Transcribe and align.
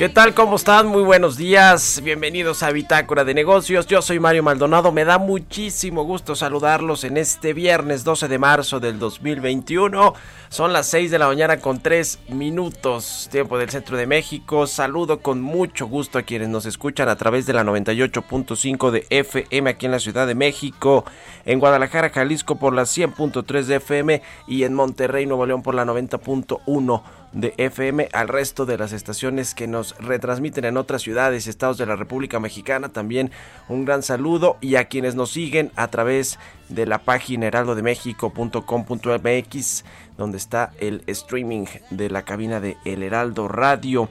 ¿Qué 0.00 0.08
tal? 0.08 0.32
¿Cómo 0.32 0.56
están? 0.56 0.86
Muy 0.86 1.02
buenos 1.02 1.36
días. 1.36 2.00
Bienvenidos 2.02 2.62
a 2.62 2.70
Bitácora 2.70 3.22
de 3.22 3.34
Negocios. 3.34 3.86
Yo 3.86 4.00
soy 4.00 4.18
Mario 4.18 4.42
Maldonado. 4.42 4.92
Me 4.92 5.04
da 5.04 5.18
muchísimo 5.18 6.04
gusto 6.04 6.34
saludarlos 6.34 7.04
en 7.04 7.18
este 7.18 7.52
viernes 7.52 8.02
12 8.02 8.26
de 8.26 8.38
marzo 8.38 8.80
del 8.80 8.98
2021. 8.98 10.14
Son 10.48 10.72
las 10.72 10.86
6 10.86 11.10
de 11.10 11.18
la 11.18 11.26
mañana 11.26 11.60
con 11.60 11.80
3 11.80 12.18
minutos, 12.30 13.28
tiempo 13.30 13.58
del 13.58 13.68
centro 13.68 13.98
de 13.98 14.06
México. 14.06 14.66
Saludo 14.66 15.20
con 15.20 15.42
mucho 15.42 15.86
gusto 15.86 16.18
a 16.18 16.22
quienes 16.22 16.48
nos 16.48 16.64
escuchan 16.64 17.10
a 17.10 17.16
través 17.16 17.44
de 17.44 17.52
la 17.52 17.62
98.5 17.62 18.90
de 18.90 19.06
FM 19.10 19.68
aquí 19.68 19.84
en 19.84 19.92
la 19.92 19.98
Ciudad 19.98 20.26
de 20.26 20.34
México, 20.34 21.04
en 21.44 21.60
Guadalajara, 21.60 22.08
Jalisco 22.08 22.56
por 22.56 22.72
la 22.72 22.84
100.3 22.84 23.64
de 23.64 23.76
FM 23.76 24.22
y 24.48 24.64
en 24.64 24.72
Monterrey, 24.72 25.26
Nuevo 25.26 25.44
León 25.44 25.62
por 25.62 25.74
la 25.74 25.84
90.1 25.84 27.02
de 27.32 27.54
FM 27.56 28.08
al 28.12 28.28
resto 28.28 28.66
de 28.66 28.76
las 28.76 28.92
estaciones 28.92 29.54
que 29.54 29.66
nos 29.66 29.96
retransmiten 29.98 30.64
en 30.64 30.76
otras 30.76 31.02
ciudades 31.02 31.46
y 31.46 31.50
estados 31.50 31.78
de 31.78 31.86
la 31.86 31.96
República 31.96 32.38
Mexicana. 32.40 32.88
También 32.88 33.30
un 33.68 33.84
gran 33.84 34.02
saludo 34.02 34.56
y 34.60 34.74
a 34.76 34.86
quienes 34.86 35.14
nos 35.14 35.30
siguen 35.30 35.70
a 35.76 35.88
través 35.88 36.38
de 36.68 36.86
la 36.86 36.98
página 36.98 37.46
heraldodemexico.com.mx 37.46 39.84
donde 40.16 40.38
está 40.38 40.72
el 40.78 41.02
streaming 41.06 41.66
de 41.90 42.10
la 42.10 42.22
cabina 42.22 42.60
de 42.60 42.76
El 42.84 43.02
Heraldo 43.02 43.48
Radio. 43.48 44.08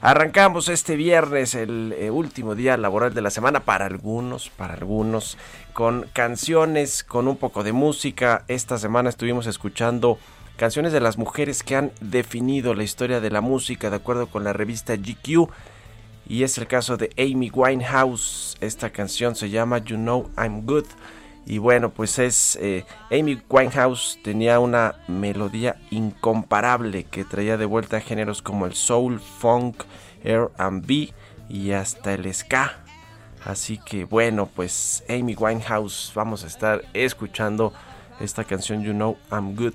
Arrancamos 0.00 0.68
este 0.68 0.94
viernes, 0.94 1.56
el 1.56 1.92
eh, 1.98 2.12
último 2.12 2.54
día 2.54 2.76
laboral 2.76 3.14
de 3.14 3.20
la 3.20 3.30
semana 3.30 3.58
para 3.60 3.86
algunos, 3.86 4.48
para 4.48 4.74
algunos, 4.74 5.36
con 5.72 6.06
canciones, 6.12 7.02
con 7.02 7.26
un 7.26 7.36
poco 7.36 7.64
de 7.64 7.72
música. 7.72 8.44
Esta 8.46 8.78
semana 8.78 9.08
estuvimos 9.08 9.48
escuchando 9.48 10.20
canciones 10.58 10.92
de 10.92 11.00
las 11.00 11.16
mujeres 11.16 11.62
que 11.62 11.76
han 11.76 11.92
definido 12.00 12.74
la 12.74 12.82
historia 12.82 13.20
de 13.20 13.30
la 13.30 13.40
música 13.40 13.90
de 13.90 13.96
acuerdo 13.96 14.26
con 14.26 14.42
la 14.42 14.52
revista 14.52 14.96
GQ. 14.96 15.48
Y 16.28 16.42
es 16.42 16.58
el 16.58 16.66
caso 16.66 16.96
de 16.96 17.10
Amy 17.16 17.50
Winehouse. 17.54 18.56
Esta 18.60 18.90
canción 18.90 19.36
se 19.36 19.50
llama 19.50 19.78
You 19.78 19.96
Know 19.96 20.30
I'm 20.36 20.66
Good. 20.66 20.86
Y 21.46 21.58
bueno, 21.58 21.90
pues 21.90 22.18
es 22.18 22.58
eh, 22.60 22.84
Amy 23.10 23.40
Winehouse 23.48 24.18
tenía 24.22 24.58
una 24.58 24.96
melodía 25.06 25.76
incomparable 25.90 27.04
que 27.04 27.24
traía 27.24 27.56
de 27.56 27.64
vuelta 27.64 28.00
géneros 28.00 28.42
como 28.42 28.66
el 28.66 28.74
soul, 28.74 29.20
funk, 29.20 29.84
R&B 30.24 31.14
y 31.48 31.70
hasta 31.70 32.14
el 32.14 32.34
ska. 32.34 32.80
Así 33.44 33.78
que 33.78 34.04
bueno, 34.04 34.46
pues 34.46 35.04
Amy 35.08 35.36
Winehouse 35.36 36.10
vamos 36.16 36.42
a 36.42 36.48
estar 36.48 36.82
escuchando 36.94 37.72
esta 38.18 38.42
canción 38.42 38.82
You 38.82 38.92
Know 38.92 39.16
I'm 39.30 39.54
Good 39.54 39.74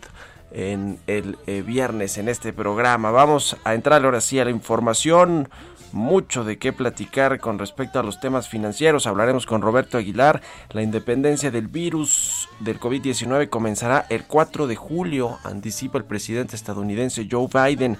en 0.53 0.99
el 1.07 1.37
eh, 1.47 1.61
viernes 1.61 2.17
en 2.17 2.29
este 2.29 2.53
programa. 2.53 3.11
Vamos 3.11 3.57
a 3.63 3.73
entrar 3.73 4.05
ahora 4.05 4.21
sí 4.21 4.39
a 4.39 4.45
la 4.45 4.51
información. 4.51 5.49
Mucho 5.91 6.43
de 6.43 6.57
qué 6.57 6.73
platicar 6.73 7.39
con 7.39 7.59
respecto 7.59 7.99
a 7.99 8.03
los 8.03 8.19
temas 8.19 8.49
financieros. 8.49 9.05
Hablaremos 9.05 9.45
con 9.45 9.61
Roberto 9.61 9.97
Aguilar. 9.97 10.41
La 10.71 10.81
independencia 10.81 11.51
del 11.51 11.67
virus 11.67 12.49
del 12.61 12.79
COVID-19 12.79 13.49
comenzará 13.49 14.07
el 14.09 14.25
4 14.25 14.65
de 14.65 14.75
julio, 14.75 15.37
anticipa 15.43 15.99
el 15.99 16.05
presidente 16.05 16.55
estadounidense 16.55 17.27
Joe 17.29 17.47
Biden. 17.47 17.97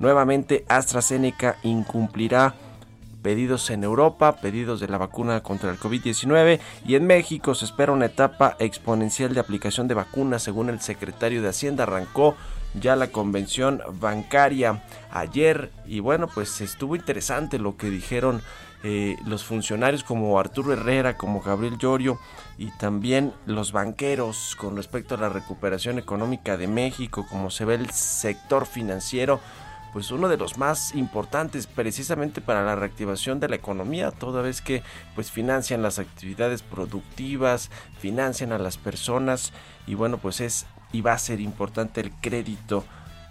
Nuevamente 0.00 0.64
AstraZeneca 0.68 1.56
incumplirá 1.62 2.54
pedidos 3.26 3.70
en 3.70 3.82
Europa, 3.82 4.36
pedidos 4.36 4.78
de 4.78 4.86
la 4.86 4.98
vacuna 4.98 5.42
contra 5.42 5.72
el 5.72 5.80
COVID-19 5.80 6.60
y 6.86 6.94
en 6.94 7.08
México 7.08 7.56
se 7.56 7.64
espera 7.64 7.90
una 7.90 8.06
etapa 8.06 8.54
exponencial 8.60 9.34
de 9.34 9.40
aplicación 9.40 9.88
de 9.88 9.94
vacunas 9.94 10.44
según 10.44 10.70
el 10.70 10.78
secretario 10.78 11.42
de 11.42 11.48
Hacienda. 11.48 11.82
Arrancó 11.82 12.36
ya 12.80 12.94
la 12.94 13.08
convención 13.08 13.82
bancaria 13.98 14.84
ayer 15.10 15.72
y 15.86 15.98
bueno 15.98 16.28
pues 16.32 16.60
estuvo 16.60 16.94
interesante 16.94 17.58
lo 17.58 17.76
que 17.76 17.90
dijeron 17.90 18.42
eh, 18.84 19.16
los 19.26 19.42
funcionarios 19.42 20.04
como 20.04 20.38
Arturo 20.38 20.72
Herrera, 20.72 21.16
como 21.16 21.40
Gabriel 21.40 21.78
Llorio 21.78 22.20
y 22.58 22.70
también 22.78 23.32
los 23.44 23.72
banqueros 23.72 24.54
con 24.56 24.76
respecto 24.76 25.16
a 25.16 25.18
la 25.18 25.30
recuperación 25.30 25.98
económica 25.98 26.56
de 26.56 26.68
México, 26.68 27.26
como 27.28 27.50
se 27.50 27.64
ve 27.64 27.74
el 27.74 27.90
sector 27.90 28.66
financiero 28.66 29.40
pues 29.96 30.10
uno 30.10 30.28
de 30.28 30.36
los 30.36 30.58
más 30.58 30.94
importantes 30.94 31.66
precisamente 31.66 32.42
para 32.42 32.62
la 32.62 32.76
reactivación 32.76 33.40
de 33.40 33.48
la 33.48 33.56
economía, 33.56 34.10
toda 34.10 34.42
vez 34.42 34.60
que 34.60 34.82
pues 35.14 35.30
financian 35.30 35.80
las 35.80 35.98
actividades 35.98 36.60
productivas, 36.60 37.70
financian 37.98 38.52
a 38.52 38.58
las 38.58 38.76
personas 38.76 39.54
y 39.86 39.94
bueno, 39.94 40.18
pues 40.18 40.42
es 40.42 40.66
y 40.92 41.00
va 41.00 41.14
a 41.14 41.18
ser 41.18 41.40
importante 41.40 42.02
el 42.02 42.12
crédito 42.12 42.84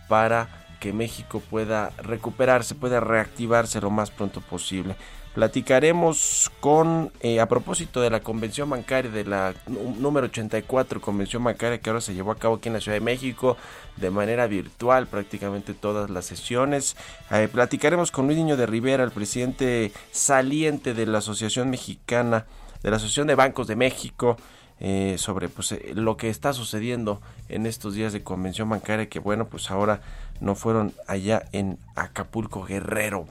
para 0.10 0.66
que 0.80 0.92
México 0.92 1.40
pueda 1.40 1.92
recuperarse, 2.00 2.74
pueda 2.74 3.00
reactivarse 3.00 3.80
lo 3.80 3.92
más 3.92 4.10
pronto 4.10 4.42
posible. 4.42 4.96
Platicaremos 5.36 6.50
con, 6.62 7.12
eh, 7.20 7.42
a 7.42 7.50
propósito 7.50 8.00
de 8.00 8.10
la 8.10 8.22
convención 8.22 8.70
bancaria, 8.70 9.12
de 9.12 9.26
la 9.26 9.54
número 9.68 10.28
84 10.28 11.02
convención 11.02 11.44
bancaria 11.44 11.78
que 11.78 11.90
ahora 11.90 12.00
se 12.00 12.14
llevó 12.14 12.32
a 12.32 12.38
cabo 12.38 12.56
aquí 12.56 12.70
en 12.70 12.74
la 12.76 12.80
Ciudad 12.80 12.96
de 12.96 13.04
México 13.04 13.58
de 13.98 14.12
manera 14.12 14.48
virtual 14.48 15.08
prácticamente 15.08 15.74
todas 15.74 16.10
las 16.10 16.24
sesiones. 16.24 16.96
Eh, 17.32 17.50
platicaremos 17.52 18.12
con 18.12 18.28
Luis 18.28 18.38
Niño 18.38 18.56
de 18.56 18.66
Rivera, 18.66 19.04
el 19.04 19.12
presidente 19.12 19.92
saliente 20.14 20.94
de 20.94 21.06
la 21.06 21.18
Asociación 21.18 21.70
Mexicana, 21.70 22.46
de 22.82 22.92
la 22.92 22.96
Asociación 22.96 23.28
de 23.28 23.36
Bancos 23.36 23.68
de 23.68 23.76
México. 23.76 24.38
Eh, 24.80 25.16
sobre 25.18 25.48
pues 25.48 25.74
lo 25.94 26.18
que 26.18 26.30
está 26.30 26.52
sucediendo 26.52 27.22
en 27.48 27.66
estos 27.66 27.94
días 27.94 28.12
de 28.12 28.24
convención 28.24 28.68
bancaria 28.68 29.08
que 29.08 29.20
bueno 29.20 29.48
pues 29.48 29.72
ahora 29.72 30.02
no 30.42 30.54
fueron 30.54 30.94
allá 31.08 31.44
en 31.54 31.78
Acapulco 31.96 32.66
Guerrero 32.66 33.26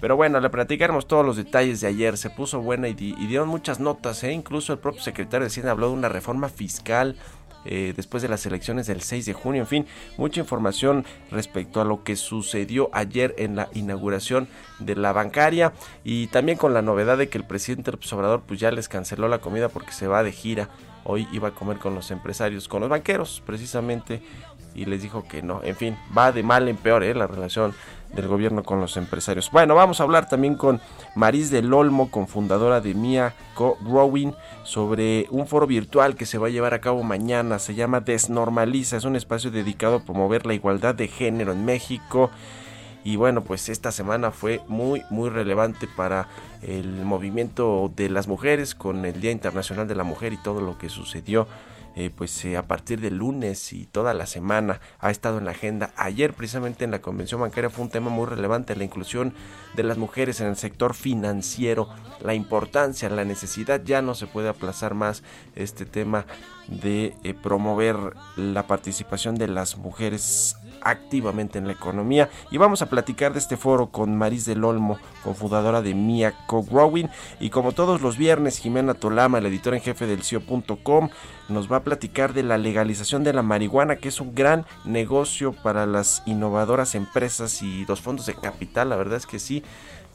pero 0.00 0.16
bueno, 0.16 0.40
le 0.40 0.50
platicaremos 0.50 1.06
todos 1.06 1.26
los 1.26 1.36
detalles 1.36 1.80
de 1.80 1.88
ayer. 1.88 2.16
Se 2.16 2.30
puso 2.30 2.60
buena 2.60 2.88
y, 2.88 2.92
y 2.92 3.26
dieron 3.26 3.48
muchas 3.48 3.80
notas. 3.80 4.22
¿eh? 4.24 4.32
Incluso 4.32 4.72
el 4.72 4.78
propio 4.78 5.02
secretario 5.02 5.44
de 5.44 5.48
Hacienda 5.48 5.72
habló 5.72 5.88
de 5.88 5.94
una 5.94 6.08
reforma 6.08 6.48
fiscal 6.48 7.16
eh, 7.64 7.92
después 7.96 8.22
de 8.22 8.28
las 8.28 8.46
elecciones 8.46 8.86
del 8.86 9.02
6 9.02 9.26
de 9.26 9.32
junio. 9.32 9.62
En 9.62 9.66
fin, 9.66 9.86
mucha 10.16 10.40
información 10.40 11.04
respecto 11.30 11.80
a 11.80 11.84
lo 11.84 12.04
que 12.04 12.16
sucedió 12.16 12.88
ayer 12.92 13.34
en 13.38 13.56
la 13.56 13.68
inauguración 13.74 14.48
de 14.78 14.94
la 14.94 15.12
bancaria 15.12 15.72
y 16.04 16.28
también 16.28 16.56
con 16.56 16.72
la 16.72 16.82
novedad 16.82 17.18
de 17.18 17.28
que 17.28 17.36
el 17.36 17.44
presidente 17.44 17.90
López 17.90 18.12
Obrador 18.12 18.42
pues 18.46 18.60
ya 18.60 18.70
les 18.70 18.88
canceló 18.88 19.28
la 19.28 19.40
comida 19.40 19.68
porque 19.68 19.92
se 19.92 20.06
va 20.06 20.22
de 20.22 20.32
gira. 20.32 20.68
Hoy 21.04 21.26
iba 21.32 21.48
a 21.48 21.54
comer 21.54 21.78
con 21.78 21.94
los 21.94 22.10
empresarios, 22.10 22.68
con 22.68 22.80
los 22.80 22.90
banqueros 22.90 23.42
precisamente 23.44 24.22
y 24.78 24.84
les 24.84 25.02
dijo 25.02 25.24
que 25.26 25.42
no. 25.42 25.60
En 25.64 25.74
fin, 25.74 25.96
va 26.16 26.30
de 26.30 26.44
mal 26.44 26.68
en 26.68 26.76
peor 26.76 27.02
¿eh? 27.02 27.12
la 27.12 27.26
relación 27.26 27.74
del 28.14 28.28
gobierno 28.28 28.62
con 28.62 28.80
los 28.80 28.96
empresarios. 28.96 29.50
Bueno, 29.50 29.74
vamos 29.74 30.00
a 30.00 30.04
hablar 30.04 30.28
también 30.28 30.54
con 30.54 30.80
Maris 31.16 31.50
del 31.50 31.72
Olmo, 31.74 32.10
cofundadora 32.10 32.80
de 32.80 32.94
Mia 32.94 33.34
Co-Growing, 33.54 34.34
sobre 34.62 35.26
un 35.30 35.48
foro 35.48 35.66
virtual 35.66 36.14
que 36.14 36.26
se 36.26 36.38
va 36.38 36.46
a 36.46 36.50
llevar 36.50 36.74
a 36.74 36.80
cabo 36.80 37.02
mañana. 37.02 37.58
Se 37.58 37.74
llama 37.74 38.00
Desnormaliza, 38.00 38.96
es 38.96 39.04
un 39.04 39.16
espacio 39.16 39.50
dedicado 39.50 39.96
a 39.96 40.04
promover 40.04 40.46
la 40.46 40.54
igualdad 40.54 40.94
de 40.94 41.08
género 41.08 41.50
en 41.50 41.64
México. 41.64 42.30
Y 43.02 43.16
bueno, 43.16 43.42
pues 43.42 43.68
esta 43.68 43.90
semana 43.90 44.30
fue 44.30 44.60
muy, 44.68 45.02
muy 45.10 45.28
relevante 45.28 45.88
para 45.88 46.28
el 46.62 47.04
movimiento 47.04 47.90
de 47.96 48.10
las 48.10 48.28
mujeres 48.28 48.76
con 48.76 49.04
el 49.04 49.20
Día 49.20 49.32
Internacional 49.32 49.88
de 49.88 49.96
la 49.96 50.04
Mujer 50.04 50.32
y 50.32 50.36
todo 50.36 50.60
lo 50.60 50.78
que 50.78 50.88
sucedió 50.88 51.48
eh, 51.98 52.10
pues 52.14 52.44
eh, 52.44 52.56
a 52.56 52.68
partir 52.68 53.00
del 53.00 53.16
lunes 53.16 53.72
y 53.72 53.84
toda 53.84 54.14
la 54.14 54.26
semana 54.26 54.80
ha 55.00 55.10
estado 55.10 55.38
en 55.38 55.46
la 55.46 55.50
agenda. 55.50 55.90
Ayer 55.96 56.32
precisamente 56.32 56.84
en 56.84 56.92
la 56.92 57.00
convención 57.00 57.40
bancaria 57.40 57.70
fue 57.70 57.86
un 57.86 57.90
tema 57.90 58.08
muy 58.08 58.24
relevante, 58.24 58.76
la 58.76 58.84
inclusión 58.84 59.34
de 59.74 59.82
las 59.82 59.98
mujeres 59.98 60.40
en 60.40 60.46
el 60.46 60.54
sector 60.54 60.94
financiero, 60.94 61.88
la 62.20 62.34
importancia, 62.34 63.10
la 63.10 63.24
necesidad, 63.24 63.82
ya 63.82 64.00
no 64.00 64.14
se 64.14 64.28
puede 64.28 64.48
aplazar 64.48 64.94
más 64.94 65.24
este 65.56 65.86
tema 65.86 66.24
de 66.68 67.16
eh, 67.24 67.34
promover 67.34 67.96
la 68.36 68.68
participación 68.68 69.34
de 69.34 69.48
las 69.48 69.76
mujeres 69.76 70.54
activamente 70.82 71.58
en 71.58 71.66
la 71.66 71.72
economía. 71.72 72.30
Y 72.50 72.58
vamos 72.58 72.82
a 72.82 72.88
platicar 72.88 73.32
de 73.32 73.38
este 73.38 73.56
foro 73.56 73.90
con 73.90 74.16
Maris 74.16 74.44
del 74.44 74.64
Olmo, 74.64 74.98
cofundadora 75.24 75.82
de 75.82 75.94
Mia 75.94 76.34
Co-Growing. 76.46 77.08
Y 77.40 77.50
como 77.50 77.72
todos 77.72 78.00
los 78.00 78.16
viernes 78.16 78.58
Jimena 78.58 78.94
Tolama, 78.94 79.40
la 79.40 79.48
editora 79.48 79.76
en 79.76 79.82
jefe 79.82 80.06
del 80.06 80.22
CIO.com 80.22 81.10
nos 81.48 81.70
va 81.70 81.78
a 81.78 81.84
platicar 81.84 82.34
de 82.34 82.42
la 82.42 82.58
legalización 82.58 83.24
de 83.24 83.32
la 83.32 83.42
marihuana 83.42 83.96
que 83.96 84.08
es 84.08 84.20
un 84.20 84.34
gran 84.34 84.66
negocio 84.84 85.52
para 85.52 85.86
las 85.86 86.22
innovadoras 86.26 86.94
empresas 86.94 87.62
y 87.62 87.86
los 87.86 88.00
fondos 88.00 88.26
de 88.26 88.34
capital, 88.34 88.90
la 88.90 88.96
verdad 88.96 89.16
es 89.16 89.26
que 89.26 89.38
sí 89.38 89.62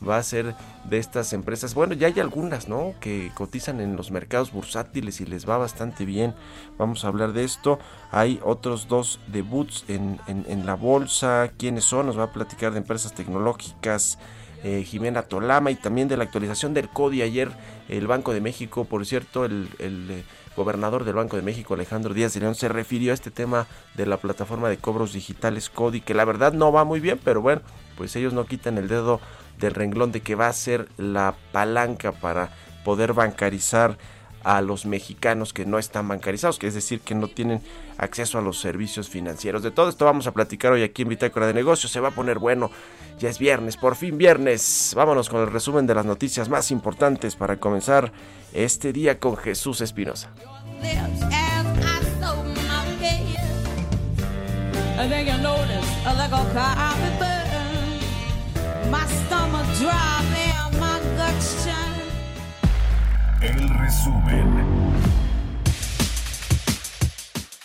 va 0.07 0.17
a 0.17 0.23
ser 0.23 0.55
de 0.89 0.97
estas 0.97 1.33
empresas. 1.33 1.73
Bueno, 1.73 1.93
ya 1.93 2.07
hay 2.07 2.19
algunas, 2.19 2.67
¿no? 2.67 2.93
Que 2.99 3.31
cotizan 3.33 3.79
en 3.79 3.95
los 3.95 4.11
mercados 4.11 4.51
bursátiles 4.51 5.21
y 5.21 5.25
les 5.25 5.47
va 5.47 5.57
bastante 5.57 6.05
bien. 6.05 6.33
Vamos 6.77 7.05
a 7.05 7.07
hablar 7.07 7.33
de 7.33 7.43
esto. 7.43 7.79
Hay 8.11 8.39
otros 8.43 8.87
dos 8.87 9.19
debuts 9.27 9.85
en, 9.87 10.19
en, 10.27 10.65
la 10.65 10.75
bolsa. 10.75 11.51
¿Quiénes 11.57 11.85
son? 11.85 12.05
Nos 12.05 12.17
va 12.17 12.23
a 12.23 12.33
platicar 12.33 12.71
de 12.73 12.79
empresas 12.79 13.13
tecnológicas. 13.13 14.17
Eh, 14.63 14.85
Jimena 14.85 15.23
Tolama 15.23 15.71
y 15.71 15.75
también 15.75 16.07
de 16.07 16.15
la 16.15 16.23
actualización 16.23 16.73
del 16.73 16.87
CODI. 16.87 17.21
Ayer 17.21 17.51
el 17.89 18.07
Banco 18.07 18.33
de 18.33 18.39
México, 18.39 18.85
por 18.85 19.05
cierto, 19.05 19.43
el, 19.43 19.67
el 19.79 20.09
eh, 20.09 20.23
gobernador 20.55 21.03
del 21.03 21.15
Banco 21.15 21.35
de 21.35 21.41
México, 21.41 21.73
Alejandro 21.73 22.13
Díaz 22.13 22.33
de 22.33 22.41
León, 22.41 22.55
se 22.55 22.69
refirió 22.69 23.11
a 23.11 23.13
este 23.13 23.31
tema 23.31 23.67
de 23.95 24.05
la 24.05 24.17
plataforma 24.17 24.69
de 24.69 24.77
cobros 24.77 25.13
digitales 25.13 25.69
CODI, 25.69 26.01
que 26.01 26.13
la 26.13 26.25
verdad 26.25 26.53
no 26.53 26.71
va 26.71 26.85
muy 26.85 26.99
bien, 26.99 27.19
pero 27.23 27.41
bueno, 27.41 27.61
pues 27.97 28.15
ellos 28.15 28.33
no 28.33 28.45
quitan 28.45 28.77
el 28.77 28.87
dedo 28.87 29.19
del 29.59 29.73
renglón 29.73 30.11
de 30.11 30.21
que 30.21 30.35
va 30.35 30.47
a 30.47 30.53
ser 30.53 30.89
la 30.97 31.35
palanca 31.51 32.11
para 32.11 32.49
poder 32.83 33.13
bancarizar 33.13 33.97
a 34.43 34.61
los 34.61 34.85
mexicanos 34.85 35.53
que 35.53 35.65
no 35.65 35.79
están 35.79 36.07
bancarizados, 36.07 36.59
que 36.59 36.67
es 36.67 36.73
decir, 36.73 36.99
que 36.99 37.15
no 37.15 37.27
tienen 37.27 37.61
acceso 37.97 38.37
a 38.37 38.41
los 38.41 38.59
servicios 38.59 39.09
financieros. 39.09 39.63
De 39.63 39.71
todo 39.71 39.89
esto 39.89 40.05
vamos 40.05 40.27
a 40.27 40.33
platicar 40.33 40.73
hoy 40.73 40.83
aquí 40.83 41.03
en 41.03 41.09
Bitácora 41.09 41.47
de 41.47 41.53
Negocios. 41.53 41.91
Se 41.91 41.99
va 41.99 42.09
a 42.09 42.11
poner 42.11 42.39
bueno. 42.39 42.69
Ya 43.19 43.29
es 43.29 43.39
viernes, 43.39 43.77
por 43.77 43.95
fin 43.95 44.17
viernes. 44.17 44.93
Vámonos 44.95 45.29
con 45.29 45.41
el 45.41 45.51
resumen 45.51 45.87
de 45.87 45.95
las 45.95 46.05
noticias 46.05 46.49
más 46.49 46.71
importantes 46.71 47.35
para 47.35 47.57
comenzar 47.57 48.11
este 48.53 48.91
día 48.91 49.19
con 49.19 49.37
Jesús 49.37 49.81
Espinosa. 49.81 50.29
El 63.41 63.69
resumen. 63.69 65.02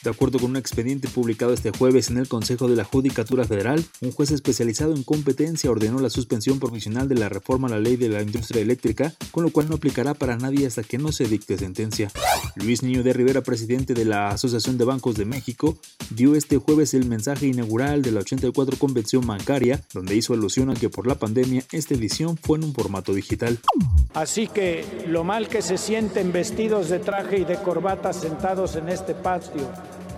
De 0.04 0.10
acuerdo 0.10 0.38
con 0.38 0.50
un 0.50 0.56
expediente 0.56 1.08
publicado 1.08 1.52
este 1.52 1.72
jueves 1.72 2.08
en 2.08 2.18
el 2.18 2.28
Consejo 2.28 2.68
de 2.68 2.76
la 2.76 2.84
Judicatura 2.84 3.44
Federal, 3.44 3.84
un 4.00 4.12
juez 4.12 4.30
especializado 4.30 4.94
en 4.94 5.02
competencia 5.02 5.70
ordenó 5.70 5.98
la 5.98 6.08
suspensión 6.08 6.60
provisional 6.60 7.08
de 7.08 7.16
la 7.16 7.28
reforma 7.28 7.66
a 7.66 7.72
la 7.72 7.80
ley 7.80 7.96
de 7.96 8.08
la 8.08 8.22
industria 8.22 8.62
eléctrica, 8.62 9.12
con 9.32 9.42
lo 9.42 9.50
cual 9.50 9.68
no 9.68 9.74
aplicará 9.74 10.14
para 10.14 10.36
nadie 10.36 10.66
hasta 10.66 10.84
que 10.84 10.98
no 10.98 11.10
se 11.10 11.24
dicte 11.24 11.58
sentencia. 11.58 12.12
Luis 12.54 12.84
Niño 12.84 13.02
de 13.02 13.12
Rivera, 13.12 13.42
presidente 13.42 13.92
de 13.94 14.04
la 14.04 14.28
Asociación 14.28 14.78
de 14.78 14.84
Bancos 14.84 15.16
de 15.16 15.24
México, 15.24 15.76
dio 16.10 16.36
este 16.36 16.58
jueves 16.58 16.94
el 16.94 17.06
mensaje 17.06 17.46
inaugural 17.46 18.02
de 18.02 18.12
la 18.12 18.20
84 18.20 18.78
Convención 18.78 19.26
Bancaria, 19.26 19.82
donde 19.92 20.14
hizo 20.14 20.32
alusión 20.32 20.70
a 20.70 20.74
que 20.74 20.90
por 20.90 21.08
la 21.08 21.16
pandemia 21.16 21.64
esta 21.72 21.94
edición 21.94 22.36
fue 22.36 22.58
en 22.58 22.64
un 22.64 22.72
formato 22.72 23.12
digital. 23.14 23.58
Así 24.14 24.46
que 24.46 24.84
lo 25.08 25.24
mal 25.24 25.48
que 25.48 25.60
se 25.60 25.76
sienten 25.76 26.32
vestidos 26.32 26.88
de 26.88 27.00
traje 27.00 27.40
y 27.40 27.44
de 27.44 27.56
corbata 27.56 28.12
sentados 28.12 28.76
en 28.76 28.88
este 28.88 29.14
patio 29.14 29.68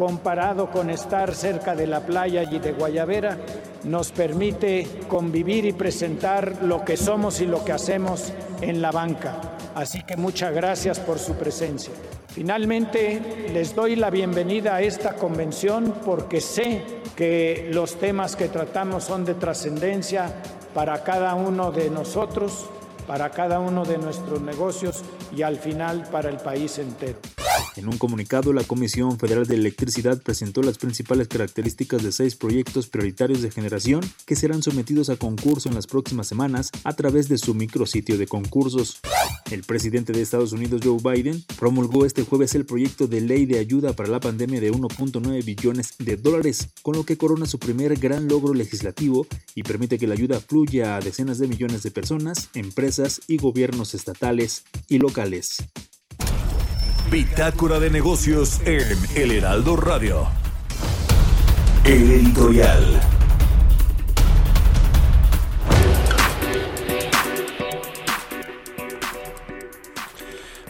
comparado 0.00 0.70
con 0.70 0.88
estar 0.88 1.34
cerca 1.34 1.76
de 1.76 1.86
la 1.86 2.00
playa 2.00 2.44
y 2.50 2.58
de 2.58 2.72
Guayavera, 2.72 3.36
nos 3.84 4.12
permite 4.12 4.88
convivir 5.06 5.66
y 5.66 5.74
presentar 5.74 6.62
lo 6.62 6.82
que 6.86 6.96
somos 6.96 7.42
y 7.42 7.46
lo 7.46 7.62
que 7.66 7.72
hacemos 7.72 8.32
en 8.62 8.80
la 8.80 8.92
banca. 8.92 9.58
Así 9.74 10.02
que 10.02 10.16
muchas 10.16 10.54
gracias 10.54 10.98
por 11.00 11.18
su 11.18 11.34
presencia. 11.34 11.92
Finalmente, 12.28 13.50
les 13.52 13.74
doy 13.74 13.94
la 13.94 14.08
bienvenida 14.08 14.76
a 14.76 14.80
esta 14.80 15.16
convención 15.16 15.92
porque 16.02 16.40
sé 16.40 16.82
que 17.14 17.68
los 17.70 17.96
temas 17.96 18.36
que 18.36 18.48
tratamos 18.48 19.04
son 19.04 19.26
de 19.26 19.34
trascendencia 19.34 20.32
para 20.72 21.04
cada 21.04 21.34
uno 21.34 21.72
de 21.72 21.90
nosotros, 21.90 22.70
para 23.06 23.28
cada 23.28 23.60
uno 23.60 23.84
de 23.84 23.98
nuestros 23.98 24.40
negocios 24.40 25.04
y 25.36 25.42
al 25.42 25.58
final 25.58 26.06
para 26.10 26.30
el 26.30 26.36
país 26.36 26.78
entero. 26.78 27.18
En 27.76 27.88
un 27.88 27.98
comunicado, 27.98 28.52
la 28.52 28.64
Comisión 28.64 29.18
Federal 29.18 29.46
de 29.46 29.54
Electricidad 29.54 30.20
presentó 30.20 30.62
las 30.62 30.78
principales 30.78 31.28
características 31.28 32.02
de 32.02 32.12
seis 32.12 32.34
proyectos 32.36 32.88
prioritarios 32.88 33.42
de 33.42 33.50
generación 33.50 34.00
que 34.26 34.36
serán 34.36 34.62
sometidos 34.62 35.08
a 35.08 35.16
concurso 35.16 35.68
en 35.68 35.74
las 35.74 35.86
próximas 35.86 36.26
semanas 36.26 36.70
a 36.84 36.92
través 36.94 37.28
de 37.28 37.38
su 37.38 37.54
micrositio 37.54 38.18
de 38.18 38.26
concursos. 38.26 39.00
El 39.50 39.62
presidente 39.62 40.12
de 40.12 40.22
Estados 40.22 40.52
Unidos, 40.52 40.80
Joe 40.84 40.98
Biden, 41.02 41.44
promulgó 41.58 42.04
este 42.04 42.22
jueves 42.22 42.54
el 42.54 42.66
proyecto 42.66 43.06
de 43.06 43.20
ley 43.20 43.46
de 43.46 43.58
ayuda 43.58 43.94
para 43.94 44.08
la 44.08 44.20
pandemia 44.20 44.60
de 44.60 44.72
1.9 44.72 45.44
billones 45.44 45.94
de 45.98 46.16
dólares, 46.16 46.68
con 46.82 46.96
lo 46.96 47.04
que 47.04 47.18
corona 47.18 47.46
su 47.46 47.58
primer 47.58 47.96
gran 47.96 48.28
logro 48.28 48.54
legislativo 48.54 49.26
y 49.54 49.62
permite 49.62 49.98
que 49.98 50.06
la 50.06 50.14
ayuda 50.14 50.40
fluya 50.40 50.96
a 50.96 51.00
decenas 51.00 51.38
de 51.38 51.48
millones 51.48 51.82
de 51.82 51.90
personas, 51.90 52.50
empresas 52.54 53.20
y 53.26 53.38
gobiernos 53.38 53.94
estatales 53.94 54.64
y 54.88 54.98
locales. 54.98 55.19
Bitácora 57.10 57.78
de 57.78 57.90
negocios 57.90 58.60
en 58.64 58.96
El 59.14 59.32
Heraldo 59.32 59.76
Radio. 59.76 60.28
El 61.84 62.10
editorial. 62.10 63.00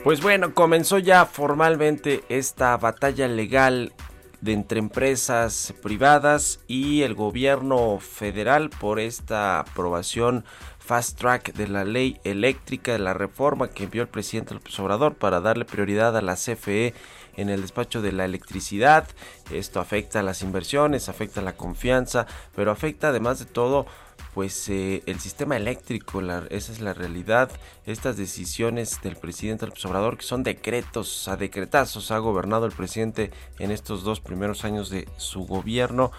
Pues 0.03 0.23
bueno, 0.23 0.55
comenzó 0.55 0.99
ya 0.99 1.27
formalmente 1.27 2.25
esta 2.29 2.77
batalla 2.77 3.29
legal 3.29 3.93
de 4.41 4.53
entre 4.55 4.79
empresas 4.79 5.75
privadas 5.83 6.61
y 6.67 7.03
el 7.03 7.15
gobierno 7.15 7.99
federal 8.01 8.71
por 8.71 8.99
esta 8.99 9.61
aprobación 9.61 10.45
fast 10.91 11.21
track 11.21 11.53
de 11.53 11.69
la 11.69 11.85
ley 11.85 12.19
eléctrica, 12.25 12.91
de 12.91 12.99
la 12.99 13.15
reforma 13.15 13.71
que 13.71 13.85
envió 13.85 14.03
el 14.03 14.09
presidente 14.09 14.55
López 14.55 14.77
Obrador 14.81 15.15
para 15.15 15.41
darle 15.41 15.65
prioridad 15.65 16.17
a 16.17 16.21
la 16.21 16.35
CFE 16.35 16.95
en 17.37 17.49
el 17.49 17.63
despacho 17.63 18.03
de 18.03 18.11
la 18.11 18.25
electricidad. 18.25 19.07
Esto 19.53 19.79
afecta 19.79 20.19
a 20.19 20.25
las 20.25 20.43
inversiones, 20.43 21.09
afecta 21.09 21.43
a 21.43 21.45
la 21.45 21.57
confianza, 21.57 22.27
pero 22.57 22.73
afecta 22.73 23.11
además 23.11 23.39
de 23.39 23.45
todo 23.45 23.87
pues 24.35 24.69
eh, 24.69 25.05
el 25.07 25.21
sistema 25.21 25.57
eléctrico, 25.57 26.23
esa 26.23 26.73
es 26.73 26.81
la 26.81 26.93
realidad. 26.93 27.53
Estas 27.87 28.17
decisiones 28.17 29.01
del 29.01 29.15
presidente 29.15 29.67
López 29.67 29.85
Obrador, 29.85 30.17
que 30.17 30.25
son 30.25 30.43
decretos, 30.43 31.29
a 31.29 31.37
decretazos, 31.37 32.11
ha 32.11 32.19
gobernado 32.19 32.67
el 32.67 32.73
presidente 32.73 33.31
en 33.61 33.71
estos 33.71 34.03
dos 34.03 34.19
primeros 34.19 34.65
años 34.65 34.91
de 34.91 35.09
su 35.19 35.47
gobierno 35.47 36.11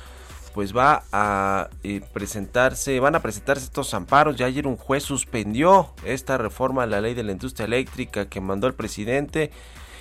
pues 0.54 0.76
va 0.76 1.04
a 1.12 1.70
eh, 1.84 2.02
presentarse, 2.14 3.00
van 3.00 3.16
a 3.16 3.22
presentarse 3.22 3.66
estos 3.66 3.94
amparos. 3.94 4.36
Ya 4.36 4.46
ayer 4.46 4.68
un 4.68 4.78
juez 4.78 5.04
suspendió 5.04 5.92
esta 6.06 6.38
reforma 6.38 6.84
a 6.84 6.88
la 6.88 7.02
ley 7.02 7.14
de 7.14 7.24
la 7.24 7.32
industria 7.32 7.66
eléctrica 7.66 8.28
que 8.28 8.42
mandó 8.42 8.68
el 8.68 8.74
presidente. 8.74 9.52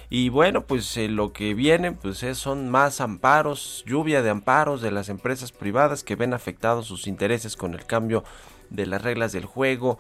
Y 0.09 0.28
bueno, 0.28 0.62
pues 0.62 0.97
eh, 0.97 1.09
lo 1.09 1.33
que 1.33 1.54
viene 1.54 1.92
pues 1.92 2.25
son 2.35 2.69
más 2.69 3.00
amparos, 3.00 3.85
lluvia 3.87 4.23
de 4.23 4.30
amparos 4.30 4.83
de 4.83 4.90
las 4.90 5.09
empresas 5.09 5.52
privadas 5.52 6.02
que 6.02 6.16
ven 6.16 6.35
afectados 6.35 6.87
sus 6.87 7.07
intereses 7.07 7.57
con 7.57 7.75
el 7.75 7.87
cambio 7.87 8.25
de 8.71 8.87
las 8.87 9.02
reglas 9.02 9.30
del 9.30 9.45
juego 9.45 9.99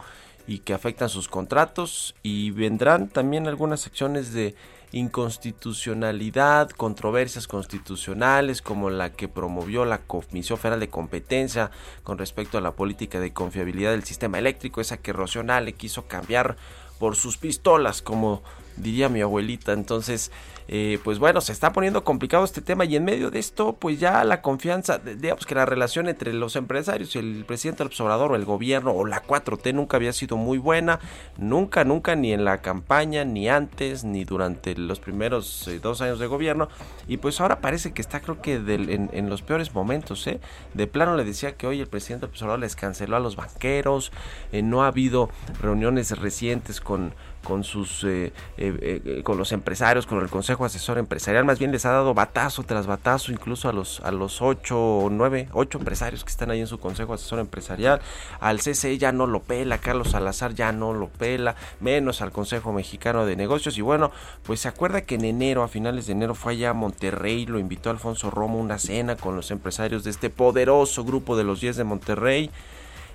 y 0.48 0.58
que 0.58 0.74
afectan 0.74 1.08
sus 1.08 1.28
contratos 1.28 2.16
y 2.24 2.50
vendrán 2.50 3.08
también 3.08 3.46
algunas 3.46 3.86
acciones 3.86 4.32
de 4.32 4.56
inconstitucionalidad, 4.92 6.70
controversias 6.70 7.46
constitucionales 7.46 8.62
como 8.62 8.90
la 8.90 9.12
que 9.12 9.28
promovió 9.28 9.84
la 9.84 9.98
Comisión 9.98 10.58
Federal 10.58 10.80
de 10.80 10.88
Competencia 10.88 11.70
con 12.02 12.18
respecto 12.18 12.58
a 12.58 12.60
la 12.60 12.72
política 12.72 13.20
de 13.20 13.32
confiabilidad 13.32 13.92
del 13.92 14.04
sistema 14.04 14.38
eléctrico, 14.38 14.80
esa 14.80 14.96
que 14.96 15.12
Rocío 15.12 15.42
le 15.42 15.72
quiso 15.72 16.06
cambiar 16.06 16.56
por 16.98 17.16
sus 17.16 17.38
pistolas, 17.38 18.02
como 18.02 18.42
diría 18.76 19.08
mi 19.08 19.20
abuelita. 19.20 19.72
Entonces, 19.72 20.30
eh, 20.72 21.00
pues 21.02 21.18
bueno, 21.18 21.40
se 21.40 21.50
está 21.50 21.72
poniendo 21.72 22.04
complicado 22.04 22.44
este 22.44 22.60
tema 22.60 22.84
y 22.84 22.94
en 22.94 23.04
medio 23.04 23.32
de 23.32 23.40
esto, 23.40 23.72
pues 23.72 23.98
ya 23.98 24.22
la 24.22 24.40
confianza, 24.40 24.98
digamos 24.98 25.44
que 25.44 25.56
la 25.56 25.66
relación 25.66 26.08
entre 26.08 26.32
los 26.32 26.54
empresarios 26.54 27.16
y 27.16 27.18
el 27.18 27.44
presidente 27.44 27.78
del 27.78 27.88
observador 27.88 28.30
o 28.30 28.36
el 28.36 28.44
gobierno 28.44 28.92
o 28.92 29.04
la 29.04 29.20
4T 29.20 29.74
nunca 29.74 29.96
había 29.96 30.12
sido 30.12 30.36
muy 30.36 30.58
buena, 30.58 31.00
nunca, 31.38 31.82
nunca, 31.82 32.14
ni 32.14 32.32
en 32.32 32.44
la 32.44 32.62
campaña, 32.62 33.24
ni 33.24 33.48
antes, 33.48 34.04
ni 34.04 34.24
durante 34.24 34.76
los 34.76 35.00
primeros 35.00 35.66
eh, 35.66 35.80
dos 35.80 36.02
años 36.02 36.20
de 36.20 36.28
gobierno. 36.28 36.68
Y 37.08 37.16
pues 37.16 37.40
ahora 37.40 37.60
parece 37.60 37.92
que 37.92 38.00
está 38.00 38.20
creo 38.20 38.40
que 38.40 38.54
en, 38.54 39.28
los 39.28 39.42
peores 39.42 39.74
momentos, 39.74 40.24
¿eh? 40.28 40.38
De 40.74 40.86
plano 40.86 41.16
le 41.16 41.24
decía 41.24 41.56
que 41.56 41.66
hoy 41.66 41.80
el 41.80 41.88
presidente 41.88 42.26
del 42.26 42.30
observador 42.30 42.60
les 42.60 42.76
canceló 42.76 43.16
a 43.16 43.20
los 43.20 43.34
banqueros, 43.34 44.12
eh, 44.52 44.62
no 44.62 44.84
ha 44.84 44.86
habido 44.86 45.30
reuniones 45.60 46.16
recientes 46.16 46.80
con 46.80 47.12
con 47.44 47.64
sus 47.64 48.04
eh, 48.04 48.32
eh, 48.58 49.00
eh, 49.04 49.22
con 49.22 49.38
los 49.38 49.52
empresarios, 49.52 50.06
con 50.06 50.20
el 50.20 50.28
Consejo 50.28 50.64
Asesor 50.64 50.98
Empresarial, 50.98 51.44
más 51.44 51.58
bien 51.58 51.72
les 51.72 51.86
ha 51.86 51.90
dado 51.90 52.14
batazo 52.14 52.62
tras 52.62 52.86
batazo, 52.86 53.32
incluso 53.32 53.68
a 53.68 53.72
los 53.72 54.00
a 54.00 54.10
los 54.10 54.42
ocho 54.42 54.78
o 54.78 55.10
nueve, 55.10 55.48
ocho 55.52 55.78
empresarios 55.78 56.24
que 56.24 56.30
están 56.30 56.50
ahí 56.50 56.60
en 56.60 56.66
su 56.66 56.78
Consejo 56.78 57.14
Asesor 57.14 57.38
Empresarial, 57.38 58.00
al 58.40 58.58
CCE 58.58 58.98
ya 58.98 59.12
no 59.12 59.26
lo 59.26 59.42
pela, 59.42 59.78
Carlos 59.78 60.10
Salazar 60.10 60.54
ya 60.54 60.72
no 60.72 60.92
lo 60.92 61.08
pela, 61.08 61.56
menos 61.80 62.22
al 62.22 62.32
Consejo 62.32 62.72
Mexicano 62.72 63.26
de 63.26 63.36
Negocios. 63.36 63.78
Y 63.78 63.82
bueno, 63.82 64.10
pues 64.42 64.60
se 64.60 64.68
acuerda 64.68 65.02
que 65.02 65.14
en 65.16 65.24
enero, 65.24 65.62
a 65.62 65.68
finales 65.68 66.06
de 66.06 66.12
enero 66.12 66.34
fue 66.34 66.52
allá 66.52 66.70
a 66.70 66.74
Monterrey, 66.74 67.46
lo 67.46 67.58
invitó 67.58 67.90
Alfonso 67.90 68.30
Romo 68.30 68.58
a 68.58 68.62
una 68.62 68.78
cena 68.78 69.16
con 69.16 69.36
los 69.36 69.50
empresarios 69.50 70.04
de 70.04 70.10
este 70.10 70.30
poderoso 70.30 71.04
grupo 71.04 71.36
de 71.36 71.44
los 71.44 71.60
10 71.60 71.76
de 71.76 71.84
Monterrey 71.84 72.50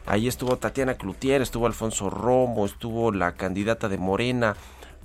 Ahí 0.08 0.28
estuvo 0.28 0.58
Tatiana 0.58 0.94
Cloutier, 0.94 1.42
estuvo 1.42 1.66
Alfonso 1.66 2.12
Romo, 2.12 2.66
estuvo 2.66 3.12
la 3.12 3.32
candidata 3.32 3.90
de 3.90 3.98
Morena 3.98 4.56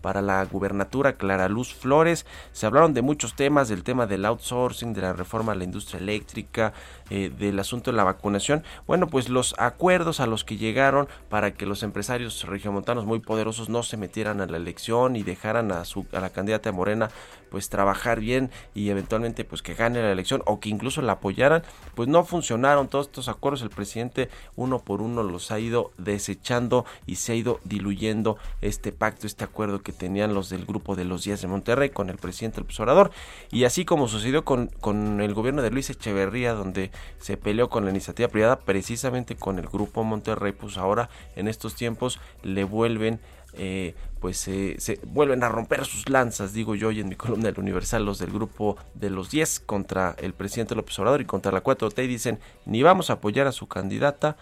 para 0.03 0.21
la 0.21 0.45
gubernatura 0.45 1.15
Clara 1.15 1.49
Luz 1.49 1.75
Flores. 1.75 2.27
Se 2.53 2.67
hablaron 2.67 2.93
de 2.93 3.03
muchos 3.03 3.35
temas, 3.35 3.69
del 3.69 3.83
tema 3.83 4.07
del 4.07 4.25
outsourcing, 4.25 4.93
de 4.93 5.01
la 5.01 5.13
reforma 5.13 5.53
a 5.53 5.55
la 5.55 5.65
industria 5.65 6.01
eléctrica, 6.01 6.73
eh, 7.09 7.31
del 7.31 7.59
asunto 7.59 7.91
de 7.91 7.97
la 7.97 8.05
vacunación. 8.05 8.63
Bueno, 8.87 9.07
pues 9.07 9.29
los 9.31 9.55
acuerdos 9.59 10.21
a 10.21 10.27
los 10.27 10.45
que 10.45 10.57
llegaron 10.57 11.09
para 11.29 11.53
que 11.53 11.67
los 11.67 11.83
empresarios 11.83 12.45
regiomontanos 12.47 13.07
muy 13.07 13.21
poderosos 13.21 13.69
no 13.69 13.83
se 13.83 13.97
metieran 13.97 14.41
a 14.41 14.47
la 14.47 14.57
elección 14.57 15.17
y 15.17 15.23
dejaran 15.23 15.73
a, 15.73 15.85
su, 15.85 16.07
a 16.13 16.21
la 16.21 16.31
candidata 16.31 16.73
Morena 16.73 17.11
pues 17.51 17.69
trabajar 17.69 18.21
bien 18.21 18.51
y 18.75 18.91
eventualmente 18.91 19.45
pues 19.45 19.63
que 19.63 19.75
gane 19.75 20.01
la 20.01 20.13
elección 20.13 20.43
o 20.47 20.61
que 20.61 20.69
incluso 20.69 21.03
la 21.03 21.13
apoyaran, 21.13 21.63
pues 21.95 22.09
no 22.09 22.25
funcionaron 22.25 22.89
todos 22.89 23.07
estos 23.07 23.29
acuerdos. 23.29 23.63
El 23.63 23.71
presidente 23.71 24.31
uno 24.57 24.79
por 24.79 25.03
uno 25.03 25.23
los 25.23 25.51
ha 25.51 25.59
ido 25.59 25.93
desechando 25.99 26.85
y 27.07 27.17
se 27.17 27.33
ha 27.33 27.35
ido 27.35 27.61
diluyendo 27.65 28.39
este 28.61 28.93
pacto, 28.93 29.27
este 29.27 29.45
acuerdo 29.45 29.83
que 29.83 29.93
tenían 29.93 30.35
los 30.35 30.49
del 30.49 30.65
grupo 30.65 30.97
de 30.97 31.05
los 31.05 31.25
días 31.25 31.43
de 31.43 31.49
Monterrey 31.49 31.91
con 31.91 32.11
el 32.11 32.17
presidente 32.17 32.61
el 32.61 32.67
Obrador. 32.81 33.11
Y 33.51 33.65
así 33.65 33.85
como 33.85 34.09
sucedió 34.09 34.45
con, 34.45 34.69
con 34.81 35.21
el 35.21 35.35
gobierno 35.35 35.63
de 35.63 35.71
Luis 35.71 35.91
Echeverría, 35.91 36.55
donde 36.55 36.91
se 37.19 37.37
peleó 37.37 37.69
con 37.69 37.85
la 37.85 37.91
iniciativa 37.91 38.29
privada, 38.29 38.61
precisamente 38.61 39.37
con 39.37 39.59
el 39.59 39.67
grupo 39.67 40.05
Monterrey, 40.05 40.53
pues 40.53 40.79
ahora 40.79 41.11
en 41.37 41.49
estos 41.49 41.75
tiempos 41.75 42.21
le 42.43 42.65
vuelven 42.65 43.21
eh, 43.55 43.95
pues 44.21 44.37
se 44.37 45.01
vuelven 45.07 45.43
a 45.43 45.49
romper 45.49 45.85
sus 45.85 46.09
lanzas, 46.09 46.53
digo 46.53 46.75
yo, 46.75 46.91
y 46.91 47.01
en 47.01 47.09
mi 47.09 47.17
columna 47.17 47.47
del 47.47 47.59
Universal, 47.59 48.05
los 48.05 48.19
del 48.19 48.31
grupo 48.31 48.77
de 48.95 49.11
los 49.11 49.31
10 49.31 49.61
contra 49.61 50.15
el 50.19 50.35
presidente 50.35 50.75
López 50.75 50.99
Obrador 50.99 51.21
y 51.21 51.25
contra 51.25 51.53
la 51.53 51.63
4T, 51.63 52.05
y 52.05 52.07
dicen, 52.07 52.39
ni 52.67 52.83
vamos 52.83 53.11
a 53.11 53.15
apoyar 53.15 53.47
a 53.47 53.53
su 53.53 53.67
candidata, 53.67 54.37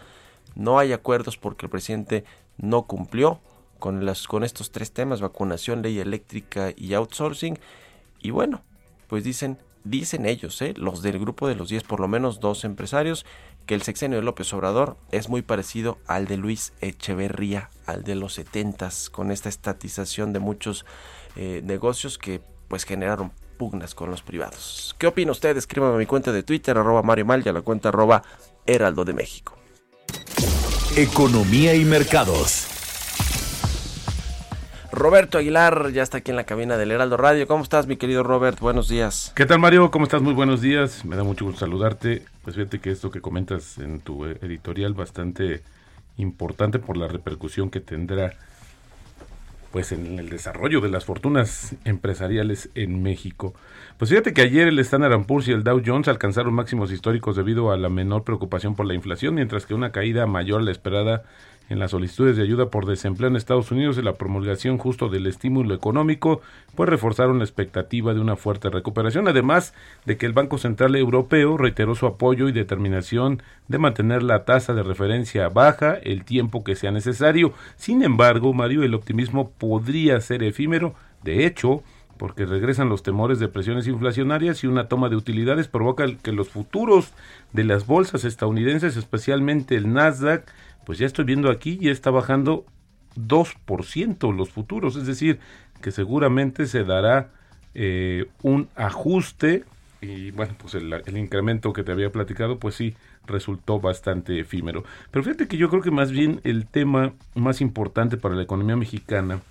no 0.54 0.78
hay 0.78 0.92
acuerdos 0.92 1.36
porque 1.36 1.66
el 1.66 1.70
presidente 1.70 2.24
no 2.56 2.82
cumplió 2.82 3.40
con, 3.78 4.04
las, 4.04 4.26
con 4.26 4.42
estos 4.42 4.72
tres 4.72 4.92
temas, 4.92 5.20
vacunación, 5.20 5.82
ley 5.82 6.00
eléctrica 6.00 6.72
y 6.76 6.94
outsourcing, 6.94 7.58
y 8.20 8.30
bueno, 8.30 8.62
pues 9.06 9.22
dicen, 9.22 9.58
dicen 9.84 10.26
ellos, 10.26 10.60
¿eh? 10.60 10.74
los 10.76 11.02
del 11.02 11.18
grupo 11.18 11.48
de 11.48 11.54
los 11.54 11.68
10, 11.68 11.84
por 11.84 12.00
lo 12.00 12.08
menos 12.08 12.40
dos 12.40 12.64
empresarios, 12.64 13.24
que 13.68 13.74
el 13.74 13.82
sexenio 13.82 14.16
de 14.16 14.24
López 14.24 14.50
Obrador 14.54 14.96
es 15.12 15.28
muy 15.28 15.42
parecido 15.42 15.98
al 16.06 16.26
de 16.26 16.38
Luis 16.38 16.72
Echeverría, 16.80 17.68
al 17.84 18.02
de 18.02 18.14
los 18.14 18.32
70 18.32 18.88
con 19.12 19.30
esta 19.30 19.50
estatización 19.50 20.32
de 20.32 20.38
muchos 20.38 20.86
eh, 21.36 21.60
negocios 21.62 22.16
que 22.16 22.40
pues 22.66 22.84
generaron 22.84 23.30
pugnas 23.58 23.94
con 23.94 24.10
los 24.10 24.22
privados. 24.22 24.96
¿Qué 24.98 25.06
opina 25.06 25.32
usted? 25.32 25.54
Escríbame 25.54 25.96
a 25.96 25.98
mi 25.98 26.06
cuenta 26.06 26.32
de 26.32 26.42
Twitter, 26.42 26.78
arroba 26.78 27.02
Mario 27.02 27.26
Mal, 27.26 27.42
y 27.44 27.48
a 27.50 27.52
la 27.52 27.60
cuenta 27.60 27.90
arroba 27.90 28.22
Heraldo 28.64 29.04
de 29.04 29.12
México. 29.12 29.58
Economía 30.96 31.74
y 31.74 31.84
mercados. 31.84 32.77
Roberto 34.90 35.38
Aguilar 35.38 35.90
ya 35.92 36.02
está 36.02 36.18
aquí 36.18 36.30
en 36.30 36.36
la 36.36 36.44
cabina 36.44 36.76
del 36.76 36.90
Heraldo 36.90 37.16
Radio. 37.16 37.46
¿Cómo 37.46 37.62
estás, 37.62 37.86
mi 37.86 37.96
querido 37.96 38.22
Robert? 38.22 38.58
Buenos 38.58 38.88
días. 38.88 39.32
¿Qué 39.36 39.44
tal, 39.44 39.58
Mario? 39.58 39.90
¿Cómo 39.90 40.04
estás? 40.04 40.22
Muy 40.22 40.32
buenos 40.32 40.62
días. 40.62 41.04
Me 41.04 41.16
da 41.16 41.24
mucho 41.24 41.44
gusto 41.44 41.60
saludarte. 41.60 42.22
Pues 42.42 42.56
fíjate 42.56 42.80
que 42.80 42.90
esto 42.90 43.10
que 43.10 43.20
comentas 43.20 43.78
en 43.78 44.00
tu 44.00 44.24
editorial 44.24 44.94
bastante 44.94 45.62
importante 46.16 46.78
por 46.78 46.96
la 46.96 47.06
repercusión 47.06 47.70
que 47.70 47.80
tendrá 47.80 48.34
pues 49.70 49.92
en 49.92 50.18
el 50.18 50.30
desarrollo 50.30 50.80
de 50.80 50.88
las 50.88 51.04
fortunas 51.04 51.76
empresariales 51.84 52.70
en 52.74 53.02
México. 53.02 53.54
Pues 53.98 54.10
fíjate 54.10 54.32
que 54.32 54.40
ayer 54.40 54.68
el 54.68 54.78
Standard 54.78 55.26
Poor's 55.26 55.48
y 55.48 55.52
el 55.52 55.62
Dow 55.64 55.82
Jones 55.84 56.08
alcanzaron 56.08 56.54
máximos 56.54 56.90
históricos 56.90 57.36
debido 57.36 57.70
a 57.70 57.76
la 57.76 57.90
menor 57.90 58.24
preocupación 58.24 58.74
por 58.74 58.86
la 58.86 58.94
inflación, 58.94 59.34
mientras 59.34 59.66
que 59.66 59.74
una 59.74 59.92
caída 59.92 60.26
mayor 60.26 60.62
a 60.62 60.64
la 60.64 60.70
esperada 60.70 61.24
en 61.68 61.78
las 61.78 61.90
solicitudes 61.90 62.36
de 62.36 62.42
ayuda 62.42 62.70
por 62.70 62.86
desempleo 62.86 63.28
en 63.28 63.36
Estados 63.36 63.70
Unidos 63.70 63.98
y 63.98 64.02
la 64.02 64.14
promulgación 64.14 64.78
justo 64.78 65.08
del 65.08 65.26
estímulo 65.26 65.74
económico, 65.74 66.40
pues 66.74 66.88
reforzaron 66.88 67.38
la 67.38 67.44
expectativa 67.44 68.14
de 68.14 68.20
una 68.20 68.36
fuerte 68.36 68.70
recuperación, 68.70 69.28
además 69.28 69.74
de 70.06 70.16
que 70.16 70.26
el 70.26 70.32
Banco 70.32 70.58
Central 70.58 70.96
Europeo 70.96 71.56
reiteró 71.56 71.94
su 71.94 72.06
apoyo 72.06 72.48
y 72.48 72.52
determinación 72.52 73.42
de 73.68 73.78
mantener 73.78 74.22
la 74.22 74.44
tasa 74.44 74.74
de 74.74 74.82
referencia 74.82 75.48
baja 75.48 75.94
el 75.94 76.24
tiempo 76.24 76.64
que 76.64 76.76
sea 76.76 76.90
necesario. 76.90 77.52
Sin 77.76 78.02
embargo, 78.02 78.52
Mario, 78.54 78.82
el 78.82 78.94
optimismo 78.94 79.50
podría 79.50 80.20
ser 80.20 80.42
efímero. 80.42 80.94
De 81.22 81.44
hecho, 81.46 81.82
porque 82.18 82.44
regresan 82.44 82.88
los 82.88 83.02
temores 83.02 83.38
de 83.38 83.48
presiones 83.48 83.86
inflacionarias 83.86 84.62
y 84.62 84.66
una 84.66 84.88
toma 84.88 85.08
de 85.08 85.16
utilidades 85.16 85.68
provoca 85.68 86.04
que 86.22 86.32
los 86.32 86.48
futuros 86.48 87.12
de 87.52 87.64
las 87.64 87.86
bolsas 87.86 88.24
estadounidenses, 88.24 88.96
especialmente 88.96 89.76
el 89.76 89.92
Nasdaq, 89.92 90.44
pues 90.88 90.96
ya 90.96 91.04
estoy 91.04 91.26
viendo 91.26 91.50
aquí, 91.50 91.76
ya 91.76 91.90
está 91.90 92.10
bajando 92.10 92.64
2% 93.14 94.34
los 94.34 94.48
futuros, 94.48 94.96
es 94.96 95.06
decir, 95.06 95.38
que 95.82 95.90
seguramente 95.90 96.64
se 96.64 96.82
dará 96.82 97.28
eh, 97.74 98.24
un 98.42 98.70
ajuste 98.74 99.64
y 100.00 100.30
bueno, 100.30 100.54
pues 100.56 100.76
el, 100.76 100.90
el, 100.90 101.18
incremento 101.18 101.74
que 101.74 101.82
te 101.82 101.92
había 101.92 102.10
platicado, 102.10 102.58
pues 102.58 102.74
sí, 102.74 102.94
resultó 103.26 103.80
bastante 103.80 104.40
efímero. 104.40 104.82
Pero 105.10 105.24
fíjate 105.24 105.46
que 105.46 105.58
yo 105.58 105.68
creo 105.68 105.82
que 105.82 105.90
más 105.90 106.10
bien 106.10 106.40
el 106.42 106.66
tema 106.66 107.12
más 107.34 107.60
importante 107.60 108.16
para 108.16 108.34
la 108.34 108.44
economía 108.44 108.76
mexicana 108.76 109.42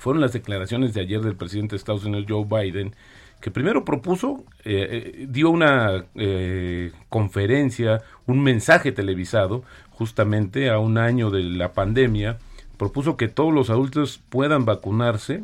fueron 0.00 0.20
las 0.20 0.32
declaraciones 0.32 0.94
de 0.94 1.00
ayer 1.00 1.20
del 1.20 1.36
presidente 1.36 1.74
de 1.74 1.76
Estados 1.76 2.04
Unidos, 2.04 2.26
Joe 2.28 2.44
Biden, 2.44 2.92
que 3.40 3.50
primero 3.50 3.84
propuso, 3.84 4.44
eh, 4.64 5.14
eh, 5.14 5.26
dio 5.28 5.50
una 5.50 6.04
eh, 6.14 6.92
conferencia, 7.08 8.02
un 8.26 8.42
mensaje 8.42 8.92
televisado, 8.92 9.62
justamente 9.90 10.70
a 10.70 10.78
un 10.78 10.98
año 10.98 11.30
de 11.30 11.42
la 11.42 11.72
pandemia, 11.72 12.38
propuso 12.76 13.16
que 13.16 13.28
todos 13.28 13.52
los 13.52 13.70
adultos 13.70 14.20
puedan 14.28 14.64
vacunarse 14.64 15.42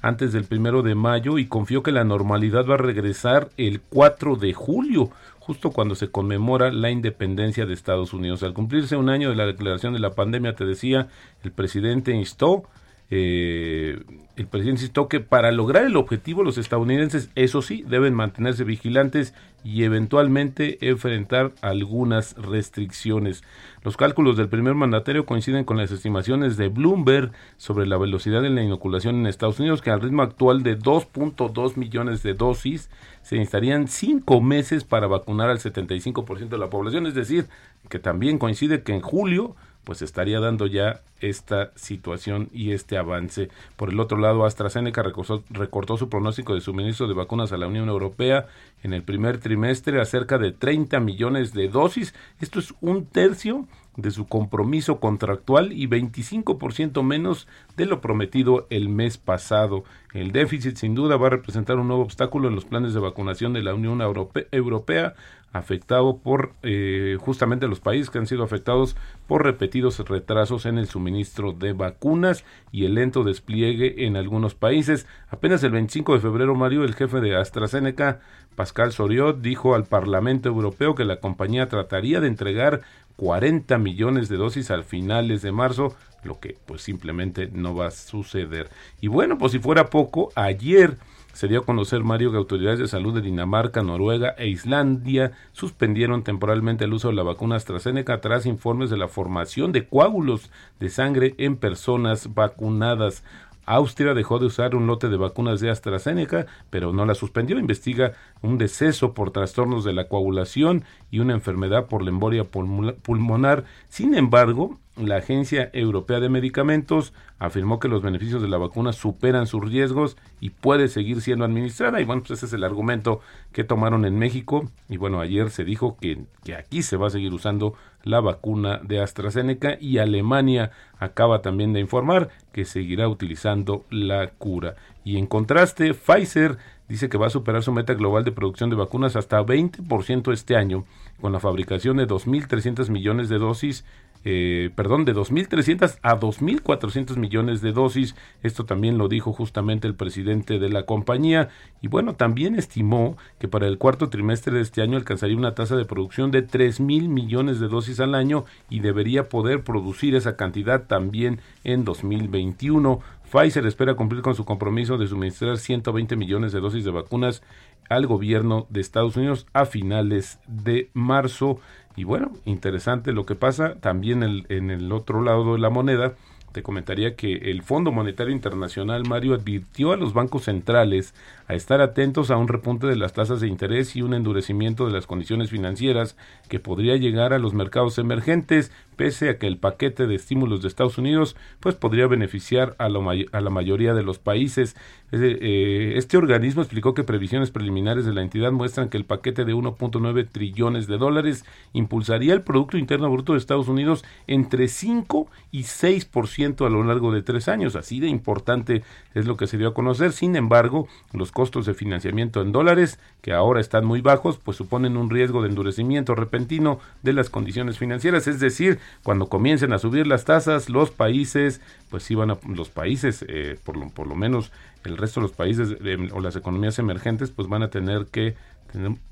antes 0.00 0.32
del 0.32 0.44
primero 0.44 0.82
de 0.82 0.94
mayo 0.96 1.38
y 1.38 1.46
confió 1.46 1.82
que 1.82 1.92
la 1.92 2.04
normalidad 2.04 2.66
va 2.66 2.74
a 2.74 2.78
regresar 2.78 3.50
el 3.56 3.80
4 3.80 4.36
de 4.36 4.52
julio, 4.52 5.10
justo 5.38 5.70
cuando 5.70 5.94
se 5.94 6.10
conmemora 6.10 6.72
la 6.72 6.90
independencia 6.90 7.66
de 7.66 7.74
Estados 7.74 8.12
Unidos. 8.12 8.42
Al 8.42 8.52
cumplirse 8.52 8.96
un 8.96 9.08
año 9.08 9.30
de 9.30 9.36
la 9.36 9.46
declaración 9.46 9.92
de 9.92 10.00
la 10.00 10.10
pandemia, 10.10 10.56
te 10.56 10.64
decía, 10.64 11.08
el 11.44 11.52
presidente 11.52 12.12
instó 12.12 12.64
eh, 13.14 14.00
el 14.36 14.46
presidente 14.46 14.80
insistió 14.80 15.06
que 15.06 15.20
para 15.20 15.52
lograr 15.52 15.84
el 15.84 15.96
objetivo 15.96 16.42
los 16.42 16.56
estadounidenses, 16.56 17.28
eso 17.34 17.60
sí, 17.60 17.84
deben 17.86 18.14
mantenerse 18.14 18.64
vigilantes 18.64 19.34
y 19.62 19.84
eventualmente 19.84 20.88
enfrentar 20.88 21.52
algunas 21.60 22.34
restricciones. 22.38 23.44
Los 23.82 23.98
cálculos 23.98 24.38
del 24.38 24.48
primer 24.48 24.74
mandatario 24.74 25.26
coinciden 25.26 25.64
con 25.64 25.76
las 25.76 25.90
estimaciones 25.90 26.56
de 26.56 26.68
Bloomberg 26.68 27.32
sobre 27.58 27.84
la 27.86 27.98
velocidad 27.98 28.40
de 28.40 28.48
la 28.48 28.62
inoculación 28.62 29.16
en 29.16 29.26
Estados 29.26 29.60
Unidos, 29.60 29.82
que 29.82 29.90
al 29.90 30.00
ritmo 30.00 30.22
actual 30.22 30.62
de 30.62 30.78
2.2 30.78 31.76
millones 31.76 32.22
de 32.22 32.32
dosis 32.32 32.88
se 33.20 33.36
necesitarían 33.36 33.88
cinco 33.88 34.40
meses 34.40 34.84
para 34.84 35.06
vacunar 35.06 35.50
al 35.50 35.58
75% 35.58 36.48
de 36.48 36.58
la 36.58 36.70
población, 36.70 37.06
es 37.06 37.14
decir, 37.14 37.46
que 37.90 37.98
también 37.98 38.38
coincide 38.38 38.82
que 38.82 38.94
en 38.94 39.02
julio 39.02 39.54
pues 39.84 40.02
estaría 40.02 40.40
dando 40.40 40.66
ya 40.66 41.00
esta 41.20 41.72
situación 41.76 42.48
y 42.52 42.72
este 42.72 42.96
avance. 42.96 43.48
Por 43.76 43.90
el 43.90 44.00
otro 44.00 44.18
lado, 44.18 44.44
AstraZeneca 44.44 45.02
recortó, 45.02 45.96
su 45.96 46.08
pronóstico 46.08 46.54
de 46.54 46.60
suministro 46.60 47.08
de 47.08 47.14
vacunas 47.14 47.52
a 47.52 47.56
la 47.56 47.66
Unión 47.66 47.88
Europea 47.88 48.46
en 48.82 48.92
el 48.92 49.02
primer 49.02 49.38
trimestre 49.38 50.00
a 50.00 50.04
cerca 50.04 50.38
de 50.38 50.52
30 50.52 51.00
millones 51.00 51.52
de 51.52 51.68
dosis. 51.68 52.14
Esto 52.40 52.58
es 52.58 52.74
un 52.80 53.06
tercio 53.06 53.66
de 53.96 54.10
su 54.10 54.26
compromiso 54.26 55.00
contractual 55.00 55.72
y 55.72 55.86
25% 55.86 57.02
menos 57.02 57.46
de 57.76 57.86
lo 57.86 58.00
prometido 58.00 58.66
el 58.70 58.88
mes 58.88 59.18
pasado. 59.18 59.84
El 60.14 60.32
déficit 60.32 60.76
sin 60.76 60.94
duda 60.94 61.16
va 61.16 61.26
a 61.26 61.30
representar 61.30 61.78
un 61.78 61.88
nuevo 61.88 62.02
obstáculo 62.02 62.48
en 62.48 62.54
los 62.54 62.64
planes 62.64 62.94
de 62.94 63.00
vacunación 63.00 63.52
de 63.52 63.62
la 63.62 63.74
Unión 63.74 64.00
Europea, 64.00 65.14
afectado 65.52 66.18
por 66.18 66.54
eh, 66.62 67.16
justamente 67.20 67.68
los 67.68 67.80
países 67.80 68.10
que 68.10 68.18
han 68.18 68.26
sido 68.26 68.42
afectados 68.42 68.96
por 69.26 69.44
repetidos 69.44 69.98
retrasos 70.00 70.66
en 70.66 70.78
el 70.78 70.88
suministro 70.88 71.52
de 71.52 71.72
vacunas 71.74 72.44
y 72.70 72.86
el 72.86 72.94
lento 72.94 73.22
despliegue 73.22 74.06
en 74.06 74.16
algunos 74.16 74.54
países. 74.54 75.06
Apenas 75.28 75.62
el 75.62 75.72
25 75.72 76.14
de 76.14 76.20
febrero, 76.20 76.54
Mario, 76.54 76.84
el 76.84 76.94
jefe 76.94 77.20
de 77.20 77.36
AstraZeneca, 77.36 78.20
Pascal 78.56 78.92
Soriot, 78.92 79.40
dijo 79.40 79.74
al 79.74 79.84
Parlamento 79.84 80.48
Europeo 80.48 80.94
que 80.94 81.04
la 81.04 81.20
compañía 81.20 81.68
trataría 81.68 82.20
de 82.20 82.28
entregar 82.28 82.80
40 83.16 83.78
millones 83.78 84.28
de 84.28 84.36
dosis 84.36 84.70
al 84.70 84.84
finales 84.84 85.42
de 85.42 85.52
marzo, 85.52 85.94
lo 86.24 86.40
que 86.40 86.56
pues 86.66 86.82
simplemente 86.82 87.48
no 87.52 87.74
va 87.74 87.88
a 87.88 87.90
suceder. 87.90 88.70
Y 89.00 89.08
bueno, 89.08 89.38
pues 89.38 89.52
si 89.52 89.58
fuera 89.58 89.90
poco, 89.90 90.30
ayer 90.34 90.96
se 91.32 91.48
dio 91.48 91.60
a 91.60 91.64
conocer 91.64 92.04
Mario 92.04 92.30
que 92.30 92.36
autoridades 92.36 92.78
de 92.78 92.88
salud 92.88 93.14
de 93.14 93.22
Dinamarca, 93.22 93.82
Noruega 93.82 94.34
e 94.38 94.48
Islandia 94.48 95.32
suspendieron 95.52 96.24
temporalmente 96.24 96.84
el 96.84 96.92
uso 96.92 97.08
de 97.08 97.14
la 97.14 97.22
vacuna 97.22 97.56
AstraZeneca 97.56 98.20
tras 98.20 98.46
informes 98.46 98.90
de 98.90 98.98
la 98.98 99.08
formación 99.08 99.72
de 99.72 99.88
coágulos 99.88 100.50
de 100.78 100.90
sangre 100.90 101.34
en 101.38 101.56
personas 101.56 102.34
vacunadas. 102.34 103.24
Austria 103.64 104.14
dejó 104.14 104.38
de 104.38 104.46
usar 104.46 104.74
un 104.74 104.86
lote 104.86 105.08
de 105.08 105.16
vacunas 105.16 105.60
de 105.60 105.70
AstraZeneca, 105.70 106.46
pero 106.70 106.92
no 106.92 107.06
la 107.06 107.14
suspendió. 107.14 107.58
Investiga 107.58 108.12
un 108.40 108.58
deceso 108.58 109.14
por 109.14 109.30
trastornos 109.30 109.84
de 109.84 109.92
la 109.92 110.08
coagulación 110.08 110.84
y 111.10 111.20
una 111.20 111.34
enfermedad 111.34 111.86
por 111.86 112.02
la 112.02 112.10
embolia 112.10 112.44
pulmonar. 112.44 113.64
Sin 113.88 114.14
embargo, 114.14 114.78
la 114.96 115.16
Agencia 115.16 115.70
Europea 115.72 116.20
de 116.20 116.28
Medicamentos 116.28 117.14
afirmó 117.38 117.78
que 117.78 117.88
los 117.88 118.02
beneficios 118.02 118.42
de 118.42 118.48
la 118.48 118.58
vacuna 118.58 118.92
superan 118.92 119.46
sus 119.46 119.64
riesgos 119.64 120.18
y 120.38 120.50
puede 120.50 120.88
seguir 120.88 121.22
siendo 121.22 121.44
administrada. 121.44 122.00
Y 122.00 122.04
bueno, 122.04 122.22
pues 122.22 122.32
ese 122.32 122.46
es 122.46 122.52
el 122.52 122.64
argumento 122.64 123.20
que 123.52 123.64
tomaron 123.64 124.04
en 124.04 124.18
México. 124.18 124.70
Y 124.88 124.98
bueno, 124.98 125.20
ayer 125.20 125.50
se 125.50 125.64
dijo 125.64 125.96
que, 125.98 126.24
que 126.44 126.54
aquí 126.54 126.82
se 126.82 126.96
va 126.96 127.06
a 127.06 127.10
seguir 127.10 127.32
usando 127.32 127.74
la 128.04 128.20
vacuna 128.20 128.80
de 128.82 129.00
AstraZeneca 129.00 129.76
y 129.80 129.98
Alemania 129.98 130.70
acaba 130.98 131.42
también 131.42 131.72
de 131.72 131.80
informar 131.80 132.30
que 132.52 132.64
seguirá 132.64 133.08
utilizando 133.08 133.84
la 133.90 134.28
cura. 134.28 134.76
Y 135.04 135.18
en 135.18 135.26
contraste, 135.26 135.94
Pfizer 135.94 136.58
dice 136.88 137.08
que 137.08 137.18
va 137.18 137.26
a 137.26 137.30
superar 137.30 137.62
su 137.62 137.72
meta 137.72 137.94
global 137.94 138.24
de 138.24 138.32
producción 138.32 138.70
de 138.70 138.76
vacunas 138.76 139.16
hasta 139.16 139.42
20% 139.42 140.32
este 140.32 140.56
año, 140.56 140.84
con 141.20 141.32
la 141.32 141.40
fabricación 141.40 141.96
de 141.96 142.06
2.300 142.06 142.90
millones 142.90 143.28
de 143.28 143.38
dosis 143.38 143.84
eh, 144.24 144.70
perdón, 144.74 145.04
de 145.04 145.14
2.300 145.14 145.98
a 146.02 146.18
2.400 146.18 147.16
millones 147.16 147.60
de 147.60 147.72
dosis. 147.72 148.14
Esto 148.42 148.64
también 148.64 148.98
lo 148.98 149.08
dijo 149.08 149.32
justamente 149.32 149.88
el 149.88 149.94
presidente 149.94 150.58
de 150.58 150.68
la 150.68 150.84
compañía. 150.84 151.48
Y 151.80 151.88
bueno, 151.88 152.14
también 152.14 152.54
estimó 152.54 153.16
que 153.38 153.48
para 153.48 153.66
el 153.66 153.78
cuarto 153.78 154.08
trimestre 154.08 154.54
de 154.54 154.62
este 154.62 154.82
año 154.82 154.96
alcanzaría 154.96 155.36
una 155.36 155.54
tasa 155.54 155.76
de 155.76 155.84
producción 155.84 156.30
de 156.30 156.46
3.000 156.46 157.08
millones 157.08 157.60
de 157.60 157.68
dosis 157.68 158.00
al 158.00 158.14
año 158.14 158.44
y 158.70 158.80
debería 158.80 159.28
poder 159.28 159.64
producir 159.64 160.14
esa 160.14 160.36
cantidad 160.36 160.86
también 160.86 161.40
en 161.64 161.84
2021. 161.84 163.00
Pfizer 163.32 163.66
espera 163.66 163.94
cumplir 163.94 164.20
con 164.20 164.34
su 164.34 164.44
compromiso 164.44 164.98
de 164.98 165.06
suministrar 165.06 165.56
120 165.56 166.16
millones 166.16 166.52
de 166.52 166.60
dosis 166.60 166.84
de 166.84 166.90
vacunas 166.90 167.42
al 167.88 168.06
gobierno 168.06 168.66
de 168.70 168.80
Estados 168.80 169.16
Unidos 169.16 169.46
a 169.52 169.64
finales 169.64 170.38
de 170.46 170.90
marzo. 170.92 171.58
Y 171.96 172.04
bueno, 172.04 172.32
interesante 172.44 173.12
lo 173.12 173.26
que 173.26 173.34
pasa. 173.34 173.74
También 173.80 174.22
el, 174.22 174.46
en 174.48 174.70
el 174.70 174.92
otro 174.92 175.22
lado 175.22 175.54
de 175.54 175.60
la 175.60 175.70
moneda 175.70 176.14
te 176.52 176.62
comentaría 176.62 177.16
que 177.16 177.32
el 177.50 177.62
Fondo 177.62 177.92
Monetario 177.92 178.32
Internacional, 178.32 179.04
Mario, 179.08 179.34
advirtió 179.34 179.92
a 179.92 179.96
los 179.96 180.12
bancos 180.12 180.44
centrales 180.44 181.14
a 181.48 181.54
estar 181.54 181.80
atentos 181.80 182.30
a 182.30 182.36
un 182.36 182.48
repunte 182.48 182.86
de 182.86 182.96
las 182.96 183.14
tasas 183.14 183.40
de 183.40 183.48
interés 183.48 183.96
y 183.96 184.02
un 184.02 184.14
endurecimiento 184.14 184.86
de 184.86 184.92
las 184.92 185.06
condiciones 185.06 185.50
financieras 185.50 186.16
que 186.48 186.60
podría 186.60 186.96
llegar 186.96 187.32
a 187.32 187.38
los 187.38 187.54
mercados 187.54 187.98
emergentes, 187.98 188.70
pese 188.96 189.30
a 189.30 189.38
que 189.38 189.46
el 189.46 189.58
paquete 189.58 190.06
de 190.06 190.14
estímulos 190.14 190.62
de 190.62 190.68
Estados 190.68 190.98
Unidos 190.98 191.36
pues 191.60 191.74
podría 191.74 192.06
beneficiar 192.06 192.76
a, 192.78 192.86
a 192.86 193.40
la 193.40 193.50
mayoría 193.50 193.94
de 193.94 194.02
los 194.02 194.18
países. 194.18 194.76
Eh, 195.12 195.92
este 195.96 196.16
organismo 196.16 196.62
explicó 196.62 196.94
que 196.94 197.04
previsiones 197.04 197.50
preliminares 197.50 198.06
de 198.06 198.14
la 198.14 198.22
entidad 198.22 198.50
muestran 198.50 198.88
que 198.88 198.96
el 198.96 199.04
paquete 199.04 199.44
de 199.44 199.54
1.9 199.54 200.28
trillones 200.30 200.86
de 200.86 200.96
dólares 200.96 201.44
impulsaría 201.74 202.32
el 202.32 202.42
Producto 202.42 202.78
Interno 202.78 203.10
Bruto 203.10 203.32
de 203.32 203.38
Estados 203.38 203.68
Unidos 203.68 204.04
entre 204.26 204.68
5 204.68 205.28
y 205.50 205.64
6% 205.64 206.66
a 206.66 206.70
lo 206.70 206.82
largo 206.82 207.12
de 207.12 207.22
tres 207.22 207.48
años. 207.48 207.76
Así 207.76 208.00
de 208.00 208.08
importante 208.08 208.82
es 209.14 209.26
lo 209.26 209.36
que 209.36 209.46
se 209.46 209.58
dio 209.58 209.68
a 209.68 209.74
conocer. 209.74 210.12
Sin 210.12 210.34
embargo, 210.36 210.88
los 211.12 211.30
costos 211.30 211.66
de 211.66 211.74
financiamiento 211.74 212.40
en 212.40 212.52
dólares, 212.52 212.98
que 213.20 213.32
ahora 213.32 213.60
están 213.60 213.84
muy 213.84 214.00
bajos, 214.00 214.38
pues 214.38 214.56
suponen 214.56 214.96
un 214.96 215.10
riesgo 215.10 215.42
de 215.42 215.48
endurecimiento 215.48 216.14
repentino 216.14 216.78
de 217.02 217.12
las 217.12 217.28
condiciones 217.30 217.78
financieras. 217.78 218.26
Es 218.26 218.40
decir, 218.40 218.78
cuando 219.02 219.28
comiencen 219.28 219.72
a 219.72 219.78
subir 219.78 220.06
las 220.06 220.24
tasas, 220.24 220.68
los 220.68 220.90
países, 220.90 221.60
pues 221.90 222.10
iban 222.10 222.30
a, 222.30 222.38
los 222.48 222.68
países, 222.68 223.24
eh, 223.28 223.58
por, 223.64 223.76
lo, 223.76 223.88
por 223.90 224.06
lo 224.06 224.14
menos 224.14 224.52
el 224.84 224.96
resto 224.96 225.20
de 225.20 225.26
los 225.26 225.36
países 225.36 225.76
eh, 225.84 226.08
o 226.12 226.20
las 226.20 226.36
economías 226.36 226.78
emergentes, 226.78 227.30
pues 227.30 227.48
van 227.48 227.62
a 227.62 227.70
tener 227.70 228.06
que 228.06 228.34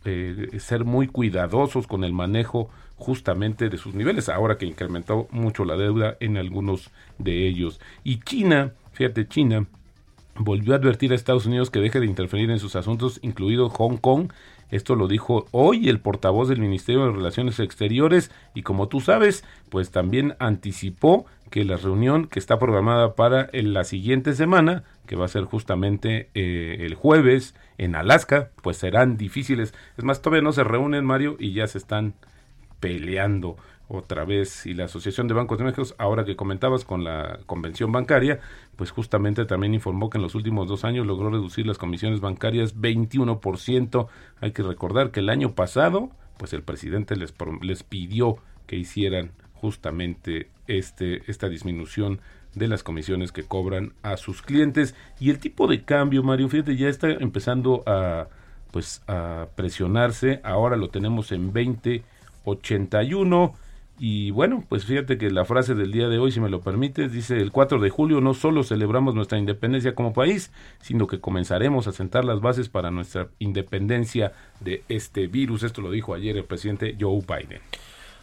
eh, 0.05 0.59
ser 0.59 0.85
muy 0.85 1.07
cuidadosos 1.07 1.87
con 1.87 2.05
el 2.05 2.13
manejo 2.13 2.71
justamente 2.97 3.69
de 3.69 3.79
sus 3.79 3.95
niveles, 3.95 4.29
ahora 4.29 4.57
que 4.57 4.67
incrementó 4.67 5.29
mucho 5.31 5.65
la 5.65 5.77
deuda 5.77 6.17
en 6.21 6.37
algunos 6.37 6.91
de 7.19 7.47
ellos. 7.47 7.81
Y 8.05 8.21
China, 8.21 8.73
fíjate, 8.93 9.27
China 9.27 9.67
volvió 10.37 10.73
a 10.73 10.77
advertir 10.77 11.13
a 11.13 11.15
Estados 11.15 11.47
Unidos 11.47 11.71
que 11.71 11.81
deje 11.81 12.01
de 12.01 12.07
interferir 12.07 12.51
en 12.51 12.59
sus 12.59 12.77
asuntos, 12.77 13.19
incluido 13.23 13.69
Hong 13.69 13.97
Kong. 13.97 14.33
Esto 14.71 14.95
lo 14.95 15.09
dijo 15.09 15.47
hoy 15.51 15.89
el 15.89 16.01
portavoz 16.01 16.49
del 16.49 16.61
Ministerio 16.61 17.05
de 17.05 17.13
Relaciones 17.13 17.59
Exteriores 17.61 18.31
y 18.55 18.63
como 18.63 18.89
tú 18.89 19.01
sabes, 19.01 19.45
pues 19.69 19.91
también 19.91 20.37
anticipó 20.39 21.27
que 21.51 21.65
la 21.65 21.77
reunión 21.77 22.29
que 22.29 22.39
está 22.39 22.59
programada 22.59 23.15
para 23.15 23.51
la 23.53 23.85
siguiente 23.85 24.35
semana, 24.35 24.85
que 25.07 25.17
va 25.17 25.25
a 25.25 25.29
ser 25.29 25.45
justamente 25.45 26.31
eh, 26.35 26.79
el 26.81 26.95
jueves 26.95 27.55
en 27.77 27.97
Alaska, 27.97 28.51
pues 28.63 28.77
serán 28.77 29.17
difíciles. 29.17 29.75
Es 29.97 30.05
más, 30.05 30.23
todavía 30.23 30.43
no 30.43 30.53
se 30.53 30.65
reúnen, 30.65 31.05
Mario, 31.05 31.37
y 31.39 31.53
ya 31.53 31.67
se 31.67 31.79
están 31.79 32.15
peleando 32.79 33.57
otra 33.93 34.25
vez 34.25 34.67
y 34.67 34.75
la 34.75 34.85
Asociación 34.85 35.27
de 35.27 35.35
Bancos 35.35 35.59
de 35.59 35.65
México, 35.65 35.83
ahora 35.99 36.25
que 36.25 36.37
comentabas 36.37 36.85
con 36.85 37.03
la 37.03 37.41
convención 37.47 37.91
bancaria, 37.91 38.39
pues 38.77 38.93
justamente 38.93 39.45
también 39.47 39.75
informó 39.75 40.11
que 40.11 40.19
en 40.19 40.23
los 40.23 40.37
últimos 40.37 40.69
dos 40.69 40.85
años 40.85 41.07
logró 41.07 41.31
reducir 41.31 41.67
las 41.67 41.77
comisiones 41.77 42.21
bancarias 42.21 42.77
21%. 42.77 44.07
Hay 44.41 44.53
que 44.53 44.63
recordar 44.63 45.11
que 45.11 45.21
el 45.21 45.29
año 45.29 45.55
pasado, 45.55 46.11
pues 46.39 46.53
el 46.53 46.63
presidente 46.63 47.17
les, 47.17 47.35
les 47.63 47.83
pidió 47.83 48.37
que 48.69 48.77
hicieran 48.77 49.33
justamente 49.55 50.51
este, 50.69 51.29
esta 51.29 51.49
disminución 51.49 52.21
de 52.55 52.69
las 52.69 52.85
comisiones 52.85 53.33
que 53.33 53.43
cobran 53.43 53.93
a 54.03 54.17
sus 54.17 54.41
clientes. 54.41 54.95
Y 55.19 55.31
el 55.31 55.41
tipo 55.41 55.67
de 55.67 55.83
cambio 55.83 56.23
Mario 56.23 56.49
fíjate 56.49 56.77
ya 56.77 56.89
está 56.89 57.11
empezando 57.11 57.83
a 57.87 58.29
pues 58.71 59.03
a 59.09 59.49
presionarse. 59.57 60.41
Ahora 60.45 60.77
lo 60.77 60.91
tenemos 60.91 61.33
en 61.33 61.53
2081 61.53 63.53
y 64.03 64.31
bueno, 64.31 64.65
pues 64.67 64.87
fíjate 64.87 65.19
que 65.19 65.31
la 65.31 65.45
frase 65.45 65.75
del 65.75 65.93
día 65.93 66.09
de 66.09 66.19
hoy, 66.19 66.33
si 66.33 66.41
me 66.41 66.49
lo 66.49 66.63
permites, 66.63 67.13
dice 67.13 67.37
el 67.37 67.53
4 67.53 67.79
de 67.81 67.91
julio 67.91 68.23
no 68.23 68.33
solo 68.33 68.65
celebramos 68.65 69.15
nuestra 69.15 69.37
independencia 69.37 69.95
como 69.95 70.15
país, 70.15 70.53
sino 70.81 71.07
que 71.07 71.21
comenzaremos 71.21 71.87
a 71.87 71.93
sentar 71.93 72.25
las 72.25 72.41
bases 72.41 72.71
para 72.71 72.91
nuestra 72.91 73.29
independencia 73.41 74.33
de 74.61 74.85
este 74.89 75.27
virus. 75.27 75.65
Esto 75.65 75.83
lo 75.83 75.91
dijo 75.91 76.15
ayer 76.15 76.35
el 76.39 76.45
presidente 76.45 76.97
Joe 76.99 77.21
Biden. 77.21 77.61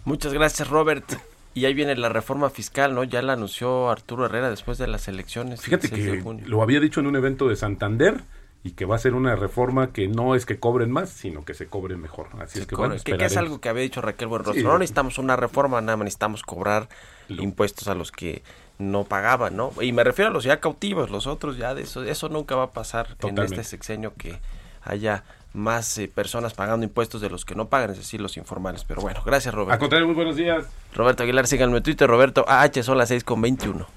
Muchas 0.04 0.34
gracias, 0.34 0.68
Robert. 0.68 1.06
Y 1.54 1.66
ahí 1.66 1.76
viene 1.76 1.96
la 1.96 2.10
reforma 2.10 2.50
fiscal, 2.50 2.96
¿no? 2.96 3.04
Ya 3.04 3.22
la 3.22 3.34
anunció 3.34 3.92
Arturo 3.92 4.26
Herrera 4.26 4.50
después 4.50 4.80
de 4.80 4.88
las 4.88 5.08
elecciones. 5.08 5.62
Fíjate 5.62 5.92
que 5.92 6.24
lo 6.48 6.64
había 6.64 6.80
dicho 6.80 7.02
en 7.02 7.06
un 7.06 7.16
evento 7.16 7.48
de 7.48 7.56
Santander 7.56 8.22
y 8.68 8.72
que 8.72 8.84
va 8.84 8.98
a 8.98 9.00
ser 9.00 9.14
una 9.14 9.34
reforma 9.38 9.94
que 9.94 10.10
no 10.10 10.36
es 10.36 10.46
que 10.46 10.60
cobren 10.60 10.92
más, 10.92 11.10
sino 11.10 11.46
que 11.46 11.54
se 11.54 11.68
cobren 11.68 12.02
mejor. 12.02 12.28
Así 12.42 12.60
es 12.60 12.68
que 12.68 12.76
bueno, 12.76 12.96
que, 13.02 13.18
que, 13.18 13.26
es 13.26 13.38
algo 13.38 13.62
que 13.62 13.70
había 13.70 13.84
dicho 13.84 14.02
Raquel 14.02 14.28
Buenrostro. 14.28 14.62
no 14.62 14.78
necesitamos 14.78 15.18
una 15.20 15.38
reforma, 15.38 15.80
nada 15.80 15.96
más 15.96 16.04
necesitamos 16.04 16.44
cobrar 16.44 16.90
impuestos 17.30 17.88
a 17.88 17.96
los 17.96 18.12
que 18.12 18.44
no 18.78 19.06
pagaban, 19.06 19.56
¿no? 19.56 19.72
Y 19.80 19.94
me 19.94 20.04
refiero 20.04 20.32
a 20.32 20.34
los 20.34 20.44
ya 20.44 20.60
cautivos, 20.60 21.10
los 21.10 21.28
otros 21.28 21.56
ya 21.56 21.74
de 21.76 21.84
eso, 21.84 22.04
eso 22.04 22.28
nunca 22.28 22.58
va 22.58 22.64
a 22.64 22.72
pasar 22.72 23.16
en 23.22 23.38
este 23.40 23.64
sexenio 23.64 24.14
que 24.16 24.38
haya 24.84 25.24
más 25.54 25.98
eh, 25.98 26.10
personas 26.14 26.54
pagando 26.54 26.86
impuestos 26.86 27.22
de 27.22 27.30
los 27.30 27.46
que 27.46 27.56
no 27.56 27.70
pagan, 27.70 27.92
es 27.92 27.98
decir, 27.98 28.20
los 28.20 28.36
informales. 28.36 28.84
Pero 28.84 29.02
bueno, 29.02 29.22
gracias 29.26 29.54
A 29.54 29.58
Roberto. 29.58 29.80
contrario, 29.80 30.08
muy 30.08 30.16
buenos 30.16 30.36
días. 30.36 30.66
Roberto 30.94 31.24
Aguilar, 31.24 31.48
síganme 31.48 31.78
en 31.78 31.84
Twitter, 31.84 32.06
Roberto 32.06 32.44
AH, 32.50 32.84
son 32.84 32.98
las 32.98 33.08
6 33.08 33.24
con 33.24 33.42
21. 33.42 33.88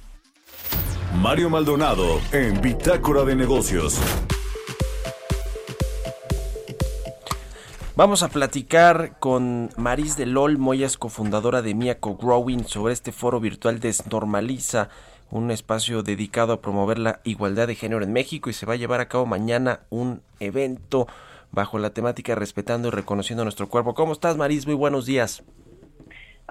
Mario 1.21 1.51
Maldonado 1.51 2.21
en 2.31 2.61
Bitácora 2.61 3.25
de 3.25 3.35
Negocios. 3.35 4.01
Vamos 8.01 8.23
a 8.23 8.31
platicar 8.31 9.19
con 9.19 9.69
Maris 9.77 10.17
del 10.17 10.35
Olmo, 10.39 10.73
ella 10.73 10.87
es 10.87 10.97
cofundadora 10.97 11.61
de 11.61 11.75
Miaco 11.75 12.17
Growing, 12.17 12.65
sobre 12.65 12.95
este 12.95 13.13
foro 13.13 13.41
virtual 13.41 13.79
Desnormaliza, 13.79 14.89
un 15.31 15.51
espacio 15.51 16.03
dedicado 16.03 16.55
a 16.55 16.63
promover 16.63 16.99
la 16.99 17.21
igualdad 17.25 17.67
de 17.67 17.75
género 17.75 18.03
en 18.03 18.15
México 18.15 18.49
y 18.49 18.55
se 18.55 18.65
va 18.65 18.73
a 18.73 18.77
llevar 18.77 19.01
a 19.01 19.09
cabo 19.09 19.27
mañana 19.27 19.81
un 19.91 20.23
evento 20.39 21.09
bajo 21.51 21.79
la 21.79 21.91
temática 21.91 22.35
Respetando 22.35 22.89
y 22.89 22.93
Reconociendo 22.93 23.45
Nuestro 23.45 23.69
Cuerpo. 23.69 23.93
¿Cómo 23.93 24.15
estás, 24.15 24.39
Maris? 24.39 24.67
Muy 24.67 24.77
buenos 24.77 25.05
días. 25.05 25.45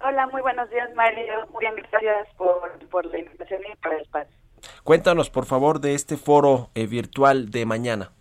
Hola, 0.04 0.28
muy 0.28 0.44
buenos 0.44 0.70
días, 0.70 0.94
Mario. 0.94 1.34
Muy 1.52 1.62
bien, 1.62 1.74
gracias 1.92 2.28
por, 2.38 2.62
por 2.92 3.08
la 3.08 3.18
invitación 3.18 3.62
y 3.74 3.76
por 3.78 3.96
el 3.96 4.02
espacio. 4.02 4.36
Cuéntanos, 4.84 5.32
por 5.32 5.48
favor, 5.48 5.80
de 5.80 5.96
este 5.96 6.16
foro 6.16 6.70
eh, 6.76 6.86
virtual 6.86 7.50
de 7.50 7.66
mañana. 7.66 8.12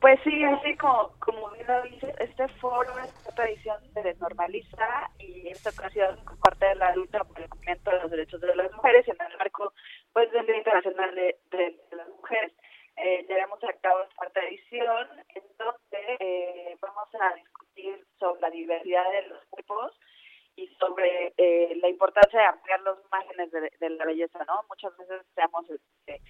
Pues 0.00 0.18
sí, 0.24 0.42
así 0.44 0.76
como, 0.78 1.12
como 1.18 1.50
bien 1.50 1.66
lo 1.66 1.82
dices, 1.82 2.14
este 2.20 2.48
foro 2.60 2.90
es 3.00 3.12
una 3.26 3.34
tradición 3.34 3.76
de 3.92 4.02
desnormaliza 4.02 5.10
y 5.18 5.48
esta 5.48 5.70
ocasión 5.70 6.16
como 6.24 6.40
parte 6.40 6.66
de 6.66 6.74
la 6.76 6.94
lucha 6.94 7.22
por 7.22 7.38
el 7.38 7.48
cumplimiento 7.50 7.90
de 7.90 8.00
los 8.00 8.10
derechos 8.10 8.40
de 8.40 8.56
las 8.56 8.72
mujeres 8.72 9.06
en 9.08 9.16
el 9.30 9.36
marco 9.38 9.74
pues, 10.14 10.30
del 10.32 10.46
Día 10.46 10.56
Internacional 10.56 11.14
de, 11.14 11.38
de- 11.50 11.80
las 11.96 12.08
Mujeres. 12.08 12.52
Eh, 12.96 13.26
llevamos 13.28 13.62
a 13.64 13.72
cabo 13.74 14.00
esta 14.26 14.40
edición 14.46 15.08
en 15.34 15.42
donde 15.58 16.16
eh, 16.18 16.76
vamos 16.80 17.08
a 17.20 17.34
discutir 17.34 18.06
sobre 18.18 18.40
la 18.40 18.50
diversidad 18.50 19.10
de 19.10 19.22
los 19.28 19.44
cuerpos 19.50 19.92
y 20.56 20.66
sobre 20.78 21.32
eh, 21.36 21.74
la 21.80 21.88
importancia 21.88 22.40
de 22.40 22.46
ampliar 22.46 22.80
los 22.80 22.98
márgenes 23.10 23.50
de, 23.52 23.90
la 23.90 24.04
belleza, 24.04 24.44
¿no? 24.46 24.64
Muchas 24.68 24.96
veces 24.98 25.22
seamos 25.34 25.64
este, 25.70 26.20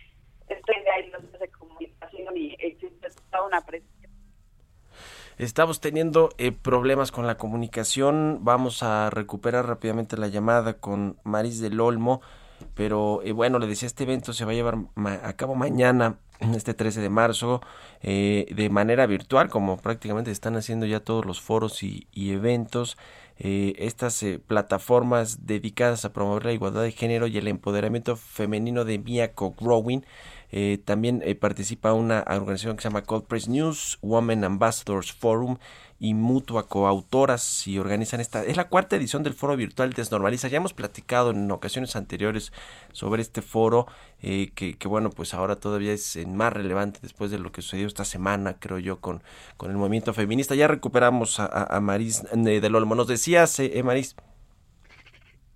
Estamos 5.38 5.80
teniendo 5.80 6.28
eh, 6.36 6.52
problemas 6.52 7.12
con 7.12 7.26
la 7.26 7.38
comunicación. 7.38 8.40
Vamos 8.42 8.82
a 8.82 9.08
recuperar 9.08 9.66
rápidamente 9.66 10.18
la 10.18 10.28
llamada 10.28 10.74
con 10.74 11.18
Maris 11.24 11.60
del 11.60 11.80
Olmo. 11.80 12.20
Pero 12.74 13.22
eh, 13.24 13.32
bueno, 13.32 13.58
le 13.58 13.66
decía, 13.66 13.86
este 13.86 14.04
evento 14.04 14.34
se 14.34 14.44
va 14.44 14.50
a 14.50 14.54
llevar 14.54 14.76
a 14.96 15.32
cabo 15.34 15.54
mañana, 15.54 16.18
este 16.54 16.74
13 16.74 17.00
de 17.00 17.08
marzo, 17.08 17.62
eh, 18.02 18.46
de 18.54 18.68
manera 18.68 19.06
virtual, 19.06 19.48
como 19.48 19.78
prácticamente 19.78 20.30
están 20.30 20.56
haciendo 20.56 20.84
ya 20.84 21.00
todos 21.00 21.24
los 21.24 21.40
foros 21.40 21.82
y, 21.82 22.06
y 22.12 22.32
eventos. 22.32 22.98
Eh, 23.42 23.74
estas 23.78 24.22
eh, 24.22 24.38
plataformas 24.38 25.46
dedicadas 25.46 26.04
a 26.04 26.12
promover 26.12 26.44
la 26.44 26.52
igualdad 26.52 26.82
de 26.82 26.92
género 26.92 27.26
y 27.26 27.38
el 27.38 27.48
empoderamiento 27.48 28.14
femenino 28.16 28.84
de 28.84 28.98
Miyako 28.98 29.54
Growing. 29.58 30.04
Eh, 30.52 30.78
también 30.84 31.22
eh, 31.24 31.34
participa 31.34 31.92
una 31.92 32.24
organización 32.28 32.76
que 32.76 32.82
se 32.82 32.88
llama 32.88 33.02
Cold 33.02 33.24
Press 33.24 33.48
News, 33.48 33.98
Women 34.02 34.44
Ambassadors 34.44 35.12
Forum 35.12 35.58
y 36.02 36.14
Mutua 36.14 36.66
Coautoras 36.66 37.66
y 37.68 37.78
organizan 37.78 38.20
esta. 38.20 38.42
Es 38.42 38.56
la 38.56 38.68
cuarta 38.68 38.96
edición 38.96 39.22
del 39.22 39.34
foro 39.34 39.54
virtual 39.54 39.92
Desnormaliza. 39.92 40.48
Ya 40.48 40.56
hemos 40.56 40.72
platicado 40.72 41.30
en 41.30 41.50
ocasiones 41.50 41.94
anteriores 41.94 42.52
sobre 42.92 43.20
este 43.20 43.42
foro, 43.42 43.86
eh, 44.22 44.50
que, 44.54 44.78
que, 44.78 44.88
bueno, 44.88 45.10
pues 45.10 45.34
ahora 45.34 45.56
todavía 45.56 45.92
es 45.92 46.16
eh, 46.16 46.24
más 46.24 46.54
relevante 46.54 47.00
después 47.02 47.30
de 47.30 47.38
lo 47.38 47.52
que 47.52 47.60
sucedió 47.60 47.86
esta 47.86 48.06
semana, 48.06 48.56
creo 48.58 48.78
yo, 48.78 48.98
con, 49.00 49.22
con 49.58 49.70
el 49.70 49.76
movimiento 49.76 50.14
feminista. 50.14 50.54
Ya 50.54 50.68
recuperamos 50.68 51.38
a, 51.38 51.46
a, 51.46 51.80
Maris 51.80 52.24
eh, 52.32 52.60
del 52.60 52.74
Olmo. 52.74 52.94
Nos 52.94 53.06
decías, 53.06 53.60
Maris. 53.84 54.16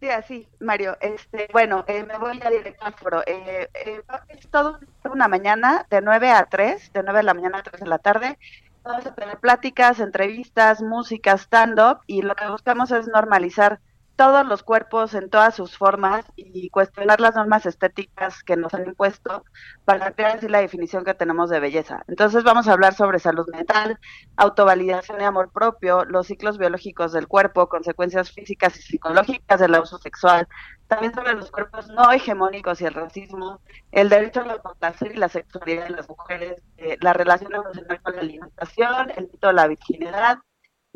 Sí, 0.05 0.11
así, 0.11 0.49
Mario. 0.61 0.99
Este, 1.01 1.49
bueno, 1.51 1.83
eh, 1.87 2.05
me 2.05 2.19
voy 2.19 2.39
a 2.45 2.51
directo 2.51 2.85
al 2.85 2.93
foro. 2.93 3.23
Eh, 3.27 3.71
eh, 3.73 4.03
es 4.29 4.47
todo 4.51 4.79
una 5.11 5.29
mañana 5.29 5.87
de 5.89 6.03
9 6.03 6.31
a 6.31 6.45
3, 6.45 6.93
de 6.93 7.03
9 7.03 7.21
de 7.21 7.23
la 7.23 7.33
mañana 7.33 7.61
a 7.61 7.63
3 7.63 7.81
de 7.81 7.87
la 7.87 7.97
tarde. 7.97 8.39
Vamos 8.83 9.07
a 9.07 9.15
tener 9.15 9.39
pláticas, 9.39 10.01
entrevistas, 10.01 10.83
música, 10.83 11.39
stand-up 11.39 12.01
y 12.07 12.21
lo 12.21 12.35
que 12.35 12.47
buscamos 12.49 12.91
es 12.91 13.09
normalizar 13.09 13.81
todos 14.17 14.47
los 14.47 14.63
cuerpos 14.63 15.15
en 15.15 15.29
todas 15.29 15.55
sus 15.55 15.77
formas 15.77 16.25
y 16.37 16.71
cuestionar 16.71 17.21
las 17.21 17.35
normas 17.35 17.67
estéticas 17.67 18.43
que 18.45 18.57
nos 18.57 18.73
han 18.75 18.87
impuesto 18.87 19.45
para 19.85 20.13
crear 20.13 20.37
así 20.37 20.49
la 20.49 20.61
definición 20.61 21.05
que 21.05 21.15
tenemos 21.15 21.51
de 21.51 21.61
belleza. 21.61 22.05
Entonces 22.07 22.45
vamos 22.45 22.69
a 22.69 22.73
hablar 22.73 22.95
sobre 22.95 23.19
salud 23.19 23.47
mental, 23.51 23.99
autovalidación 24.37 25.21
y 25.21 25.25
amor 25.25 25.51
propio, 25.51 26.05
los 26.05 26.29
ciclos 26.29 26.59
biológicos 26.59 27.13
del 27.13 27.27
cuerpo, 27.27 27.69
consecuencias 27.69 28.31
físicas 28.31 28.79
y 28.79 28.83
psicológicas 28.83 29.61
del 29.61 29.75
abuso 29.75 29.99
sexual, 29.99 30.47
también 30.87 31.15
sobre 31.15 31.35
los 31.35 31.51
cuerpos 31.51 31.89
no 31.89 32.13
hegemónicos 32.13 32.81
y 32.81 32.85
el 32.85 32.95
racismo, 32.95 33.61
el 33.91 34.09
derecho 34.09 34.43
a 34.43 34.47
la 34.47 34.59
placer 34.59 35.13
y 35.13 35.19
la 35.19 35.29
sexualidad 35.29 35.85
de 35.85 35.91
las 35.91 36.09
mujeres, 36.09 36.63
eh, 36.77 36.97
la 37.01 37.13
relación 37.13 37.55
emocional 37.55 38.01
con 38.03 38.15
la 38.15 38.21
alimentación, 38.21 39.11
el 39.17 39.29
mito 39.31 39.49
de 39.49 39.53
la 39.55 39.67
virginidad, 39.67 40.39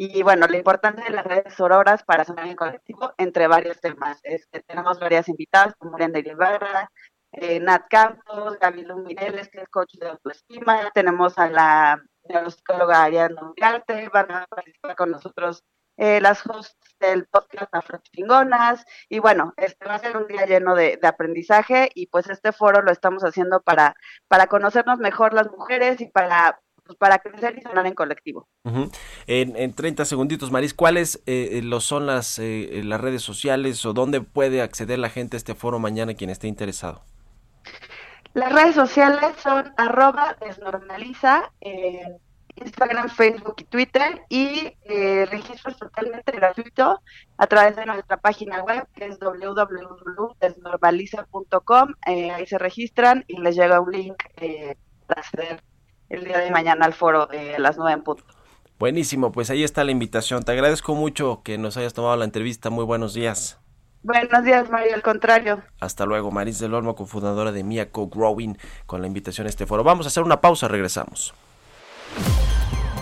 y 0.00 0.22
bueno, 0.22 0.46
la 0.46 0.56
importancia 0.56 1.04
de 1.04 1.10
las 1.10 1.24
redes 1.24 1.54
sororas 1.54 2.04
para 2.04 2.24
sonar 2.24 2.46
en 2.46 2.54
colectivo, 2.54 3.12
entre 3.18 3.48
varios 3.48 3.80
temas. 3.80 4.20
Este, 4.22 4.60
tenemos 4.62 5.00
varias 5.00 5.28
invitadas, 5.28 5.74
como 5.76 5.96
Brenda 5.96 6.20
Ibarra, 6.20 6.88
eh, 7.32 7.58
Nat 7.58 7.86
Campos, 7.90 8.60
Gaby 8.60 8.86
Mireles, 9.04 9.48
que 9.48 9.60
es 9.60 9.68
coach 9.68 9.94
de 9.94 10.10
autoestima, 10.10 10.88
tenemos 10.94 11.36
a 11.36 11.50
la 11.50 12.00
neuropsicóloga 12.28 13.02
Ariana 13.02 13.50
Ugarte, 13.50 14.08
van 14.10 14.30
a 14.30 14.46
participar 14.46 14.94
con 14.94 15.10
nosotros 15.10 15.64
eh, 15.96 16.20
las 16.20 16.46
hosts 16.46 16.76
del 17.00 17.26
podcast 17.26 17.74
Afro 17.74 17.98
Chingonas, 17.98 18.84
y 19.08 19.18
bueno, 19.18 19.52
este 19.56 19.84
va 19.84 19.96
a 19.96 19.98
ser 19.98 20.16
un 20.16 20.28
día 20.28 20.46
lleno 20.46 20.76
de, 20.76 20.96
de, 21.02 21.08
aprendizaje, 21.08 21.90
y 21.92 22.06
pues 22.06 22.30
este 22.30 22.52
foro 22.52 22.82
lo 22.82 22.92
estamos 22.92 23.24
haciendo 23.24 23.62
para, 23.62 23.96
para 24.28 24.46
conocernos 24.46 25.00
mejor 25.00 25.34
las 25.34 25.50
mujeres 25.50 26.00
y 26.00 26.06
para 26.06 26.60
pues, 26.88 26.98
para 26.98 27.18
crecer 27.18 27.54
y 27.58 27.60
sonar 27.60 27.86
en 27.86 27.94
colectivo. 27.94 28.48
Uh 28.64 28.70
-huh. 28.70 28.90
en, 29.26 29.56
en, 29.56 29.74
30 29.74 30.06
segunditos, 30.06 30.50
Maris, 30.50 30.72
¿cuáles 30.72 31.22
eh, 31.26 31.60
lo 31.62 31.80
son 31.80 32.06
las, 32.06 32.38
eh, 32.38 32.80
las 32.82 32.98
redes 32.98 33.20
sociales 33.20 33.84
o 33.84 33.92
dónde 33.92 34.22
puede 34.22 34.62
acceder 34.62 34.98
la 34.98 35.10
gente 35.10 35.36
a 35.36 35.38
este 35.38 35.54
foro 35.54 35.78
mañana 35.78 36.14
quien 36.14 36.30
esté 36.30 36.48
interesado? 36.48 37.02
Las 38.32 38.52
redes 38.52 38.74
sociales 38.74 39.36
son 39.42 39.70
arroba 39.76 40.34
desnormaliza, 40.40 41.52
eh, 41.60 42.18
Instagram, 42.64 43.08
Facebook 43.08 43.56
y 43.58 43.64
Twitter 43.64 44.22
y 44.28 44.76
eh, 44.84 45.26
registro 45.30 45.70
es 45.70 45.78
totalmente 45.78 46.32
gratuito 46.32 47.00
a 47.36 47.46
través 47.46 47.76
de 47.76 47.86
nuestra 47.86 48.16
página 48.16 48.62
web 48.62 48.84
que 48.94 49.06
es 49.06 49.18
www.desnormaliza.com. 49.18 51.94
Eh, 52.06 52.30
ahí 52.30 52.46
se 52.46 52.58
registran 52.58 53.24
y 53.28 53.40
les 53.40 53.56
llega 53.56 53.80
un 53.80 53.92
link 53.92 54.22
eh, 54.36 54.76
para 55.06 55.20
acceder 55.20 55.62
el 56.08 56.24
día 56.24 56.38
de 56.38 56.50
mañana 56.50 56.86
al 56.86 56.94
foro 56.94 57.26
de 57.26 57.58
las 57.58 57.76
9 57.76 57.92
en 57.92 58.02
punto. 58.02 58.24
Buenísimo, 58.78 59.32
pues 59.32 59.50
ahí 59.50 59.64
está 59.64 59.82
la 59.82 59.90
invitación. 59.90 60.44
Te 60.44 60.52
agradezco 60.52 60.94
mucho 60.94 61.42
que 61.42 61.58
nos 61.58 61.76
hayas 61.76 61.94
tomado 61.94 62.16
la 62.16 62.24
entrevista. 62.24 62.70
Muy 62.70 62.84
buenos 62.84 63.12
días. 63.12 63.58
Buenos 64.02 64.44
días, 64.44 64.70
Mario, 64.70 64.94
al 64.94 65.02
contrario. 65.02 65.62
Hasta 65.80 66.06
luego, 66.06 66.30
Maris 66.30 66.60
del 66.60 66.74
Olmo, 66.74 66.94
cofundadora 66.94 67.50
de 67.50 67.64
Miaco 67.64 68.08
Growing, 68.08 68.56
con 68.86 69.00
la 69.00 69.08
invitación 69.08 69.48
a 69.48 69.50
este 69.50 69.66
foro. 69.66 69.82
Vamos 69.82 70.06
a 70.06 70.08
hacer 70.08 70.22
una 70.22 70.40
pausa, 70.40 70.68
regresamos. 70.68 71.34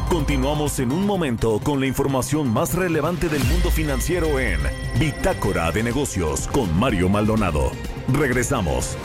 Continuamos 0.09 0.79
en 0.79 0.92
un 0.92 1.05
momento 1.05 1.61
con 1.62 1.81
la 1.81 1.87
información 1.87 2.49
más 2.49 2.75
relevante 2.75 3.29
del 3.29 3.45
mundo 3.45 3.71
financiero 3.71 4.40
en 4.40 4.61
Bitácora 4.99 5.71
de 5.73 5.83
Negocios 5.83 6.49
con 6.49 6.75
Mario 6.79 7.09
Maldonado. 7.09 7.73
Regresamos. 8.09 8.97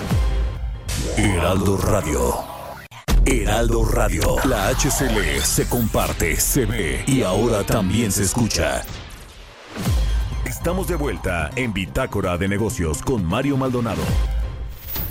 Heraldo 1.18 1.78
Radio. 1.78 2.51
Heraldo 3.26 3.86
Radio. 3.86 4.38
La 4.46 4.70
HCL 4.70 5.42
se 5.44 5.70
comparte, 5.70 6.36
se 6.38 6.66
ve 6.66 7.04
y 7.06 7.22
ahora 7.22 7.64
también 7.64 8.12
se 8.12 8.24
escucha. 8.24 8.82
Estamos 10.46 10.88
de 10.88 10.96
vuelta 10.96 11.52
en 11.56 11.72
Bitácora 11.72 12.38
de 12.38 12.48
Negocios 12.48 13.02
con 13.04 13.24
Mario 13.24 13.58
Maldonado. 13.58 14.02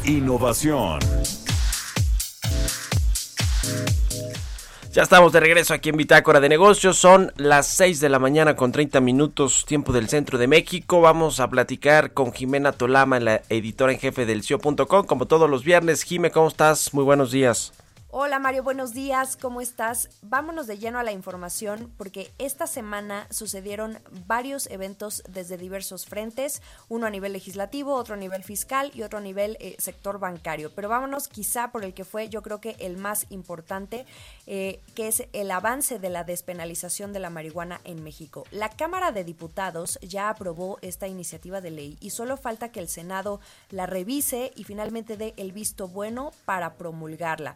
Innovación. 0.05 0.99
Ya 4.93 5.05
estamos 5.05 5.33
de 5.33 5.39
regreso 5.39 5.73
aquí 5.73 5.91
en 5.91 5.97
Bitácora 5.97 6.41
de 6.41 6.49
Negocios. 6.49 6.97
Son 6.97 7.33
las 7.37 7.69
6 7.69 8.01
de 8.01 8.09
la 8.09 8.19
mañana 8.19 8.57
con 8.57 8.73
30 8.73 9.01
minutos, 9.01 9.65
tiempo 9.67 9.93
del 9.93 10.09
centro 10.09 10.37
de 10.37 10.49
México. 10.49 11.01
Vamos 11.01 11.39
a 11.39 11.49
platicar 11.49 12.13
con 12.13 12.33
Jimena 12.33 12.73
Tolama, 12.73 13.21
la 13.21 13.43
editora 13.49 13.93
en 13.93 14.01
jefe 14.01 14.27
del 14.27 14.43
CIO.com, 14.43 15.07
como 15.07 15.27
todos 15.27 15.49
los 15.49 15.63
viernes. 15.63 16.03
Jime, 16.03 16.33
¿cómo 16.33 16.49
estás? 16.49 16.93
Muy 16.93 17.05
buenos 17.05 17.31
días. 17.31 17.73
Hola 18.13 18.41
Mario, 18.41 18.65
buenos 18.65 18.93
días, 18.93 19.37
¿cómo 19.37 19.61
estás? 19.61 20.09
Vámonos 20.21 20.67
de 20.67 20.79
lleno 20.79 20.99
a 20.99 21.05
la 21.05 21.13
información 21.13 21.93
porque 21.97 22.33
esta 22.39 22.67
semana 22.67 23.29
sucedieron 23.31 24.01
varios 24.27 24.67
eventos 24.67 25.23
desde 25.29 25.57
diversos 25.57 26.07
frentes, 26.07 26.61
uno 26.89 27.07
a 27.07 27.11
nivel 27.11 27.33
legislativo, 27.33 27.95
otro 27.95 28.15
a 28.15 28.19
nivel 28.19 28.43
fiscal 28.43 28.91
y 28.95 29.05
otro 29.05 29.21
a 29.21 29.23
nivel 29.23 29.57
eh, 29.61 29.77
sector 29.79 30.19
bancario. 30.19 30.75
Pero 30.75 30.89
vámonos 30.89 31.29
quizá 31.29 31.71
por 31.71 31.85
el 31.85 31.95
que 31.95 32.05
fue 32.05 32.29
yo 32.29 32.43
creo 32.43 32.61
que 32.61 32.75
el 32.81 32.97
más 32.97 33.27
importante, 33.31 34.07
eh, 34.49 34.81
que 34.97 35.07
es 35.07 35.29
el 35.33 35.49
avance 35.53 36.01
de 36.01 36.11
la 36.11 36.25
despenalización 36.25 37.13
de 37.13 37.21
la 37.21 37.31
marihuana 37.31 37.81
en 37.85 38.03
México. 38.03 38.43
La 38.51 38.71
Cámara 38.71 39.13
de 39.13 39.23
Diputados 39.23 40.01
ya 40.03 40.31
aprobó 40.31 40.79
esta 40.83 41.07
iniciativa 41.07 41.61
de 41.61 41.71
ley 41.71 41.97
y 42.01 42.11
solo 42.11 42.37
falta 42.37 42.73
que 42.73 42.81
el 42.81 42.89
Senado 42.89 43.39
la 43.69 43.87
revise 43.87 44.51
y 44.57 44.65
finalmente 44.65 45.17
dé 45.17 45.33
el 45.37 45.53
visto 45.53 45.87
bueno 45.87 46.33
para 46.45 46.75
promulgarla. 46.75 47.55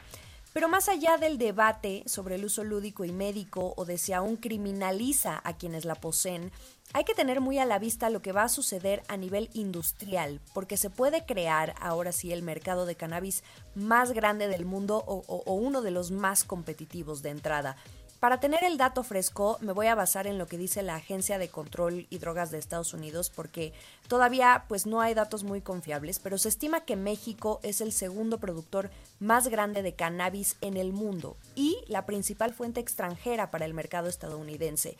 Pero 0.54 0.68
más 0.68 0.88
allá 0.88 1.16
del 1.16 1.36
debate 1.36 2.04
sobre 2.06 2.36
el 2.36 2.44
uso 2.44 2.62
lúdico 2.62 3.04
y 3.04 3.10
médico 3.10 3.74
o 3.76 3.84
de 3.84 3.98
si 3.98 4.12
aún 4.12 4.36
criminaliza 4.36 5.40
a 5.42 5.56
quienes 5.56 5.84
la 5.84 5.96
poseen, 5.96 6.52
hay 6.92 7.02
que 7.02 7.12
tener 7.12 7.40
muy 7.40 7.58
a 7.58 7.64
la 7.64 7.80
vista 7.80 8.08
lo 8.08 8.22
que 8.22 8.30
va 8.30 8.44
a 8.44 8.48
suceder 8.48 9.02
a 9.08 9.16
nivel 9.16 9.50
industrial, 9.52 10.40
porque 10.52 10.76
se 10.76 10.90
puede 10.90 11.26
crear 11.26 11.74
ahora 11.80 12.12
sí 12.12 12.32
el 12.32 12.42
mercado 12.42 12.86
de 12.86 12.94
cannabis 12.94 13.42
más 13.74 14.12
grande 14.12 14.46
del 14.46 14.64
mundo 14.64 15.02
o, 15.08 15.24
o 15.26 15.54
uno 15.54 15.82
de 15.82 15.90
los 15.90 16.12
más 16.12 16.44
competitivos 16.44 17.20
de 17.22 17.30
entrada. 17.30 17.76
Para 18.20 18.40
tener 18.40 18.64
el 18.64 18.78
dato 18.78 19.02
fresco, 19.02 19.58
me 19.60 19.72
voy 19.72 19.86
a 19.88 19.94
basar 19.94 20.26
en 20.26 20.38
lo 20.38 20.46
que 20.46 20.56
dice 20.56 20.82
la 20.82 20.94
Agencia 20.94 21.38
de 21.38 21.48
Control 21.48 22.06
y 22.08 22.18
Drogas 22.18 22.50
de 22.50 22.58
Estados 22.58 22.94
Unidos, 22.94 23.30
porque 23.30 23.74
todavía 24.08 24.64
pues 24.66 24.86
no 24.86 25.02
hay 25.02 25.12
datos 25.12 25.44
muy 25.44 25.60
confiables, 25.60 26.20
pero 26.20 26.38
se 26.38 26.48
estima 26.48 26.84
que 26.84 26.96
México 26.96 27.60
es 27.62 27.82
el 27.82 27.92
segundo 27.92 28.38
productor 28.38 28.90
más 29.20 29.48
grande 29.48 29.82
de 29.82 29.94
cannabis 29.94 30.56
en 30.62 30.78
el 30.78 30.92
mundo 30.92 31.36
y 31.54 31.76
la 31.86 32.06
principal 32.06 32.54
fuente 32.54 32.80
extranjera 32.80 33.50
para 33.50 33.66
el 33.66 33.74
mercado 33.74 34.08
estadounidense. 34.08 34.96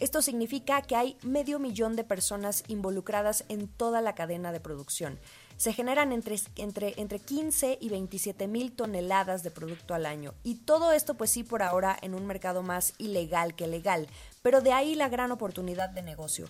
Esto 0.00 0.22
significa 0.22 0.82
que 0.82 0.96
hay 0.96 1.16
medio 1.22 1.60
millón 1.60 1.94
de 1.94 2.02
personas 2.02 2.64
involucradas 2.66 3.44
en 3.48 3.68
toda 3.68 4.00
la 4.00 4.16
cadena 4.16 4.50
de 4.50 4.58
producción 4.58 5.20
se 5.56 5.72
generan 5.72 6.12
entre, 6.12 6.36
entre, 6.56 6.94
entre 7.00 7.18
15 7.18 7.78
y 7.80 7.88
27 7.88 8.46
mil 8.48 8.72
toneladas 8.72 9.42
de 9.42 9.50
producto 9.50 9.94
al 9.94 10.06
año. 10.06 10.34
Y 10.42 10.56
todo 10.56 10.92
esto 10.92 11.14
pues 11.14 11.30
sí 11.30 11.42
por 11.44 11.62
ahora 11.62 11.96
en 12.02 12.14
un 12.14 12.26
mercado 12.26 12.62
más 12.62 12.94
ilegal 12.98 13.54
que 13.54 13.66
legal, 13.66 14.08
pero 14.42 14.60
de 14.60 14.72
ahí 14.72 14.94
la 14.94 15.08
gran 15.08 15.32
oportunidad 15.32 15.90
de 15.90 16.02
negocio. 16.02 16.46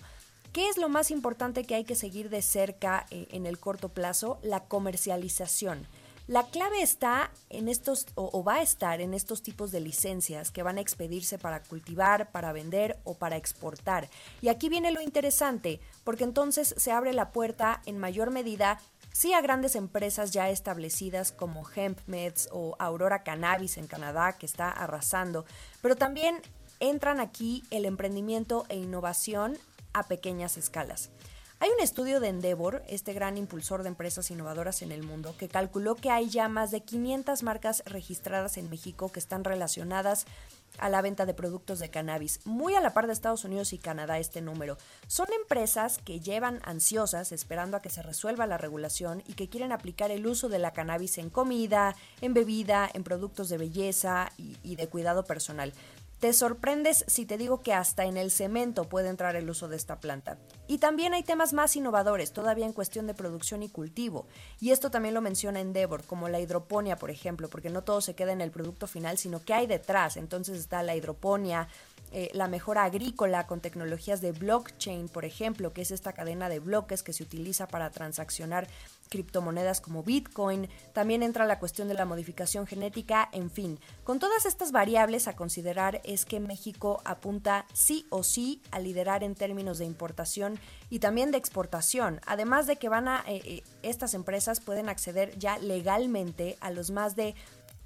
¿Qué 0.51 0.69
es 0.69 0.77
lo 0.77 0.87
más 0.87 1.11
importante 1.11 1.65
que 1.65 1.75
hay 1.75 1.83
que 1.83 1.95
seguir 1.95 2.29
de 2.29 2.41
cerca 2.41 3.05
eh, 3.11 3.27
en 3.31 3.45
el 3.45 3.59
corto 3.59 3.89
plazo? 3.89 4.39
La 4.41 4.61
comercialización. 4.61 5.85
La 6.27 6.41
clave 6.41 6.81
está 6.81 7.29
en 7.51 7.67
estos, 7.67 8.07
o, 8.15 8.43
va 8.43 8.55
a 8.55 8.61
estar 8.63 8.99
en 8.99 9.13
estos 9.13 9.43
tipos 9.43 9.71
de 9.71 9.79
licencias 9.79 10.49
que 10.49 10.63
van 10.63 10.79
a 10.79 10.81
expedirse 10.81 11.37
para 11.37 11.61
cultivar, 11.61 12.31
para 12.31 12.51
vender 12.51 12.97
o 13.03 13.13
para 13.13 13.35
exportar. 13.35 14.09
Y 14.41 14.47
aquí 14.47 14.67
viene 14.67 14.91
lo 14.91 15.01
interesante, 15.01 15.79
porque 16.03 16.23
entonces 16.23 16.73
se 16.77 16.91
abre 16.91 17.13
la 17.13 17.31
puerta 17.31 17.83
en 17.85 17.99
mayor 17.99 18.31
medida 18.31 18.81
sí 19.15 19.33
a 19.33 19.39
grandes 19.39 19.77
empresas 19.77 20.31
ya 20.31 20.49
establecidas 20.49 21.31
como 21.31 21.63
HempMeds 21.65 22.49
o 22.51 22.75
Aurora 22.79 23.23
Cannabis 23.23 23.77
en 23.77 23.87
Canadá, 23.87 24.33
que 24.33 24.45
está 24.45 24.69
arrasando, 24.69 25.45
pero 25.81 25.95
también 25.95 26.41
entran 26.81 27.21
aquí 27.21 27.63
el 27.71 27.85
emprendimiento 27.85 28.65
e 28.67 28.75
innovación 28.75 29.57
a 29.93 30.03
pequeñas 30.03 30.57
escalas. 30.57 31.11
Hay 31.65 31.71
un 31.71 31.81
estudio 31.81 32.19
de 32.19 32.27
Endeavor, 32.27 32.83
este 32.87 33.13
gran 33.13 33.39
impulsor 33.39 33.81
de 33.81 33.89
empresas 33.89 34.29
innovadoras 34.29 34.83
en 34.83 34.91
el 34.91 35.01
mundo, 35.01 35.35
que 35.35 35.47
calculó 35.47 35.95
que 35.95 36.11
hay 36.11 36.29
ya 36.29 36.47
más 36.47 36.69
de 36.69 36.81
500 36.81 37.41
marcas 37.41 37.81
registradas 37.87 38.57
en 38.57 38.69
México 38.69 39.11
que 39.11 39.17
están 39.17 39.43
relacionadas 39.43 40.27
a 40.77 40.89
la 40.89 41.01
venta 41.01 41.25
de 41.25 41.33
productos 41.33 41.79
de 41.79 41.89
cannabis, 41.89 42.39
muy 42.45 42.75
a 42.75 42.81
la 42.81 42.93
par 42.93 43.07
de 43.07 43.13
Estados 43.13 43.45
Unidos 43.45 43.73
y 43.73 43.79
Canadá 43.79 44.19
este 44.19 44.41
número. 44.41 44.77
Son 45.07 45.25
empresas 45.33 45.97
que 45.97 46.19
llevan 46.19 46.59
ansiosas 46.65 47.31
esperando 47.31 47.77
a 47.77 47.81
que 47.81 47.89
se 47.89 48.03
resuelva 48.03 48.45
la 48.45 48.59
regulación 48.59 49.23
y 49.27 49.33
que 49.33 49.49
quieren 49.49 49.71
aplicar 49.71 50.11
el 50.11 50.27
uso 50.27 50.49
de 50.49 50.59
la 50.59 50.71
cannabis 50.71 51.17
en 51.17 51.31
comida, 51.31 51.95
en 52.21 52.35
bebida, 52.35 52.87
en 52.93 53.03
productos 53.03 53.49
de 53.49 53.57
belleza 53.57 54.31
y, 54.37 54.55
y 54.61 54.75
de 54.75 54.87
cuidado 54.87 55.25
personal. 55.25 55.73
Te 56.19 56.31
sorprendes 56.31 57.03
si 57.07 57.25
te 57.25 57.37
digo 57.37 57.61
que 57.61 57.73
hasta 57.73 58.05
en 58.05 58.15
el 58.15 58.31
cemento 58.31 58.85
puede 58.85 59.09
entrar 59.09 59.35
el 59.35 59.49
uso 59.49 59.67
de 59.67 59.75
esta 59.75 59.99
planta. 59.99 60.37
Y 60.67 60.77
también 60.77 61.13
hay 61.13 61.23
temas 61.23 61.53
más 61.53 61.75
innovadores, 61.75 62.31
todavía 62.31 62.65
en 62.65 62.73
cuestión 62.73 63.05
de 63.05 63.13
producción 63.13 63.63
y 63.63 63.69
cultivo. 63.69 64.25
Y 64.61 64.71
esto 64.71 64.89
también 64.89 65.13
lo 65.13 65.21
menciona 65.21 65.59
Endeavor, 65.59 66.03
como 66.03 66.29
la 66.29 66.39
hidroponía, 66.39 66.95
por 66.95 67.11
ejemplo, 67.11 67.49
porque 67.49 67.69
no 67.69 67.83
todo 67.83 67.99
se 67.99 68.15
queda 68.15 68.31
en 68.31 68.41
el 68.41 68.51
producto 68.51 68.87
final, 68.87 69.17
sino 69.17 69.43
que 69.43 69.53
hay 69.53 69.67
detrás. 69.67 70.15
Entonces 70.15 70.57
está 70.57 70.83
la 70.83 70.95
hidroponía, 70.95 71.67
eh, 72.11 72.29
la 72.33 72.47
mejora 72.47 72.85
agrícola 72.85 73.45
con 73.45 73.59
tecnologías 73.59 74.21
de 74.21 74.31
blockchain, 74.31 75.09
por 75.09 75.25
ejemplo, 75.25 75.73
que 75.73 75.81
es 75.81 75.91
esta 75.91 76.13
cadena 76.13 76.47
de 76.47 76.59
bloques 76.59 77.03
que 77.03 77.11
se 77.11 77.23
utiliza 77.23 77.67
para 77.67 77.89
transaccionar 77.89 78.67
criptomonedas 79.09 79.81
como 79.81 80.03
Bitcoin, 80.03 80.69
también 80.93 81.23
entra 81.23 81.45
la 81.45 81.59
cuestión 81.59 81.87
de 81.87 81.93
la 81.93 82.05
modificación 82.05 82.67
genética, 82.67 83.29
en 83.31 83.49
fin, 83.49 83.79
con 84.03 84.19
todas 84.19 84.45
estas 84.45 84.71
variables 84.71 85.27
a 85.27 85.35
considerar 85.35 86.01
es 86.03 86.25
que 86.25 86.39
México 86.39 87.01
apunta 87.05 87.65
sí 87.73 88.05
o 88.09 88.23
sí 88.23 88.61
a 88.71 88.79
liderar 88.79 89.23
en 89.23 89.35
términos 89.35 89.77
de 89.77 89.85
importación 89.85 90.59
y 90.89 90.99
también 90.99 91.31
de 91.31 91.37
exportación, 91.37 92.19
además 92.25 92.67
de 92.67 92.77
que 92.77 92.89
van 92.89 93.07
a 93.07 93.23
eh, 93.27 93.41
eh, 93.45 93.63
estas 93.83 94.13
empresas 94.13 94.59
pueden 94.59 94.89
acceder 94.89 95.37
ya 95.37 95.57
legalmente 95.59 96.57
a 96.59 96.71
los 96.71 96.91
más 96.91 97.15
de 97.15 97.35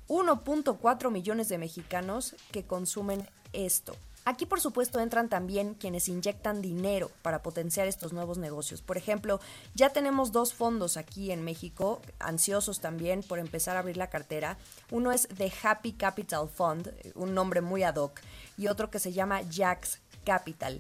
1.4 0.07 1.11
millones 1.11 1.49
de 1.49 1.57
mexicanos 1.57 2.35
que 2.51 2.63
consumen 2.65 3.27
esto. 3.53 3.95
Aquí 4.29 4.45
por 4.45 4.61
supuesto 4.61 4.99
entran 4.99 5.27
también 5.27 5.73
quienes 5.73 6.07
inyectan 6.07 6.61
dinero 6.61 7.09
para 7.23 7.41
potenciar 7.41 7.87
estos 7.87 8.13
nuevos 8.13 8.37
negocios. 8.37 8.83
Por 8.83 8.95
ejemplo, 8.95 9.39
ya 9.73 9.89
tenemos 9.89 10.31
dos 10.31 10.53
fondos 10.53 10.97
aquí 10.97 11.31
en 11.31 11.43
México, 11.43 11.99
ansiosos 12.19 12.79
también 12.79 13.23
por 13.23 13.39
empezar 13.39 13.75
a 13.75 13.79
abrir 13.79 13.97
la 13.97 14.11
cartera. 14.11 14.59
Uno 14.91 15.11
es 15.11 15.27
The 15.35 15.51
Happy 15.63 15.93
Capital 15.93 16.47
Fund, 16.47 16.93
un 17.15 17.33
nombre 17.33 17.61
muy 17.61 17.81
ad 17.81 17.95
hoc, 17.95 18.21
y 18.55 18.67
otro 18.67 18.91
que 18.91 18.99
se 18.99 19.13
llama 19.13 19.41
Jax 19.51 19.97
Capital. 20.23 20.79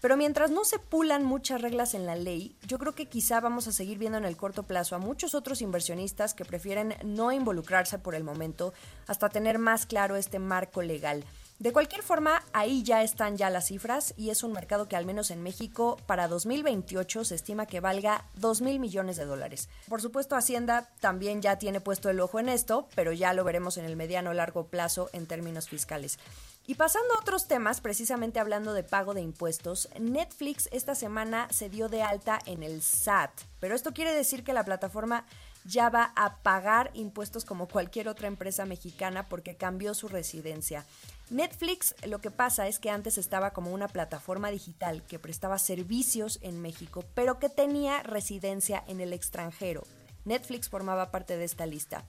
Pero 0.00 0.16
mientras 0.16 0.50
no 0.50 0.64
se 0.64 0.80
pulan 0.80 1.24
muchas 1.24 1.62
reglas 1.62 1.94
en 1.94 2.04
la 2.04 2.16
ley, 2.16 2.56
yo 2.66 2.78
creo 2.80 2.96
que 2.96 3.06
quizá 3.06 3.38
vamos 3.38 3.68
a 3.68 3.72
seguir 3.72 3.98
viendo 3.98 4.18
en 4.18 4.24
el 4.24 4.36
corto 4.36 4.64
plazo 4.64 4.96
a 4.96 4.98
muchos 4.98 5.36
otros 5.36 5.62
inversionistas 5.62 6.34
que 6.34 6.44
prefieren 6.44 6.96
no 7.04 7.30
involucrarse 7.30 8.00
por 8.00 8.16
el 8.16 8.24
momento 8.24 8.74
hasta 9.06 9.28
tener 9.28 9.60
más 9.60 9.86
claro 9.86 10.16
este 10.16 10.40
marco 10.40 10.82
legal. 10.82 11.24
De 11.58 11.72
cualquier 11.72 12.04
forma, 12.04 12.44
ahí 12.52 12.84
ya 12.84 13.02
están 13.02 13.36
ya 13.36 13.50
las 13.50 13.66
cifras 13.66 14.14
y 14.16 14.30
es 14.30 14.44
un 14.44 14.52
mercado 14.52 14.86
que 14.86 14.94
al 14.94 15.04
menos 15.04 15.32
en 15.32 15.42
México 15.42 15.96
para 16.06 16.28
2028 16.28 17.24
se 17.24 17.34
estima 17.34 17.66
que 17.66 17.80
valga 17.80 18.24
2 18.36 18.60
mil 18.60 18.78
millones 18.78 19.16
de 19.16 19.24
dólares. 19.24 19.68
Por 19.88 20.00
supuesto, 20.00 20.36
Hacienda 20.36 20.88
también 21.00 21.42
ya 21.42 21.58
tiene 21.58 21.80
puesto 21.80 22.10
el 22.10 22.20
ojo 22.20 22.38
en 22.38 22.48
esto, 22.48 22.86
pero 22.94 23.12
ya 23.12 23.32
lo 23.32 23.42
veremos 23.42 23.76
en 23.76 23.86
el 23.86 23.96
mediano 23.96 24.30
o 24.30 24.34
largo 24.34 24.68
plazo 24.68 25.10
en 25.12 25.26
términos 25.26 25.68
fiscales. 25.68 26.20
Y 26.68 26.76
pasando 26.76 27.14
a 27.14 27.20
otros 27.20 27.48
temas, 27.48 27.80
precisamente 27.80 28.38
hablando 28.38 28.72
de 28.72 28.84
pago 28.84 29.12
de 29.12 29.22
impuestos, 29.22 29.88
Netflix 29.98 30.68
esta 30.70 30.94
semana 30.94 31.48
se 31.50 31.68
dio 31.68 31.88
de 31.88 32.02
alta 32.02 32.38
en 32.46 32.62
el 32.62 32.82
SAT, 32.82 33.32
pero 33.58 33.74
esto 33.74 33.92
quiere 33.92 34.14
decir 34.14 34.44
que 34.44 34.52
la 34.52 34.64
plataforma 34.64 35.24
ya 35.64 35.90
va 35.90 36.12
a 36.14 36.36
pagar 36.36 36.90
impuestos 36.94 37.44
como 37.44 37.66
cualquier 37.66 38.08
otra 38.08 38.28
empresa 38.28 38.64
mexicana 38.64 39.28
porque 39.28 39.56
cambió 39.56 39.92
su 39.94 40.08
residencia. 40.08 40.84
Netflix 41.30 41.94
lo 42.06 42.20
que 42.20 42.30
pasa 42.30 42.68
es 42.68 42.78
que 42.78 42.90
antes 42.90 43.18
estaba 43.18 43.52
como 43.52 43.72
una 43.72 43.88
plataforma 43.88 44.50
digital 44.50 45.02
que 45.02 45.18
prestaba 45.18 45.58
servicios 45.58 46.38
en 46.42 46.62
México, 46.62 47.04
pero 47.14 47.38
que 47.38 47.50
tenía 47.50 48.02
residencia 48.02 48.82
en 48.86 49.00
el 49.00 49.12
extranjero. 49.12 49.82
Netflix 50.24 50.68
formaba 50.68 51.10
parte 51.10 51.36
de 51.36 51.44
esta 51.44 51.66
lista. 51.66 52.04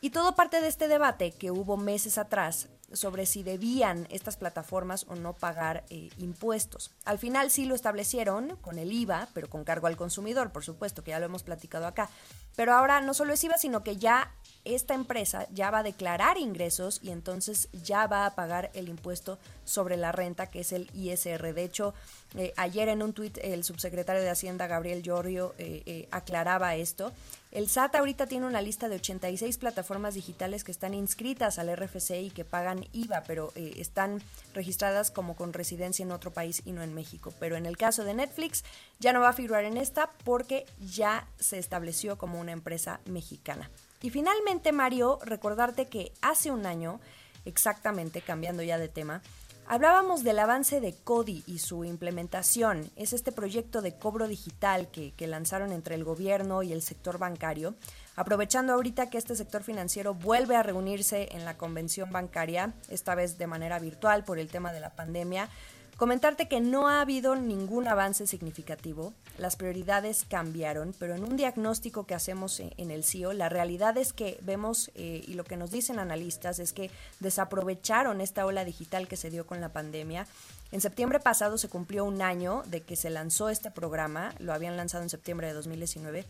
Y 0.00 0.10
todo 0.10 0.36
parte 0.36 0.60
de 0.60 0.68
este 0.68 0.88
debate 0.88 1.32
que 1.32 1.50
hubo 1.50 1.76
meses 1.76 2.18
atrás 2.18 2.68
sobre 2.96 3.26
si 3.26 3.42
debían 3.42 4.06
estas 4.10 4.36
plataformas 4.36 5.06
o 5.08 5.14
no 5.14 5.34
pagar 5.34 5.84
eh, 5.90 6.10
impuestos. 6.18 6.92
Al 7.04 7.18
final 7.18 7.50
sí 7.50 7.66
lo 7.66 7.74
establecieron 7.74 8.56
con 8.56 8.78
el 8.78 8.92
IVA, 8.92 9.28
pero 9.34 9.48
con 9.48 9.64
cargo 9.64 9.86
al 9.86 9.96
consumidor, 9.96 10.52
por 10.52 10.64
supuesto, 10.64 11.04
que 11.04 11.12
ya 11.12 11.20
lo 11.20 11.26
hemos 11.26 11.42
platicado 11.42 11.86
acá. 11.86 12.08
Pero 12.56 12.72
ahora 12.72 13.00
no 13.00 13.14
solo 13.14 13.34
es 13.34 13.44
IVA, 13.44 13.58
sino 13.58 13.84
que 13.84 13.96
ya 13.96 14.32
esta 14.64 14.94
empresa 14.94 15.46
ya 15.52 15.70
va 15.70 15.78
a 15.78 15.82
declarar 15.82 16.38
ingresos 16.38 17.00
y 17.02 17.10
entonces 17.10 17.68
ya 17.72 18.06
va 18.06 18.26
a 18.26 18.34
pagar 18.34 18.70
el 18.74 18.88
impuesto 18.88 19.38
sobre 19.64 19.96
la 19.96 20.10
renta, 20.10 20.46
que 20.50 20.60
es 20.60 20.72
el 20.72 20.90
ISR. 20.94 21.52
De 21.52 21.64
hecho, 21.64 21.94
eh, 22.34 22.52
ayer 22.56 22.88
en 22.88 23.02
un 23.02 23.12
tuit 23.12 23.38
el 23.42 23.62
subsecretario 23.62 24.22
de 24.22 24.30
Hacienda, 24.30 24.66
Gabriel 24.66 25.02
Llorio, 25.02 25.54
eh, 25.58 26.08
aclaraba 26.10 26.74
esto. 26.76 27.12
El 27.56 27.70
SAT 27.70 27.94
ahorita 27.94 28.26
tiene 28.26 28.44
una 28.44 28.60
lista 28.60 28.90
de 28.90 28.96
86 28.96 29.56
plataformas 29.56 30.12
digitales 30.12 30.62
que 30.62 30.70
están 30.70 30.92
inscritas 30.92 31.58
al 31.58 31.74
RFC 31.74 32.10
y 32.20 32.28
que 32.28 32.44
pagan 32.44 32.84
IVA, 32.92 33.22
pero 33.26 33.50
están 33.56 34.22
registradas 34.52 35.10
como 35.10 35.36
con 35.36 35.54
residencia 35.54 36.02
en 36.02 36.12
otro 36.12 36.34
país 36.34 36.60
y 36.66 36.72
no 36.72 36.82
en 36.82 36.92
México. 36.92 37.32
Pero 37.40 37.56
en 37.56 37.64
el 37.64 37.78
caso 37.78 38.04
de 38.04 38.12
Netflix 38.12 38.62
ya 38.98 39.14
no 39.14 39.20
va 39.20 39.30
a 39.30 39.32
figurar 39.32 39.64
en 39.64 39.78
esta 39.78 40.10
porque 40.22 40.66
ya 40.92 41.26
se 41.40 41.56
estableció 41.56 42.18
como 42.18 42.38
una 42.38 42.52
empresa 42.52 43.00
mexicana. 43.06 43.70
Y 44.02 44.10
finalmente, 44.10 44.72
Mario, 44.72 45.18
recordarte 45.24 45.86
que 45.86 46.12
hace 46.20 46.50
un 46.50 46.66
año, 46.66 47.00
exactamente, 47.46 48.20
cambiando 48.20 48.62
ya 48.64 48.76
de 48.76 48.88
tema, 48.88 49.22
Hablábamos 49.68 50.22
del 50.22 50.38
avance 50.38 50.80
de 50.80 50.94
CODI 50.94 51.42
y 51.44 51.58
su 51.58 51.84
implementación. 51.84 52.88
Es 52.94 53.12
este 53.12 53.32
proyecto 53.32 53.82
de 53.82 53.96
cobro 53.96 54.28
digital 54.28 54.88
que, 54.92 55.12
que, 55.14 55.26
lanzaron 55.26 55.72
entre 55.72 55.96
el 55.96 56.04
gobierno 56.04 56.62
y 56.62 56.72
el 56.72 56.82
sector 56.82 57.18
bancario. 57.18 57.74
Aprovechando 58.14 58.72
ahorita 58.72 59.10
que 59.10 59.18
este 59.18 59.34
sector 59.34 59.64
financiero 59.64 60.14
vuelve 60.14 60.54
a 60.54 60.62
reunirse 60.62 61.30
en 61.32 61.44
la 61.44 61.58
convención 61.58 62.12
bancaria, 62.12 62.74
esta 62.90 63.16
vez 63.16 63.38
de 63.38 63.48
manera 63.48 63.80
virtual 63.80 64.22
por 64.22 64.38
el 64.38 64.46
tema 64.46 64.72
de 64.72 64.78
la 64.78 64.90
pandemia, 64.90 65.48
Comentarte 65.96 66.46
que 66.46 66.60
no 66.60 66.88
ha 66.88 67.00
habido 67.00 67.36
ningún 67.36 67.88
avance 67.88 68.26
significativo, 68.26 69.14
las 69.38 69.56
prioridades 69.56 70.26
cambiaron, 70.28 70.94
pero 70.98 71.14
en 71.14 71.24
un 71.24 71.38
diagnóstico 71.38 72.04
que 72.04 72.14
hacemos 72.14 72.60
en 72.60 72.90
el 72.90 73.02
CIO, 73.02 73.32
la 73.32 73.48
realidad 73.48 73.96
es 73.96 74.12
que 74.12 74.38
vemos 74.42 74.90
eh, 74.94 75.24
y 75.26 75.32
lo 75.32 75.44
que 75.44 75.56
nos 75.56 75.70
dicen 75.70 75.98
analistas 75.98 76.58
es 76.58 76.74
que 76.74 76.90
desaprovecharon 77.20 78.20
esta 78.20 78.44
ola 78.44 78.66
digital 78.66 79.08
que 79.08 79.16
se 79.16 79.30
dio 79.30 79.46
con 79.46 79.62
la 79.62 79.70
pandemia. 79.70 80.26
En 80.70 80.82
septiembre 80.82 81.18
pasado 81.18 81.56
se 81.56 81.70
cumplió 81.70 82.04
un 82.04 82.20
año 82.20 82.62
de 82.66 82.82
que 82.82 82.96
se 82.96 83.08
lanzó 83.08 83.48
este 83.48 83.70
programa, 83.70 84.34
lo 84.38 84.52
habían 84.52 84.76
lanzado 84.76 85.02
en 85.02 85.08
septiembre 85.08 85.46
de 85.46 85.54
2019 85.54 86.26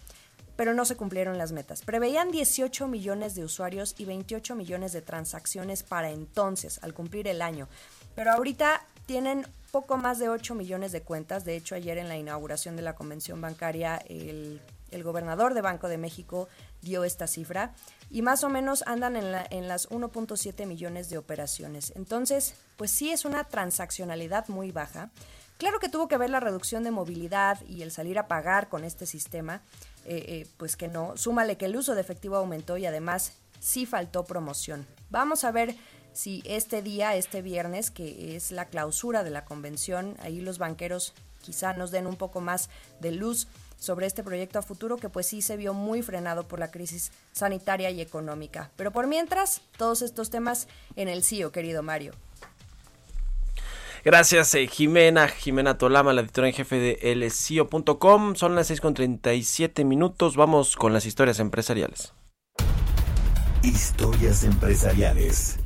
pero 0.56 0.72
no 0.72 0.86
se 0.86 0.96
cumplieron 0.96 1.36
las 1.36 1.52
metas. 1.52 1.82
Preveían 1.82 2.30
18 2.30 2.88
millones 2.88 3.34
de 3.34 3.44
usuarios 3.44 3.94
y 3.98 4.06
28 4.06 4.54
millones 4.54 4.94
de 4.94 5.02
transacciones 5.02 5.82
para 5.82 6.10
entonces, 6.10 6.80
al 6.82 6.94
cumplir 6.94 7.28
el 7.28 7.42
año. 7.42 7.68
Pero 8.14 8.32
ahorita 8.32 8.82
tienen 9.06 9.46
poco 9.70 9.96
más 9.96 10.18
de 10.18 10.28
8 10.28 10.54
millones 10.54 10.92
de 10.92 11.02
cuentas. 11.02 11.44
De 11.44 11.56
hecho, 11.56 11.74
ayer 11.74 11.98
en 11.98 12.08
la 12.08 12.16
inauguración 12.16 12.76
de 12.76 12.82
la 12.82 12.94
convención 12.94 13.40
bancaria, 13.40 13.96
el, 14.08 14.60
gobernador 15.04 15.52
de 15.52 15.60
Banco 15.60 15.88
de 15.88 15.98
México 15.98 16.48
dio 16.80 17.04
esta 17.04 17.26
cifra. 17.26 17.74
Y 18.10 18.22
más 18.22 18.42
o 18.44 18.48
menos 18.48 18.82
andan 18.86 19.14
en, 19.16 19.30
la, 19.30 19.46
en 19.50 19.68
las 19.68 19.90
1.7 19.90 20.66
millones 20.66 21.10
de 21.10 21.18
operaciones. 21.18 21.92
Entonces, 21.94 22.54
pues 22.76 22.90
sí 22.90 23.10
es 23.10 23.24
una 23.24 23.44
transaccionalidad 23.44 24.48
muy 24.48 24.72
baja. 24.72 25.10
Claro 25.58 25.78
que 25.80 25.88
tuvo 25.88 26.08
que 26.08 26.16
ver 26.16 26.30
la 26.30 26.40
reducción 26.40 26.82
de 26.82 26.90
movilidad 26.90 27.60
y 27.66 27.82
el 27.82 27.90
salir 27.90 28.18
a 28.18 28.28
pagar 28.28 28.68
con 28.68 28.84
este 28.84 29.06
sistema, 29.06 29.60
eh, 30.04 30.24
eh, 30.28 30.46
pues 30.56 30.76
que 30.76 30.88
no. 30.88 31.16
Súmale 31.16 31.56
que 31.56 31.66
el 31.66 31.76
uso 31.76 31.94
de 31.94 32.00
efectivo 32.00 32.36
aumentó 32.36 32.76
y 32.78 32.86
además 32.86 33.32
sí 33.60 33.86
faltó 33.86 34.24
promoción. 34.24 34.86
Vamos 35.10 35.44
a 35.44 35.52
ver 35.52 35.74
si 36.16 36.42
este 36.46 36.80
día, 36.80 37.14
este 37.14 37.42
viernes, 37.42 37.90
que 37.90 38.36
es 38.36 38.50
la 38.50 38.64
clausura 38.64 39.22
de 39.22 39.28
la 39.28 39.44
convención, 39.44 40.16
ahí 40.22 40.40
los 40.40 40.56
banqueros 40.56 41.12
quizá 41.42 41.74
nos 41.74 41.90
den 41.90 42.06
un 42.06 42.16
poco 42.16 42.40
más 42.40 42.70
de 43.00 43.12
luz 43.12 43.48
sobre 43.78 44.06
este 44.06 44.24
proyecto 44.24 44.58
a 44.58 44.62
futuro 44.62 44.96
que 44.96 45.10
pues 45.10 45.26
sí 45.26 45.42
se 45.42 45.58
vio 45.58 45.74
muy 45.74 46.00
frenado 46.00 46.48
por 46.48 46.58
la 46.58 46.70
crisis 46.70 47.12
sanitaria 47.32 47.90
y 47.90 48.00
económica. 48.00 48.70
Pero 48.76 48.92
por 48.92 49.06
mientras, 49.06 49.60
todos 49.76 50.00
estos 50.00 50.30
temas 50.30 50.68
en 50.96 51.08
el 51.08 51.22
CIO, 51.22 51.52
querido 51.52 51.82
Mario. 51.82 52.14
Gracias, 54.02 54.54
eh, 54.54 54.66
Jimena. 54.68 55.28
Jimena 55.28 55.76
Tolama, 55.76 56.14
la 56.14 56.22
editora 56.22 56.48
en 56.48 56.54
jefe 56.54 56.76
de 56.76 56.98
elcio.com. 57.02 58.36
Son 58.36 58.54
las 58.54 58.70
6.37 58.70 59.84
minutos. 59.84 60.36
Vamos 60.36 60.76
con 60.76 60.94
las 60.94 61.04
historias 61.04 61.40
empresariales. 61.40 62.14
Historias 63.62 64.44
empresariales. 64.44 65.58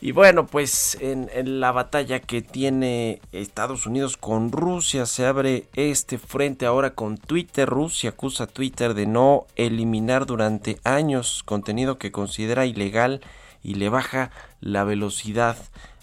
Y 0.00 0.12
bueno, 0.12 0.46
pues 0.46 0.98
en, 1.00 1.60
la 1.60 1.72
batalla 1.72 2.20
que 2.20 2.42
tiene 2.42 3.20
Estados 3.32 3.86
Unidos 3.86 4.16
con 4.16 4.52
Rusia 4.52 5.06
se 5.06 5.24
abre 5.24 5.64
este 5.74 6.18
frente 6.18 6.66
ahora 6.66 6.94
con 6.94 7.16
Twitter. 7.16 7.68
Rusia 7.68 8.10
acusa 8.10 8.44
a 8.44 8.46
Twitter 8.46 8.94
de 8.94 9.06
no 9.06 9.46
eliminar 9.56 10.26
durante 10.26 10.78
años 10.84 11.42
contenido 11.44 11.98
que 11.98 12.12
considera 12.12 12.66
ilegal 12.66 13.22
y 13.62 13.74
le 13.74 13.88
baja 13.88 14.30
la 14.60 14.84
velocidad 14.84 15.56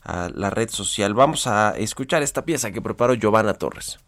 a 0.03 0.29
la 0.33 0.49
red 0.49 0.69
social. 0.69 1.13
Vamos 1.13 1.45
a 1.45 1.75
escuchar 1.77 2.23
esta 2.23 2.45
pieza 2.45 2.71
que 2.71 2.81
preparó 2.81 3.13
Giovanna 3.13 3.53
Torres 3.53 3.99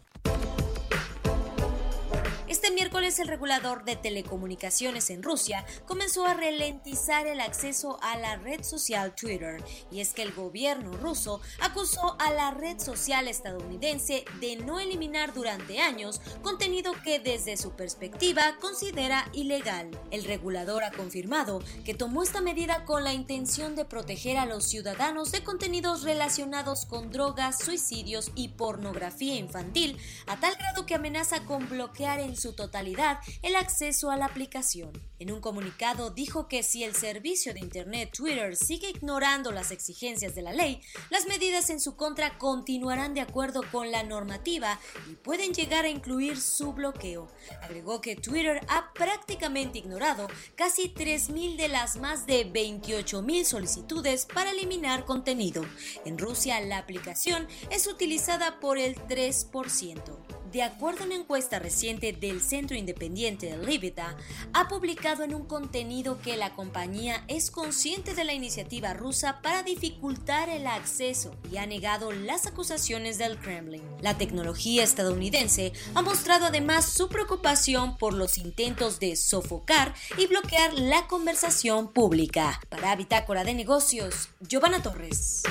el 3.06 3.28
regulador 3.28 3.86
de 3.86 3.96
telecomunicaciones 3.96 5.12
en 5.12 5.22
Rusia 5.22 5.64
comenzó 5.86 6.26
a 6.26 6.34
ralentizar 6.34 7.28
el 7.28 7.40
acceso 7.40 8.00
a 8.02 8.18
la 8.18 8.36
red 8.38 8.64
social 8.64 9.14
Twitter, 9.14 9.64
y 9.92 10.00
es 10.00 10.14
que 10.14 10.24
el 10.24 10.34
gobierno 10.34 10.92
ruso 10.98 11.40
acusó 11.60 12.16
a 12.20 12.32
la 12.32 12.50
red 12.50 12.80
social 12.80 13.28
estadounidense 13.28 14.26
de 14.40 14.56
no 14.56 14.80
eliminar 14.80 15.36
durante 15.36 15.80
años 15.80 16.20
contenido 16.42 16.94
que 17.04 17.20
desde 17.20 17.58
su 17.58 17.74
perspectiva 17.74 18.58
considera 18.60 19.30
ilegal. 19.34 19.92
El 20.10 20.24
regulador 20.24 20.84
ha 20.84 20.92
confirmado 20.92 21.62
que 21.84 21.94
tomó 21.94 22.24
esta 22.24 22.42
medida 22.42 22.86
con 22.86 23.04
la 23.04 23.14
intención 23.14 23.76
de 23.76 23.86
proteger 23.86 24.38
a 24.38 24.48
los 24.48 24.66
ciudadanos 24.66 25.32
de 25.32 25.44
contenidos 25.44 26.02
relacionados 26.02 26.88
con 26.88 27.12
drogas, 27.12 27.60
suicidios 27.60 28.32
y 28.34 28.48
pornografía 28.50 29.36
infantil, 29.36 30.00
a 30.26 30.40
tal 30.40 30.56
grado 30.56 30.88
que 30.88 30.96
amenaza 30.96 31.46
con 31.46 31.70
bloquear 31.70 32.20
en 32.20 32.36
su 32.36 32.54
totalidad 32.54 32.96
el 33.42 33.56
acceso 33.56 34.12
a 34.12 34.18
la 34.18 34.26
aplicación. 34.26 34.92
En 35.20 35.32
un 35.32 35.40
comunicado 35.40 36.10
dijo 36.10 36.48
que 36.48 36.62
si 36.64 36.84
el 36.84 36.96
servicio 36.96 37.54
de 37.54 37.62
Internet 37.62 38.12
Twitter 38.16 38.56
sigue 38.56 38.90
ignorando 38.90 39.52
las 39.52 39.72
exigencias 39.72 40.36
de 40.36 40.42
la 40.42 40.52
ley, 40.52 40.82
las 41.10 41.26
medidas 41.26 41.70
en 41.70 41.80
su 41.80 41.96
contra 41.96 42.38
continuarán 42.38 43.14
de 43.14 43.22
acuerdo 43.22 43.62
con 43.72 43.92
la 43.92 44.04
normativa 44.04 44.80
y 45.10 45.16
pueden 45.16 45.54
llegar 45.54 45.86
a 45.86 45.90
incluir 45.90 46.40
su 46.40 46.74
bloqueo. 46.74 47.28
Agregó 47.62 48.02
que 48.02 48.16
Twitter 48.16 48.62
ha 48.68 48.92
prácticamente 48.94 49.80
ignorado 49.80 50.28
casi 50.56 50.94
3.000 50.94 51.56
de 51.56 51.68
las 51.68 51.98
más 51.98 52.26
de 52.26 52.52
28.000 52.52 53.44
solicitudes 53.46 54.26
para 54.26 54.52
eliminar 54.52 55.06
contenido. 55.06 55.66
En 56.04 56.18
Rusia 56.18 56.60
la 56.62 56.78
aplicación 56.78 57.48
es 57.70 57.88
utilizada 57.88 58.60
por 58.60 58.78
el 58.78 58.96
3%. 58.96 60.35
De 60.56 60.64
acuerdo 60.64 61.04
a 61.04 61.08
una 61.08 61.16
encuesta 61.16 61.60
reciente 61.60 62.14
del 62.14 62.40
Centro 62.40 62.78
Independiente 62.78 63.48
de 63.48 63.58
Libita, 63.58 64.16
ha 64.54 64.70
publicado 64.70 65.24
en 65.24 65.36
un 65.36 65.44
contenido 65.44 66.22
que 66.22 66.38
la 66.38 66.56
compañía 66.56 67.26
es 67.28 67.52
consciente 67.52 68.14
de 68.14 68.24
la 68.24 68.32
iniciativa 68.32 68.94
rusa 68.94 69.42
para 69.42 69.64
dificultar 69.64 70.48
el 70.48 70.66
acceso 70.66 71.36
y 71.52 71.58
ha 71.58 71.66
negado 71.66 72.14
las 72.14 72.48
acusaciones 72.48 73.18
del 73.18 73.38
Kremlin. 73.38 73.84
La 74.00 74.18
tecnología 74.18 74.86
estadounidense 74.86 75.74
ha 75.94 76.02
mostrado 76.02 76.46
además 76.46 76.86
su 76.86 77.10
preocupación 77.10 77.98
por 77.98 78.14
los 78.14 78.38
intentos 78.38 79.02
de 79.02 79.18
sofocar 79.18 79.94
y 80.18 80.28
bloquear 80.28 80.72
la 80.76 81.06
conversación 81.08 81.92
pública. 81.92 82.62
Para 82.70 82.96
Bitácora 82.96 83.44
de 83.44 83.56
Negocios, 83.56 84.30
Giovanna 84.40 84.82
Torres. 84.82 85.44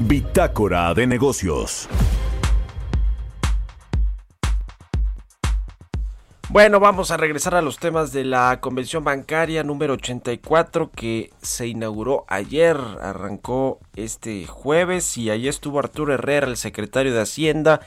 Bitácora 0.00 0.92
de 0.92 1.06
negocios. 1.06 1.88
Bueno, 6.48 6.80
vamos 6.80 7.10
a 7.10 7.16
regresar 7.16 7.54
a 7.54 7.62
los 7.62 7.78
temas 7.78 8.12
de 8.12 8.24
la 8.24 8.60
convención 8.60 9.04
bancaria 9.04 9.62
número 9.62 9.94
84 9.94 10.90
que 10.90 11.32
se 11.40 11.68
inauguró 11.68 12.24
ayer, 12.28 12.76
arrancó 13.00 13.78
este 13.94 14.46
jueves 14.46 15.16
y 15.16 15.30
allí 15.30 15.46
estuvo 15.48 15.78
Arturo 15.78 16.12
Herrera, 16.12 16.48
el 16.48 16.56
secretario 16.56 17.14
de 17.14 17.20
Hacienda, 17.20 17.80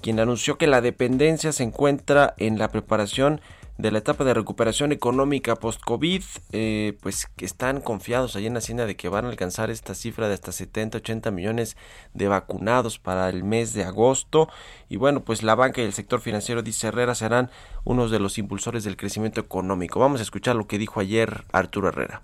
quien 0.00 0.18
anunció 0.18 0.58
que 0.58 0.66
la 0.66 0.80
dependencia 0.80 1.52
se 1.52 1.62
encuentra 1.62 2.34
en 2.38 2.58
la 2.58 2.68
preparación 2.68 3.40
la 3.78 3.98
etapa 3.98 4.24
de 4.24 4.34
recuperación 4.34 4.92
económica 4.92 5.56
post-COVID, 5.56 6.22
eh, 6.52 6.98
pues 7.00 7.26
que 7.36 7.44
están 7.44 7.80
confiados 7.80 8.36
allí 8.36 8.46
en 8.46 8.56
Hacienda 8.56 8.86
de 8.86 8.96
que 8.96 9.08
van 9.08 9.24
a 9.24 9.28
alcanzar 9.28 9.70
esta 9.70 9.94
cifra 9.94 10.28
de 10.28 10.34
hasta 10.34 10.52
70, 10.52 10.98
80 10.98 11.30
millones 11.30 11.76
de 12.14 12.28
vacunados 12.28 12.98
para 12.98 13.28
el 13.28 13.44
mes 13.44 13.72
de 13.72 13.84
agosto. 13.84 14.48
Y 14.88 14.96
bueno, 14.96 15.20
pues 15.20 15.42
la 15.42 15.54
banca 15.54 15.80
y 15.80 15.84
el 15.84 15.92
sector 15.92 16.20
financiero, 16.20 16.62
dice 16.62 16.88
Herrera, 16.88 17.14
serán 17.14 17.50
unos 17.84 18.10
de 18.10 18.20
los 18.20 18.38
impulsores 18.38 18.84
del 18.84 18.96
crecimiento 18.96 19.40
económico. 19.40 20.00
Vamos 20.00 20.20
a 20.20 20.24
escuchar 20.24 20.56
lo 20.56 20.66
que 20.66 20.78
dijo 20.78 21.00
ayer 21.00 21.44
Arturo 21.52 21.88
Herrera. 21.88 22.22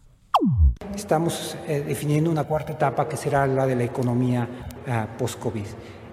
Estamos 0.94 1.56
eh, 1.66 1.82
definiendo 1.87 2.30
una 2.30 2.44
cuarta 2.44 2.72
etapa 2.72 3.08
que 3.08 3.16
será 3.16 3.46
la 3.46 3.66
de 3.66 3.74
la 3.74 3.84
economía 3.84 4.48
ah, 4.87 5.08
post-COVID. 5.18 5.66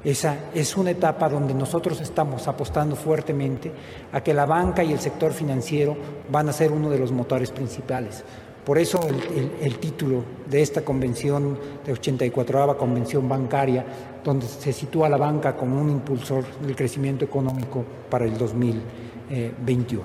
Esa 0.05 0.51
es 0.53 0.77
una 0.77 0.91
etapa 0.91 1.27
donde 1.27 1.55
nosotros 1.55 1.99
estamos 1.99 2.47
apostando 2.47 2.95
fuertemente 2.95 3.71
a 4.13 4.21
que 4.21 4.35
la 4.35 4.45
banca 4.45 4.83
y 4.83 4.93
el 4.93 4.99
sector 4.99 5.33
financiero 5.33 5.97
van 6.29 6.47
a 6.47 6.53
ser 6.53 6.71
uno 6.71 6.91
de 6.91 6.99
los 6.99 7.11
motores 7.11 7.49
principales. 7.49 8.23
Por 8.63 8.77
eso 8.77 8.99
el, 9.61 9.77
título 9.79 10.23
de 10.47 10.61
esta 10.61 10.85
convención, 10.85 11.57
de 11.83 11.91
84 11.91 12.77
Convención 12.77 13.27
Bancaria, 13.27 13.83
donde 14.23 14.45
se 14.45 14.73
sitúa 14.73 15.09
la 15.09 15.17
banca 15.17 15.55
como 15.55 15.81
un 15.81 15.89
impulsor 15.89 16.45
del 16.61 16.75
crecimiento 16.75 17.25
económico 17.25 17.83
para 18.07 18.25
el 18.25 18.37
2021. 18.37 20.03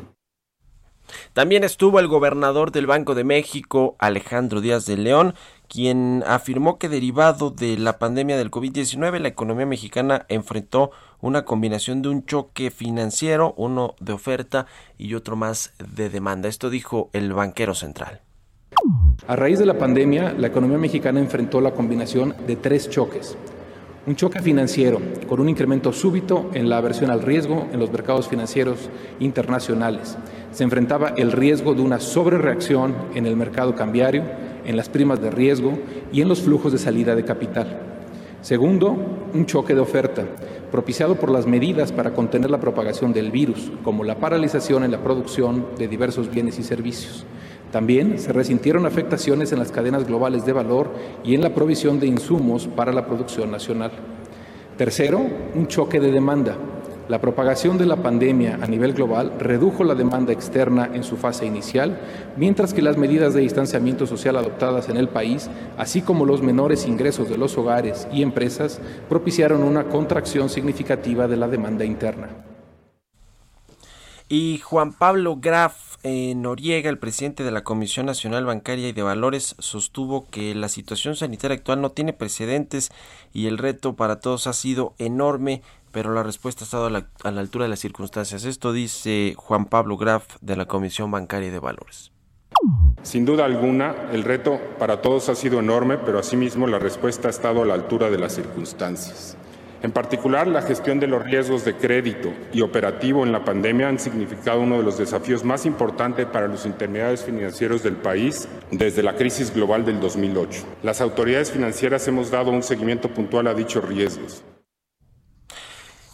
También 1.32 1.64
estuvo 1.64 2.00
el 2.00 2.08
gobernador 2.08 2.72
del 2.72 2.86
Banco 2.86 3.14
de 3.14 3.24
México, 3.24 3.96
Alejandro 3.98 4.60
Díaz 4.60 4.86
de 4.86 4.96
León, 4.96 5.34
quien 5.70 6.24
afirmó 6.26 6.78
que 6.78 6.88
derivado 6.88 7.50
de 7.50 7.78
la 7.78 8.00
pandemia 8.00 8.36
del 8.36 8.50
COVID-19 8.50 9.20
la 9.20 9.28
economía 9.28 9.66
mexicana 9.66 10.26
enfrentó 10.28 10.90
una 11.20 11.44
combinación 11.44 12.02
de 12.02 12.08
un 12.08 12.26
choque 12.26 12.72
financiero, 12.72 13.54
uno 13.56 13.94
de 14.00 14.12
oferta 14.12 14.66
y 14.98 15.14
otro 15.14 15.36
más 15.36 15.72
de 15.78 16.10
demanda. 16.10 16.48
Esto 16.48 16.70
dijo 16.70 17.08
el 17.12 17.32
banquero 17.32 17.74
central. 17.74 18.20
A 19.28 19.36
raíz 19.36 19.60
de 19.60 19.66
la 19.66 19.78
pandemia, 19.78 20.32
la 20.32 20.48
economía 20.48 20.78
mexicana 20.78 21.20
enfrentó 21.20 21.60
la 21.60 21.70
combinación 21.70 22.34
de 22.48 22.56
tres 22.56 22.90
choques. 22.90 23.36
Un 24.06 24.16
choque 24.16 24.40
financiero 24.40 25.00
con 25.28 25.38
un 25.38 25.48
incremento 25.48 25.92
súbito 25.92 26.50
en 26.52 26.68
la 26.68 26.78
aversión 26.78 27.12
al 27.12 27.22
riesgo 27.22 27.68
en 27.70 27.78
los 27.78 27.92
mercados 27.92 28.28
financieros 28.28 28.90
internacionales. 29.20 30.18
Se 30.50 30.64
enfrentaba 30.64 31.10
el 31.10 31.30
riesgo 31.30 31.74
de 31.74 31.82
una 31.82 32.00
sobrereacción 32.00 32.92
en 33.14 33.26
el 33.26 33.36
mercado 33.36 33.76
cambiario, 33.76 34.24
en 34.64 34.76
las 34.76 34.88
primas 34.88 35.20
de 35.20 35.30
riesgo 35.30 35.78
y 36.12 36.20
en 36.20 36.28
los 36.28 36.42
flujos 36.42 36.72
de 36.72 36.78
salida 36.78 37.14
de 37.14 37.24
capital. 37.24 37.80
Segundo, 38.42 38.96
un 39.34 39.46
choque 39.46 39.74
de 39.74 39.80
oferta, 39.80 40.24
propiciado 40.70 41.16
por 41.16 41.30
las 41.30 41.46
medidas 41.46 41.92
para 41.92 42.14
contener 42.14 42.50
la 42.50 42.60
propagación 42.60 43.12
del 43.12 43.30
virus, 43.30 43.70
como 43.84 44.02
la 44.02 44.16
paralización 44.16 44.82
en 44.84 44.92
la 44.92 45.02
producción 45.02 45.66
de 45.76 45.88
diversos 45.88 46.30
bienes 46.30 46.58
y 46.58 46.62
servicios. 46.62 47.26
También 47.70 48.18
se 48.18 48.32
resintieron 48.32 48.86
afectaciones 48.86 49.52
en 49.52 49.58
las 49.58 49.70
cadenas 49.70 50.06
globales 50.06 50.44
de 50.44 50.52
valor 50.52 50.90
y 51.22 51.34
en 51.34 51.42
la 51.42 51.54
provisión 51.54 52.00
de 52.00 52.06
insumos 52.06 52.66
para 52.66 52.92
la 52.92 53.06
producción 53.06 53.50
nacional. 53.50 53.92
Tercero, 54.76 55.20
un 55.54 55.68
choque 55.68 56.00
de 56.00 56.10
demanda. 56.10 56.56
La 57.10 57.20
propagación 57.20 57.76
de 57.76 57.86
la 57.86 57.96
pandemia 57.96 58.60
a 58.62 58.68
nivel 58.68 58.92
global 58.92 59.34
redujo 59.36 59.82
la 59.82 59.96
demanda 59.96 60.32
externa 60.32 60.88
en 60.94 61.02
su 61.02 61.16
fase 61.16 61.44
inicial, 61.44 61.98
mientras 62.36 62.72
que 62.72 62.82
las 62.82 62.96
medidas 62.96 63.34
de 63.34 63.40
distanciamiento 63.40 64.06
social 64.06 64.36
adoptadas 64.36 64.88
en 64.88 64.96
el 64.96 65.08
país, 65.08 65.50
así 65.76 66.02
como 66.02 66.24
los 66.24 66.40
menores 66.40 66.86
ingresos 66.86 67.28
de 67.28 67.36
los 67.36 67.58
hogares 67.58 68.06
y 68.12 68.22
empresas, 68.22 68.80
propiciaron 69.08 69.64
una 69.64 69.88
contracción 69.88 70.48
significativa 70.48 71.26
de 71.26 71.36
la 71.36 71.48
demanda 71.48 71.84
interna. 71.84 72.28
Y 74.28 74.58
Juan 74.58 74.92
Pablo 74.92 75.38
Graf 75.40 75.89
eh, 76.02 76.34
Noriega, 76.34 76.88
el 76.90 76.98
presidente 76.98 77.44
de 77.44 77.50
la 77.50 77.64
Comisión 77.64 78.06
Nacional 78.06 78.44
Bancaria 78.44 78.88
y 78.88 78.92
de 78.92 79.02
Valores, 79.02 79.54
sostuvo 79.58 80.28
que 80.30 80.54
la 80.54 80.68
situación 80.68 81.16
sanitaria 81.16 81.56
actual 81.56 81.80
no 81.80 81.90
tiene 81.90 82.12
precedentes 82.12 82.90
y 83.32 83.46
el 83.46 83.58
reto 83.58 83.96
para 83.96 84.20
todos 84.20 84.46
ha 84.46 84.52
sido 84.52 84.94
enorme, 84.98 85.62
pero 85.92 86.12
la 86.12 86.22
respuesta 86.22 86.64
ha 86.64 86.66
estado 86.66 86.86
a 86.86 86.90
la, 86.90 87.08
a 87.22 87.30
la 87.30 87.40
altura 87.40 87.64
de 87.64 87.70
las 87.70 87.80
circunstancias. 87.80 88.44
Esto 88.44 88.72
dice 88.72 89.34
Juan 89.36 89.66
Pablo 89.66 89.96
Graf 89.96 90.36
de 90.40 90.56
la 90.56 90.66
Comisión 90.66 91.10
Bancaria 91.10 91.48
y 91.48 91.52
de 91.52 91.58
Valores. 91.58 92.12
Sin 93.02 93.24
duda 93.24 93.44
alguna, 93.44 93.94
el 94.12 94.24
reto 94.24 94.60
para 94.78 95.00
todos 95.00 95.28
ha 95.28 95.34
sido 95.34 95.60
enorme, 95.60 95.96
pero 95.98 96.18
asimismo 96.18 96.66
la 96.66 96.78
respuesta 96.78 97.28
ha 97.28 97.30
estado 97.30 97.62
a 97.62 97.66
la 97.66 97.74
altura 97.74 98.10
de 98.10 98.18
las 98.18 98.34
circunstancias. 98.34 99.36
En 99.82 99.92
particular, 99.92 100.46
la 100.46 100.60
gestión 100.60 101.00
de 101.00 101.06
los 101.06 101.24
riesgos 101.24 101.64
de 101.64 101.74
crédito 101.74 102.34
y 102.52 102.60
operativo 102.60 103.24
en 103.24 103.32
la 103.32 103.46
pandemia 103.46 103.88
han 103.88 103.98
significado 103.98 104.60
uno 104.60 104.76
de 104.76 104.82
los 104.82 104.98
desafíos 104.98 105.42
más 105.42 105.64
importantes 105.64 106.26
para 106.26 106.48
los 106.48 106.66
intermediarios 106.66 107.24
financieros 107.24 107.82
del 107.82 107.96
país 107.96 108.46
desde 108.70 109.02
la 109.02 109.16
crisis 109.16 109.54
global 109.54 109.86
del 109.86 109.98
2008. 109.98 110.64
Las 110.82 111.00
autoridades 111.00 111.50
financieras 111.50 112.06
hemos 112.08 112.30
dado 112.30 112.50
un 112.50 112.62
seguimiento 112.62 113.08
puntual 113.08 113.46
a 113.46 113.54
dichos 113.54 113.88
riesgos. 113.88 114.44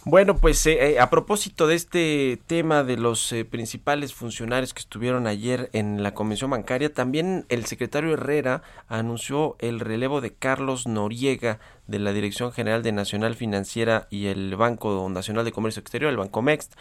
Bueno, 0.09 0.37
pues 0.37 0.65
eh, 0.65 0.91
eh, 0.93 0.99
a 1.01 1.09
propósito 1.09 1.67
de 1.67 1.75
este 1.75 2.39
tema 2.47 2.85
de 2.85 2.95
los 2.95 3.29
eh, 3.33 3.43
principales 3.43 4.13
funcionarios 4.13 4.73
que 4.73 4.79
estuvieron 4.79 5.27
ayer 5.27 5.69
en 5.73 6.01
la 6.01 6.13
Convención 6.13 6.49
Bancaria, 6.49 6.93
también 6.93 7.45
el 7.49 7.65
secretario 7.65 8.13
Herrera 8.13 8.61
anunció 8.87 9.57
el 9.59 9.81
relevo 9.81 10.21
de 10.21 10.33
Carlos 10.33 10.87
Noriega 10.87 11.59
de 11.87 11.99
la 11.99 12.13
Dirección 12.13 12.53
General 12.53 12.83
de 12.83 12.93
Nacional 12.93 13.35
Financiera 13.35 14.07
y 14.09 14.27
el 14.27 14.55
Banco 14.55 15.09
Nacional 15.09 15.43
de 15.43 15.51
Comercio 15.51 15.81
Exterior, 15.81 16.09
el 16.09 16.17
Banco 16.17 16.41
Mext, 16.41 16.75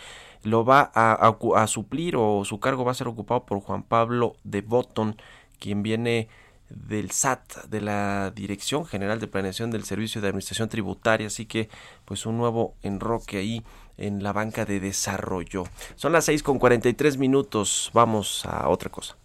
lo 0.45 0.65
va 0.65 0.93
a, 0.95 1.35
a- 1.57 1.67
suplir 1.67 2.15
o 2.17 2.45
su 2.45 2.61
cargo 2.61 2.85
va 2.85 2.93
a 2.93 2.95
ser 2.95 3.09
ocupado 3.09 3.45
por 3.45 3.59
Juan 3.59 3.83
Pablo 3.83 4.37
de 4.45 4.61
Botton, 4.63 5.17
quien 5.59 5.83
viene 5.83 6.29
del 6.69 7.11
SAT, 7.11 7.67
de 7.69 7.81
la 7.81 8.33
Dirección 8.35 8.85
General 8.85 9.21
de 9.21 9.29
Planeación 9.29 9.71
del 9.71 9.85
Servicio 9.85 10.21
de 10.21 10.29
Administración 10.29 10.69
Tributaria, 10.69 11.29
así 11.29 11.47
que 11.47 11.69
pues 12.05 12.27
un 12.27 12.37
nuevo 12.39 12.75
enroque 12.83 13.39
ahí 13.39 13.65
en 13.97 14.23
la 14.23 14.33
banca 14.33 14.65
de 14.65 14.81
desarrollo. 14.81 15.65
Son 15.95 16.13
las 16.13 16.25
6 16.27 16.43
con 16.43 16.59
43 16.59 17.19
minutos, 17.19 17.91
vamos 17.95 18.45
a 18.47 18.69
otra 18.69 18.91
cosa. 18.91 19.17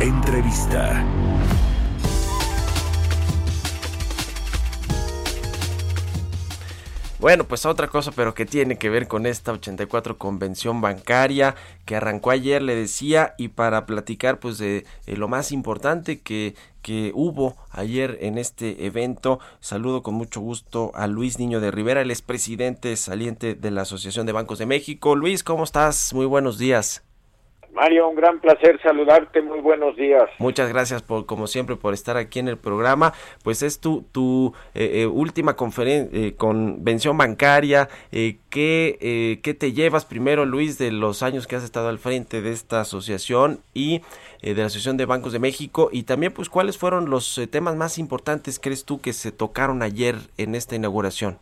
Entrevista. 0.00 1.04
Bueno, 7.20 7.44
pues 7.44 7.66
otra 7.66 7.88
cosa, 7.88 8.12
pero 8.12 8.32
que 8.32 8.46
tiene 8.46 8.78
que 8.78 8.88
ver 8.88 9.06
con 9.06 9.26
esta 9.26 9.52
84 9.52 10.16
convención 10.16 10.80
bancaria 10.80 11.54
que 11.84 11.94
arrancó 11.94 12.30
ayer, 12.30 12.62
le 12.62 12.74
decía, 12.74 13.34
y 13.36 13.48
para 13.48 13.84
platicar 13.84 14.40
pues 14.40 14.56
de, 14.56 14.86
eh, 15.06 15.16
lo 15.18 15.28
más 15.28 15.52
importante 15.52 16.20
que, 16.20 16.54
que 16.80 17.12
hubo 17.14 17.58
ayer 17.72 18.16
en 18.22 18.38
este 18.38 18.86
evento, 18.86 19.38
saludo 19.60 20.02
con 20.02 20.14
mucho 20.14 20.40
gusto 20.40 20.92
a 20.94 21.06
Luis 21.08 21.38
Niño 21.38 21.60
de 21.60 21.70
Rivera, 21.70 22.00
el 22.00 22.10
expresidente 22.10 22.96
saliente 22.96 23.54
de 23.54 23.70
la 23.70 23.82
Asociación 23.82 24.24
de 24.24 24.32
Bancos 24.32 24.58
de 24.58 24.64
México. 24.64 25.14
Luis, 25.14 25.44
¿cómo 25.44 25.64
estás? 25.64 26.14
Muy 26.14 26.24
buenos 26.24 26.56
días. 26.56 27.02
Mario, 27.72 28.08
un 28.08 28.16
gran 28.16 28.40
placer 28.40 28.80
saludarte, 28.82 29.40
muy 29.42 29.60
buenos 29.60 29.96
días. 29.96 30.28
Muchas 30.38 30.68
gracias 30.68 31.02
por, 31.02 31.26
como 31.26 31.46
siempre, 31.46 31.76
por 31.76 31.94
estar 31.94 32.16
aquí 32.16 32.38
en 32.38 32.48
el 32.48 32.58
programa. 32.58 33.12
Pues 33.44 33.62
es 33.62 33.80
tu, 33.80 34.02
tu 34.12 34.54
eh, 34.74 35.02
eh, 35.02 35.06
última 35.06 35.56
eh, 35.56 36.34
convención 36.36 37.16
bancaria. 37.16 37.88
Eh, 38.10 38.38
¿qué, 38.50 38.98
eh, 39.00 39.40
¿Qué 39.42 39.54
te 39.54 39.72
llevas 39.72 40.04
primero, 40.04 40.44
Luis, 40.44 40.78
de 40.78 40.90
los 40.90 41.22
años 41.22 41.46
que 41.46 41.56
has 41.56 41.64
estado 41.64 41.88
al 41.88 41.98
frente 41.98 42.42
de 42.42 42.50
esta 42.50 42.80
asociación 42.80 43.60
y 43.72 44.02
de 44.42 44.54
la 44.54 44.66
Asociación 44.66 44.96
de 44.96 45.06
Bancos 45.06 45.32
de 45.32 45.38
México? 45.38 45.90
Y 45.92 46.02
también, 46.02 46.32
pues, 46.32 46.48
¿cuáles 46.48 46.76
fueron 46.76 47.08
los 47.08 47.40
temas 47.50 47.76
más 47.76 47.98
importantes, 47.98 48.58
crees 48.58 48.84
tú, 48.84 49.00
que 49.00 49.12
se 49.12 49.30
tocaron 49.30 49.82
ayer 49.82 50.16
en 50.38 50.54
esta 50.54 50.74
inauguración? 50.74 51.38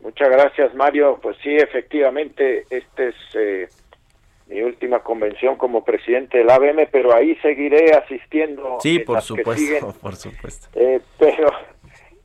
Muchas 0.00 0.30
gracias, 0.30 0.74
Mario. 0.74 1.18
Pues 1.22 1.36
sí, 1.42 1.54
efectivamente, 1.54 2.64
este 2.70 3.08
es 3.08 3.14
eh, 3.34 3.68
mi 4.50 4.60
última 4.62 4.98
convención 4.98 5.56
como 5.56 5.84
presidente 5.84 6.38
del 6.38 6.50
ABM, 6.50 6.88
pero 6.90 7.14
ahí 7.14 7.36
seguiré 7.36 7.92
asistiendo. 7.92 8.78
Sí, 8.80 8.98
por 8.98 9.22
supuesto, 9.22 9.94
por 10.02 10.16
supuesto. 10.16 10.68
Eh, 10.74 11.00
pero, 11.18 11.50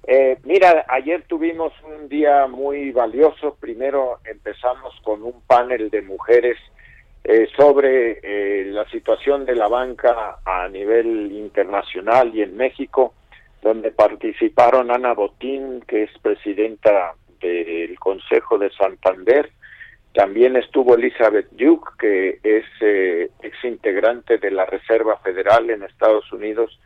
eh, 0.07 0.37
mira, 0.43 0.85
ayer 0.89 1.23
tuvimos 1.27 1.71
un 1.83 2.09
día 2.09 2.47
muy 2.47 2.91
valioso. 2.91 3.55
Primero 3.59 4.17
empezamos 4.25 4.99
con 5.03 5.21
un 5.21 5.39
panel 5.47 5.91
de 5.91 6.01
mujeres 6.01 6.57
eh, 7.23 7.47
sobre 7.55 8.19
eh, 8.23 8.65
la 8.65 8.87
situación 8.89 9.45
de 9.45 9.55
la 9.55 9.67
banca 9.67 10.37
a 10.45 10.67
nivel 10.67 11.31
internacional 11.31 12.35
y 12.35 12.41
en 12.41 12.57
México, 12.57 13.13
donde 13.61 13.91
participaron 13.91 14.89
Ana 14.91 15.13
Botín, 15.13 15.81
que 15.87 16.03
es 16.03 16.11
presidenta 16.23 17.13
del 17.39 17.97
Consejo 17.99 18.57
de 18.57 18.69
Santander, 18.71 19.51
también 20.15 20.55
estuvo 20.55 20.95
Elizabeth 20.95 21.49
Duke, 21.51 21.91
que 21.99 22.39
es 22.41 22.65
eh, 22.79 23.29
ex 23.41 23.63
integrante 23.65 24.37
de 24.37 24.49
la 24.49 24.65
Reserva 24.65 25.17
Federal 25.17 25.69
en 25.69 25.83
Estados 25.83 26.31
Unidos, 26.31 26.79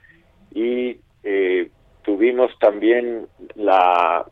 y 0.51 0.99
eh, 1.23 1.69
tuvimos 2.01 2.51
también 2.59 3.27
la 3.53 4.25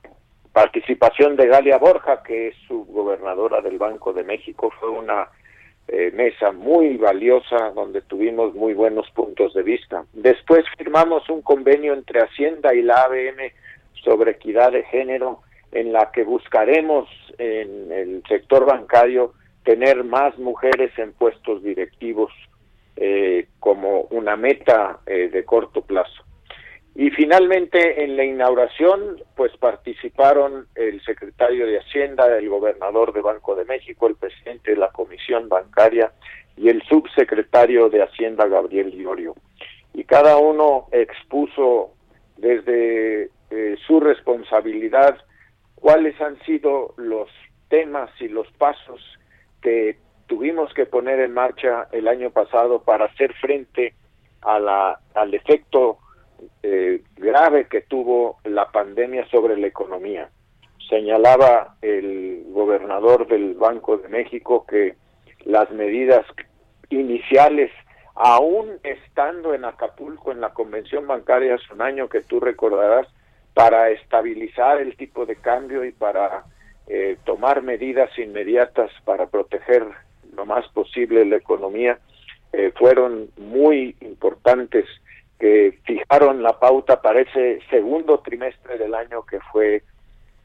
participación 0.52 1.36
de 1.36 1.46
Galia 1.46 1.78
Borja, 1.78 2.24
que 2.24 2.48
es 2.48 2.56
subgobernadora 2.68 3.62
del 3.62 3.78
Banco 3.78 4.14
de 4.14 4.24
México. 4.24 4.74
Fue 4.80 4.90
una 4.90 5.28
eh, 5.88 6.12
mesa 6.16 6.52
muy 6.52 6.98
valiosa 6.98 7.70
donde 7.76 8.02
tuvimos 8.02 8.56
muy 8.56 8.74
buenos 8.74 9.08
puntos 9.12 9.54
de 9.54 9.62
vista. 9.62 10.06
Después 10.14 10.66
firmamos 10.76 11.30
un 11.30 11.44
convenio 11.44 11.94
entre 11.94 12.22
Hacienda 12.22 12.74
y 12.74 12.82
la 12.82 13.04
ABM 13.04 13.52
sobre 14.04 14.32
equidad 14.32 14.72
de 14.72 14.84
género 14.86 15.44
en 15.72 15.94
la 15.94 16.12
que 16.12 16.24
buscaremos 16.24 17.10
en 17.38 17.92
el 17.92 18.24
sector 18.28 18.66
bancario 18.66 19.34
tener 19.64 20.04
más 20.04 20.38
mujeres 20.38 20.92
en 20.98 21.14
puestos 21.14 21.62
directivos 21.62 22.32
eh, 22.96 23.48
como 23.60 24.02
una 24.10 24.36
meta 24.36 25.00
eh, 25.06 25.30
de 25.30 25.44
corto 25.44 25.82
plazo. 25.82 26.24
Y 26.96 27.12
finalmente 27.12 28.04
en 28.04 28.18
la 28.18 28.24
inauguración 28.24 29.22
pues 29.36 29.56
participaron 29.58 30.68
el 30.74 31.00
secretario 31.04 31.68
de 31.68 31.80
Hacienda, 31.80 32.36
el 32.38 32.50
gobernador 32.50 33.14
de 33.14 33.22
Banco 33.22 33.56
de 33.56 33.66
México, 33.66 34.08
el 34.08 34.16
presidente 34.16 34.72
de 34.72 34.78
la 34.78 34.90
Comisión 34.90 35.48
Bancaria 35.48 36.12
y 36.56 36.70
el 36.70 36.82
subsecretario 36.84 37.90
de 37.90 38.02
Hacienda, 38.02 38.48
Gabriel 38.48 38.92
Iorio. 38.96 39.36
Y 39.94 40.06
cada 40.06 40.38
uno 40.38 40.88
expuso 40.92 41.92
desde 42.38 43.30
eh, 43.52 43.76
su 43.86 44.00
responsabilidad 44.00 45.20
cuáles 45.80 46.20
han 46.22 46.40
sido 46.42 46.94
los 46.98 47.30
temas 47.70 48.10
y 48.20 48.28
los 48.28 48.48
pasos 48.54 49.02
que 49.62 49.98
tuvimos 50.28 50.74
que 50.74 50.86
poner 50.86 51.20
en 51.20 51.34
marcha 51.34 51.88
el 51.92 52.08
año 52.08 52.30
pasado 52.32 52.82
para 52.84 53.06
hacer 53.06 53.34
frente 53.36 53.94
a 54.42 54.60
la, 54.60 55.00
al 55.16 55.34
efecto 55.34 56.00
eh, 56.64 57.02
grave 57.16 57.68
que 57.68 57.82
tuvo 57.82 58.38
la 58.44 58.72
pandemia 58.72 59.28
sobre 59.30 59.58
la 59.58 59.68
economía. 59.68 60.30
Señalaba 60.90 61.76
el 61.82 62.46
gobernador 62.50 63.28
del 63.28 63.56
Banco 63.56 63.98
de 63.98 64.08
México 64.10 64.66
que 64.66 64.96
las 65.46 65.70
medidas 65.72 66.26
iniciales, 66.90 67.72
aún 68.16 68.80
estando 68.84 69.54
en 69.54 69.66
Acapulco 69.66 70.32
en 70.32 70.42
la 70.42 70.54
convención 70.54 71.08
bancaria 71.08 71.56
hace 71.56 71.74
un 71.74 71.82
año 71.82 72.10
que 72.10 72.22
tú 72.22 72.40
recordarás, 72.40 73.08
para 73.58 73.90
estabilizar 73.90 74.80
el 74.80 74.96
tipo 74.96 75.26
de 75.26 75.36
cambio 75.36 75.84
y 75.84 75.92
para 75.92 76.44
eh, 76.86 77.18
tomar 77.24 77.64
medidas 77.64 78.12
inmediatas 78.20 78.92
para 79.04 79.26
proteger 79.26 79.84
lo 80.36 80.46
más 80.46 80.68
posible 80.68 81.26
la 81.26 81.38
economía, 81.38 81.98
eh, 82.54 82.72
fueron 82.78 83.32
muy 83.36 83.96
importantes 84.02 84.86
que 85.40 85.80
fijaron 85.86 86.44
la 86.44 86.60
pauta 86.60 87.02
para 87.02 87.22
ese 87.22 87.60
segundo 87.72 88.20
trimestre 88.20 88.78
del 88.78 88.94
año 88.94 89.26
que 89.26 89.40
fue 89.52 89.82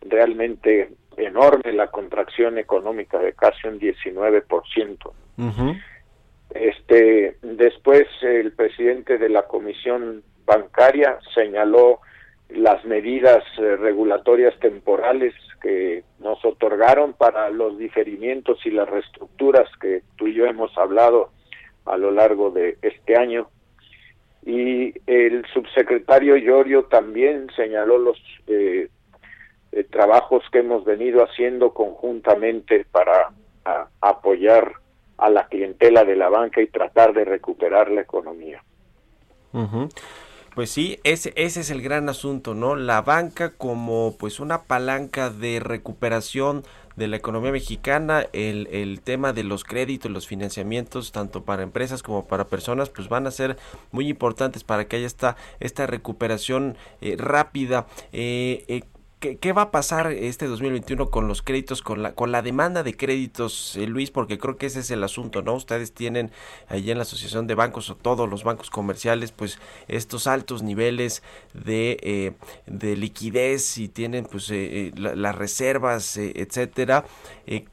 realmente 0.01 0.93
enorme 1.19 1.71
la 1.75 1.89
contracción 1.89 2.57
económica 2.57 3.19
de 3.19 3.35
casi 3.35 3.69
un 3.69 3.79
19%. 3.79 5.13
Este 6.55 7.37
después 7.43 8.07
el 8.23 8.53
presidente 8.53 9.19
de 9.19 9.29
la 9.29 9.43
Comisión 9.43 10.23
Bancaria 10.47 11.19
señaló 11.35 12.01
las 12.55 12.85
medidas 12.85 13.45
eh, 13.59 13.77
regulatorias 13.77 14.59
temporales 14.61 15.35
que 15.61 16.05
nos 16.19 16.45
otorgaron 16.45 17.13
para 17.13 17.51
los 17.51 17.79
diferimientos 17.79 18.59
y 18.65 18.71
las 18.71 18.89
reestructuras 18.89 19.69
que 19.81 20.03
tú 20.17 20.27
y 20.27 20.35
yo 20.35 20.47
hemos 20.47 20.77
hablado 20.77 21.31
a 21.85 21.97
lo 21.97 22.11
largo 22.11 22.51
de 22.51 22.79
este 22.83 23.17
año. 23.17 23.49
Y 24.45 24.93
el 25.07 25.45
subsecretario 25.53 26.37
Llorio 26.37 26.85
también 26.85 27.49
señaló 27.55 27.99
los 27.99 28.19
eh, 28.49 28.89
eh, 29.71 29.85
trabajos 29.85 30.43
que 30.51 30.59
hemos 30.59 30.85
venido 30.85 31.23
haciendo 31.23 31.73
conjuntamente 31.73 32.85
para 32.91 33.31
apoyar 34.01 34.73
a 35.19 35.31
la 35.31 35.47
clientela 35.47 36.05
de 36.05 36.17
la 36.17 36.29
banca 36.29 36.61
y 36.61 36.67
tratar 36.67 37.15
de 37.15 37.25
recuperar 37.25 37.91
la 37.93 38.01
economía. 38.01 38.61
Pues 40.55 40.71
sí, 40.71 40.99
ese, 41.03 41.33
ese 41.37 41.61
es 41.61 41.71
el 41.71 41.81
gran 41.81 42.11
asunto, 42.11 42.55
¿no? 42.55 42.77
La 42.77 43.01
banca 43.01 43.53
como 43.55 44.17
pues 44.19 44.39
una 44.39 44.65
palanca 44.65 45.31
de 45.31 45.61
recuperación 45.61 46.63
de 46.95 47.09
la 47.09 47.17
economía 47.17 47.53
mexicana, 47.53 48.27
el, 48.35 48.69
el 48.71 49.01
tema 49.01 49.33
de 49.33 49.45
los 49.45 49.65
créditos, 49.65 50.11
los 50.11 50.27
financiamientos, 50.27 51.11
tanto 51.11 51.43
para 51.45 51.63
empresas 51.63 52.03
como 52.03 52.27
para 52.27 52.49
personas, 52.49 52.91
pues 52.91 53.09
van 53.09 53.27
a 53.27 53.31
ser 53.31 53.57
muy 53.93 54.09
importantes 54.09 54.63
para 54.63 54.87
que 54.87 54.97
haya 54.97 55.07
esta, 55.07 55.37
esta 55.59 55.87
recuperación 55.87 56.77
eh, 57.01 57.17
rápida. 57.19 57.87
Eh, 58.13 58.65
eh, 58.69 58.83
¿Qué, 59.23 59.53
va 59.53 59.63
a 59.63 59.71
pasar 59.71 60.11
este 60.11 60.49
2021 60.49 61.09
con 61.11 61.29
los 61.29 61.43
créditos, 61.43 61.81
con 61.81 62.03
la, 62.03 62.43
demanda 62.43 62.83
de 62.83 62.97
créditos, 62.97 63.77
eh, 63.77 63.87
Luis? 63.87 64.11
Porque 64.11 64.37
creo 64.37 64.57
que 64.57 64.67
ese 64.67 64.81
es 64.81 64.91
el 64.91 65.05
asunto, 65.05 65.43
¿no? 65.43 65.55
Ustedes 65.55 65.93
tienen 65.95 66.33
allí 66.67 66.91
en 66.91 66.99
la 66.99 67.03
Asociación 67.03 67.47
de 67.47 67.55
Bancos 67.55 67.89
o 67.89 67.95
todos 67.95 68.29
los 68.29 68.43
bancos 68.43 68.69
comerciales, 68.69 69.31
pues 69.31 69.61
estos 69.87 70.27
altos 70.27 70.65
niveles 70.65 71.23
de, 71.55 71.99
eh, 72.03 72.33
de 72.67 72.97
liquidez 72.97 73.79
y 73.79 73.89
tienen 73.89 74.25
pues 74.25 74.51
eh, 74.51 74.91
las 74.97 75.37
reservas, 75.37 76.17
etcétera. 76.17 77.05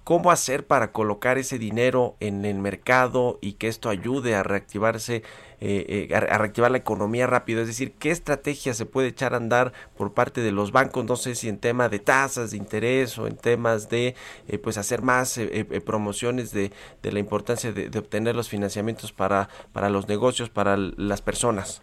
¿Cómo 0.03 0.29
hacer 0.29 0.67
para 0.67 0.91
colocar 0.91 1.39
ese 1.39 1.57
dinero 1.57 2.15
en 2.19 2.45
el 2.45 2.59
mercado 2.59 3.39
y 3.41 3.53
que 3.53 3.69
esto 3.69 3.89
ayude 3.89 4.35
a 4.35 4.43
reactivarse? 4.43 5.23
Eh, 5.62 6.07
eh, 6.10 6.16
a, 6.16 6.38
reactivar 6.38 6.72
la 6.72 6.78
economía 6.78 7.28
rápido, 7.28 7.62
es 7.62 7.68
decir, 7.68 7.91
qué 7.99 8.12
estrategia 8.12 8.74
se 8.74 8.86
puede 8.86 9.10
echar 9.10 9.34
a 9.34 9.38
andar 9.38 9.74
por 9.97 10.14
parte 10.14 10.39
de 10.39 10.53
los 10.53 10.72
bancos, 10.72 11.03
no 11.03 11.18
sé 11.18 11.36
si 11.36 11.49
en 11.49 11.60
tema 11.60 11.89
de 11.89 11.99
tasas 11.99 12.51
de 12.51 12.57
interés 12.57 13.18
o 13.20 13.28
en 13.28 13.36
temas 13.36 13.89
de 13.89 14.16
eh, 14.47 14.57
pues 14.57 14.78
hacer 14.78 15.01
más 15.01 15.39
promociones 15.86 16.53
de, 16.53 16.72
de, 17.03 17.12
la 17.12 17.20
importancia 17.20 17.74
de, 17.74 17.89
de, 17.89 17.99
obtener 17.99 18.36
los 18.36 18.47
financiamientos 18.47 19.12
para, 19.12 19.49
para 19.74 19.89
los 19.89 20.07
negocios, 20.07 20.49
para 20.49 20.78
las 20.78 21.22
personas. 21.22 21.82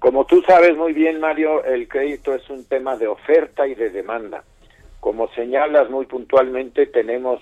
Como 0.00 0.26
tú 0.26 0.42
sabes 0.42 0.76
muy 0.76 0.92
bien, 0.92 1.20
Mario, 1.20 1.62
el 1.64 1.86
crédito 1.86 2.34
es 2.34 2.50
un 2.50 2.64
tema 2.64 2.96
de 2.96 3.06
oferta 3.06 3.68
y 3.68 3.76
de 3.76 3.90
demanda. 3.90 4.42
Como 4.98 5.28
señalas 5.28 5.88
muy 5.90 6.06
puntualmente, 6.06 6.86
tenemos 6.86 7.40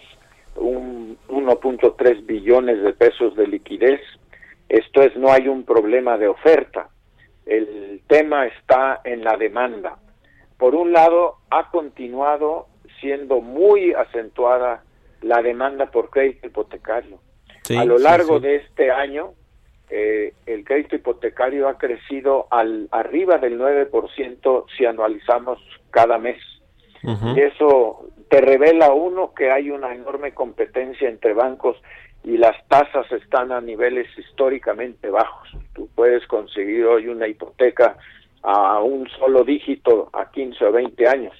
un 0.57 1.17
1.3 1.29 2.27
billones 2.27 2.83
de 2.83 2.93
pesos 2.93 3.35
de 3.35 3.47
liquidez 3.47 4.01
esto 4.71 5.03
es, 5.03 5.14
no 5.16 5.31
hay 5.33 5.49
un 5.49 5.64
problema 5.64 6.16
de 6.16 6.29
oferta, 6.29 6.89
el 7.45 8.01
tema 8.07 8.47
está 8.47 9.01
en 9.05 9.25
la 9.25 9.37
demanda. 9.37 9.99
Por 10.57 10.77
un 10.77 10.93
lado, 10.93 11.39
ha 11.51 11.71
continuado 11.71 12.68
siendo 13.01 13.41
muy 13.41 13.93
acentuada 13.93 14.85
la 15.23 15.43
demanda 15.43 15.91
por 15.91 16.11
crédito 16.11 16.47
hipotecario. 16.47 17.18
a 17.77 17.85
lo 17.85 17.99
largo 17.99 18.41
de 18.41 18.57
este 18.57 18.91
año, 18.91 19.33
eh, 19.91 20.35
el 20.47 20.64
crédito 20.64 20.95
hipotecario 20.95 21.68
ha 21.68 21.77
crecido 21.77 22.47
al 22.51 22.89
arriba 22.93 23.39
del 23.39 23.59
9% 23.59 24.66
si 24.77 24.87
anualizamos 24.87 25.59
cada 25.91 26.18
mes. 26.18 26.39
Y 27.03 27.41
eso 27.41 28.11
te 28.29 28.43
revela 28.43 28.93
uno 28.93 29.33
que 29.35 29.51
hay 29.51 29.71
una 29.71 29.95
enorme 29.95 30.33
competencia 30.35 31.09
entre 31.09 31.33
bancos 31.33 31.77
y 32.25 32.37
las 32.37 32.57
tasas 32.68 33.11
están 33.12 33.51
a 33.53 33.61
niveles 33.61 34.07
históricamente 34.18 35.09
bajos. 35.11 35.49
Tú 35.75 35.89
puedes 35.95 36.27
conseguir 36.27 36.85
hoy 36.85 37.09
una 37.09 37.27
hipoteca 37.27 37.97
a 38.43 38.81
un 38.81 39.09
solo 39.18 39.45
dígito 39.45 40.11
a 40.12 40.31
15 40.31 40.64
o 40.66 40.73
20 40.73 41.09
años, 41.09 41.35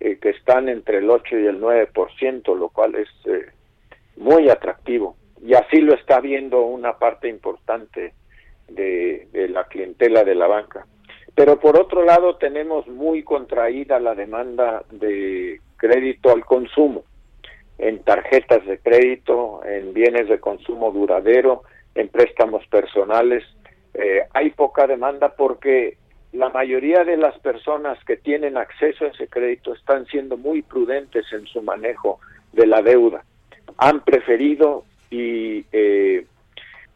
eh, 0.00 0.18
que 0.18 0.30
están 0.30 0.68
entre 0.68 0.98
el 0.98 1.10
8 1.10 1.38
y 1.38 1.46
el 1.46 1.60
9%, 1.60 2.56
lo 2.56 2.68
cual 2.68 2.96
es 2.96 3.08
eh, 3.26 3.46
muy 4.16 4.48
atractivo. 4.48 5.16
Y 5.40 5.54
así 5.54 5.80
lo 5.80 5.94
está 5.94 6.20
viendo 6.20 6.62
una 6.62 6.98
parte 6.98 7.28
importante 7.28 8.12
de, 8.68 9.28
de 9.32 9.48
la 9.48 9.64
clientela 9.64 10.24
de 10.24 10.34
la 10.34 10.48
banca. 10.48 10.86
Pero 11.34 11.60
por 11.60 11.78
otro 11.78 12.04
lado 12.04 12.36
tenemos 12.36 12.88
muy 12.88 13.22
contraída 13.22 14.00
la 14.00 14.16
demanda 14.16 14.82
de 14.90 15.60
crédito 15.76 16.32
al 16.32 16.44
consumo 16.44 17.04
en 17.78 18.00
tarjetas 18.02 18.66
de 18.66 18.78
crédito, 18.78 19.60
en 19.64 19.94
bienes 19.94 20.28
de 20.28 20.40
consumo 20.40 20.90
duradero, 20.90 21.62
en 21.94 22.08
préstamos 22.08 22.66
personales. 22.66 23.44
Eh, 23.94 24.22
hay 24.34 24.50
poca 24.50 24.86
demanda 24.86 25.34
porque 25.36 25.96
la 26.32 26.50
mayoría 26.50 27.04
de 27.04 27.16
las 27.16 27.38
personas 27.38 27.98
que 28.04 28.16
tienen 28.16 28.56
acceso 28.56 29.04
a 29.04 29.08
ese 29.08 29.28
crédito 29.28 29.74
están 29.74 30.06
siendo 30.06 30.36
muy 30.36 30.62
prudentes 30.62 31.24
en 31.32 31.46
su 31.46 31.62
manejo 31.62 32.18
de 32.52 32.66
la 32.66 32.82
deuda. 32.82 33.24
Han 33.78 34.00
preferido 34.00 34.84
y 35.10 35.64
eh, 35.72 36.26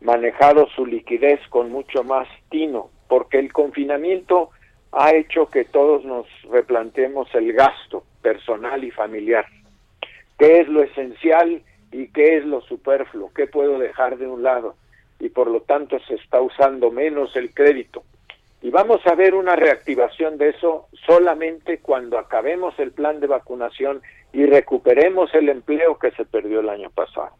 manejado 0.01 0.69
su 0.75 0.85
liquidez 0.85 1.41
con 1.49 1.71
mucho 1.71 2.03
más 2.03 2.29
tino, 2.51 2.91
porque 3.09 3.39
el 3.39 3.53
confinamiento 3.53 4.51
ha 4.91 5.15
hecho 5.15 5.47
que 5.47 5.65
todos 5.65 6.05
nos 6.05 6.27
replanteemos 6.51 7.33
el 7.35 7.53
gasto 7.53 8.05
personal 8.21 8.85
y 8.85 8.91
familiar 8.91 9.47
qué 10.43 10.61
es 10.61 10.67
lo 10.67 10.83
esencial 10.83 11.63
y 11.93 12.09
qué 12.09 12.39
es 12.39 12.45
lo 12.45 12.63
superfluo, 12.63 13.31
qué 13.33 13.47
puedo 13.47 13.79
dejar 13.79 14.19
de 14.19 14.27
un 14.27 14.43
lado 14.43 14.75
y 15.21 15.29
por 15.29 15.49
lo 15.49 15.61
tanto 15.61 16.01
se 16.09 16.15
está 16.17 16.41
usando 16.41 16.91
menos 16.91 17.37
el 17.37 17.55
crédito. 17.55 18.03
Y 18.61 18.71
vamos 18.71 19.07
a 19.07 19.15
ver 19.15 19.35
una 19.35 19.55
reactivación 19.55 20.39
de 20.39 20.49
eso 20.49 20.89
solamente 21.07 21.79
cuando 21.79 22.19
acabemos 22.19 22.77
el 22.81 22.91
plan 22.91 23.21
de 23.21 23.29
vacunación 23.29 24.03
y 24.33 24.45
recuperemos 24.47 25.33
el 25.33 25.49
empleo 25.49 25.97
que 25.97 26.11
se 26.11 26.25
perdió 26.25 26.59
el 26.59 26.71
año 26.71 26.91
pasado. 26.91 27.31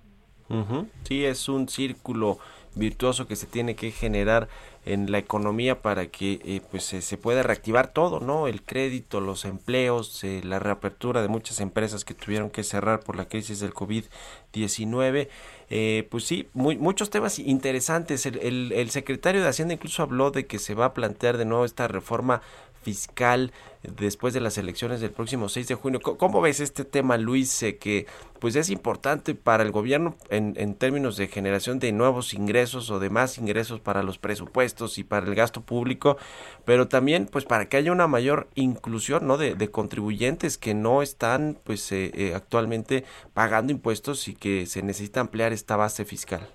Sí, 1.03 1.25
es 1.25 1.49
un 1.49 1.69
círculo 1.69 2.39
virtuoso 2.75 3.27
que 3.27 3.37
se 3.37 3.47
tiene 3.47 3.75
que 3.75 3.91
generar 3.91 4.49
en 4.85 5.13
la 5.13 5.19
economía 5.19 5.81
para 5.81 6.07
que 6.07 6.41
eh, 6.45 6.61
pues 6.71 6.85
se 6.85 7.17
pueda 7.17 7.43
reactivar 7.43 7.93
todo, 7.93 8.19
¿no? 8.19 8.49
El 8.49 8.63
crédito, 8.63 9.21
los 9.21 9.45
empleos, 9.45 10.25
eh, 10.25 10.41
la 10.43 10.59
reapertura 10.59 11.23
de 11.23 11.29
muchas 11.29 11.61
empresas 11.61 12.05
que 12.05 12.15
tuvieron 12.15 12.51
que 12.51 12.65
cerrar 12.65 13.01
por 13.01 13.17
la 13.17 13.27
crisis 13.27 13.61
del 13.61 13.75
COVID-19. 13.75 15.29
Eh, 15.71 16.09
pues 16.11 16.25
sí, 16.25 16.49
muy, 16.53 16.77
muchos 16.79 17.11
temas 17.11 17.39
interesantes. 17.39 18.27
El, 18.27 18.91
secretario 18.91 19.43
de 19.43 19.49
Hacienda 19.49 19.75
incluso 19.75 20.03
habló 20.03 20.31
de 20.31 20.47
que 20.47 20.59
se 20.59 20.75
va 20.75 20.87
a 20.87 20.95
plantear 20.95 21.39
de 21.39 21.45
nuevo 21.45 21.65
esta 21.65 21.89
reforma 21.89 22.43
fiscal 22.83 23.53
después 23.83 24.35
de 24.35 24.41
las 24.41 24.59
elecciones 24.59 25.01
del 25.01 25.11
próximo 25.11 25.49
6 25.49 25.69
de 25.69 25.75
junio. 25.75 26.01
¿Cómo 26.01 26.41
ves 26.41 26.61
este 26.61 26.85
tema, 26.85 27.17
Luis, 27.17 27.65
que 27.81 28.07
pues 28.39 28.57
es 28.57 28.71
importante 28.71 29.35
para 29.35 29.63
el 29.63 29.71
gobierno 29.71 30.17
en, 30.29 30.75
términos 30.75 31.17
de 31.17 31.29
generación 31.29 31.79
de 31.79 31.93
nuevos 31.93 32.35
ingresos 32.35 32.91
o 32.91 32.99
de 32.99 33.11
más 33.11 33.39
ingresos 33.39 33.81
para 33.81 34.03
los 34.03 34.19
presupuestos 34.19 34.99
y 34.99 35.05
para 35.05 35.27
el 35.27 35.35
gasto 35.35 35.61
público, 35.61 36.17
pero 36.65 36.89
también 36.89 37.27
pues 37.27 37.45
para 37.45 37.69
que 37.69 37.77
haya 37.77 37.93
una 37.93 38.09
mayor 38.09 38.49
inclusión 38.55 39.27
¿no? 39.27 39.37
de, 39.37 39.71
contribuyentes 39.71 40.59
que 40.59 40.75
no 40.75 41.03
están 41.03 41.59
pues 41.65 41.93
eh, 41.93 42.11
eh, 42.15 42.35
actualmente 42.35 43.05
pagando 43.33 43.73
impuestos 43.73 44.27
y 44.29 44.35
que 44.35 44.67
se 44.67 44.83
necesita 44.83 45.21
ampliar 45.21 45.53
esta 45.53 45.77
base 45.77 46.05
fiscal? 46.05 46.49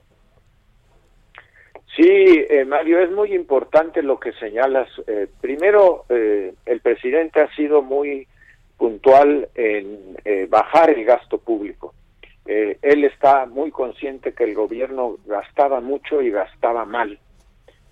Sí, 1.98 2.46
eh, 2.48 2.64
Mario, 2.64 3.00
es 3.00 3.10
muy 3.10 3.34
importante 3.34 4.04
lo 4.04 4.20
que 4.20 4.32
señalas. 4.34 4.88
Eh, 5.08 5.28
primero, 5.42 6.06
eh, 6.10 6.54
el 6.68 6.80
presidente 6.82 7.42
ha 7.42 7.52
sido 7.56 7.82
muy 7.82 8.28
puntual 8.78 9.50
en 9.56 10.16
bajar 10.50 10.92
el 10.92 11.04
gasto 11.04 11.40
público. 11.40 11.96
él 12.46 13.04
está 13.04 13.48
muy 13.48 13.72
consciente 13.72 14.34
que 14.34 14.44
el 14.44 14.54
gobierno 14.54 15.18
gastaba 15.26 15.82
mucho 15.82 16.22
y 16.22 16.30
gastaba 16.30 16.86
mal. 16.86 17.20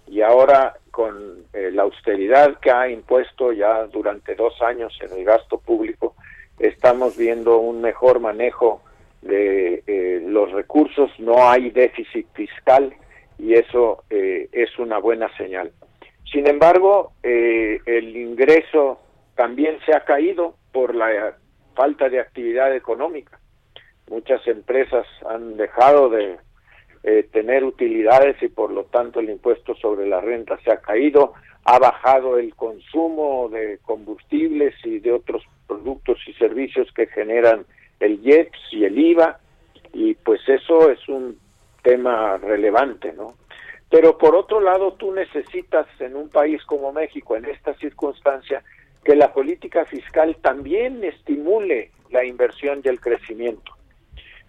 Y 0.07 0.21
ahora, 0.21 0.75
con 0.91 1.43
la 1.51 1.81
austeridad 1.81 2.59
que 2.59 2.69
ha 2.69 2.87
impuesto 2.87 3.51
ya 3.51 3.87
durante 3.87 4.35
dos 4.35 4.61
años 4.61 4.95
en 5.01 5.17
el 5.17 5.25
gasto 5.25 5.57
público, 5.57 6.13
estamos 6.59 7.17
viendo 7.17 7.57
un 7.57 7.81
mejor 7.81 8.19
manejo 8.19 8.83
de 9.23 10.21
los 10.27 10.51
recursos, 10.51 11.09
no 11.17 11.49
hay 11.49 11.71
déficit 11.71 12.27
fiscal 12.33 12.95
y 13.37 13.53
eso 13.53 14.03
eh, 14.09 14.49
es 14.51 14.77
una 14.79 14.97
buena 14.97 15.35
señal. 15.37 15.71
Sin 16.31 16.47
embargo, 16.47 17.13
eh, 17.23 17.79
el 17.85 18.15
ingreso 18.15 18.99
también 19.35 19.77
se 19.85 19.95
ha 19.95 20.01
caído 20.01 20.55
por 20.71 20.95
la 20.95 21.37
falta 21.75 22.09
de 22.09 22.19
actividad 22.19 22.75
económica. 22.75 23.39
Muchas 24.09 24.45
empresas 24.47 25.05
han 25.29 25.57
dejado 25.57 26.09
de 26.09 26.37
eh, 27.03 27.27
tener 27.31 27.63
utilidades 27.63 28.41
y 28.41 28.47
por 28.47 28.71
lo 28.71 28.85
tanto 28.85 29.19
el 29.19 29.29
impuesto 29.29 29.75
sobre 29.75 30.07
la 30.07 30.21
renta 30.21 30.57
se 30.63 30.71
ha 30.71 30.77
caído, 30.77 31.33
ha 31.65 31.79
bajado 31.79 32.37
el 32.37 32.55
consumo 32.55 33.49
de 33.49 33.79
combustibles 33.83 34.73
y 34.83 34.99
de 34.99 35.11
otros 35.11 35.43
productos 35.67 36.19
y 36.27 36.33
servicios 36.33 36.91
que 36.93 37.07
generan 37.07 37.65
el 37.99 38.19
IEPS 38.25 38.59
y 38.71 38.85
el 38.85 38.97
IVA 38.97 39.39
y 39.93 40.13
pues 40.15 40.41
eso 40.47 40.89
es 40.91 41.07
un 41.07 41.39
tema 41.85 42.37
relevante, 42.37 43.13
¿no? 43.13 43.35
Pero 43.91 44.17
por 44.17 44.35
otro 44.35 44.59
lado, 44.59 44.93
tú 44.93 45.13
necesitas 45.13 45.85
en 45.99 46.15
un 46.15 46.29
país 46.29 46.61
como 46.65 46.91
México, 46.91 47.37
en 47.37 47.45
esta 47.45 47.75
circunstancia, 47.75 48.63
que 49.03 49.15
la 49.15 49.31
política 49.31 49.85
fiscal 49.85 50.35
también 50.41 51.03
estimule 51.03 51.91
la 52.09 52.25
inversión 52.25 52.81
y 52.83 52.87
el 52.89 52.99
crecimiento 52.99 53.71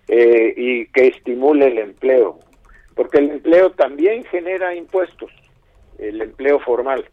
eh, 0.08 0.54
y 0.56 0.86
que 0.86 1.08
estimule 1.08 1.66
el 1.66 1.78
empleo, 1.78 2.38
porque 2.94 3.18
el 3.18 3.30
empleo 3.32 3.70
también 3.72 4.24
genera 4.24 4.74
impuestos, 4.74 5.30
el 5.98 6.22
empleo 6.22 6.58
formal. 6.60 7.04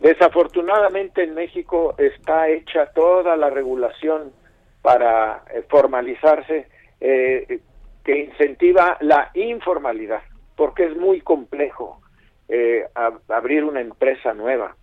Desafortunadamente 0.00 1.24
en 1.24 1.34
México 1.34 1.94
está 1.98 2.48
hecha 2.48 2.86
toda 2.86 3.36
la 3.36 3.50
regulación 3.50 4.32
para 4.80 5.42
eh, 5.52 5.62
formalizarse 5.68 6.68
eh, 7.00 7.60
que 8.08 8.20
incentiva 8.20 8.96
la 9.02 9.30
informalidad, 9.34 10.22
porque 10.56 10.86
es 10.86 10.96
muy 10.96 11.20
complejo 11.20 12.00
eh, 12.48 12.86
abrir 13.28 13.64
una 13.64 13.82
empresa 13.82 14.32
nueva. 14.32 14.74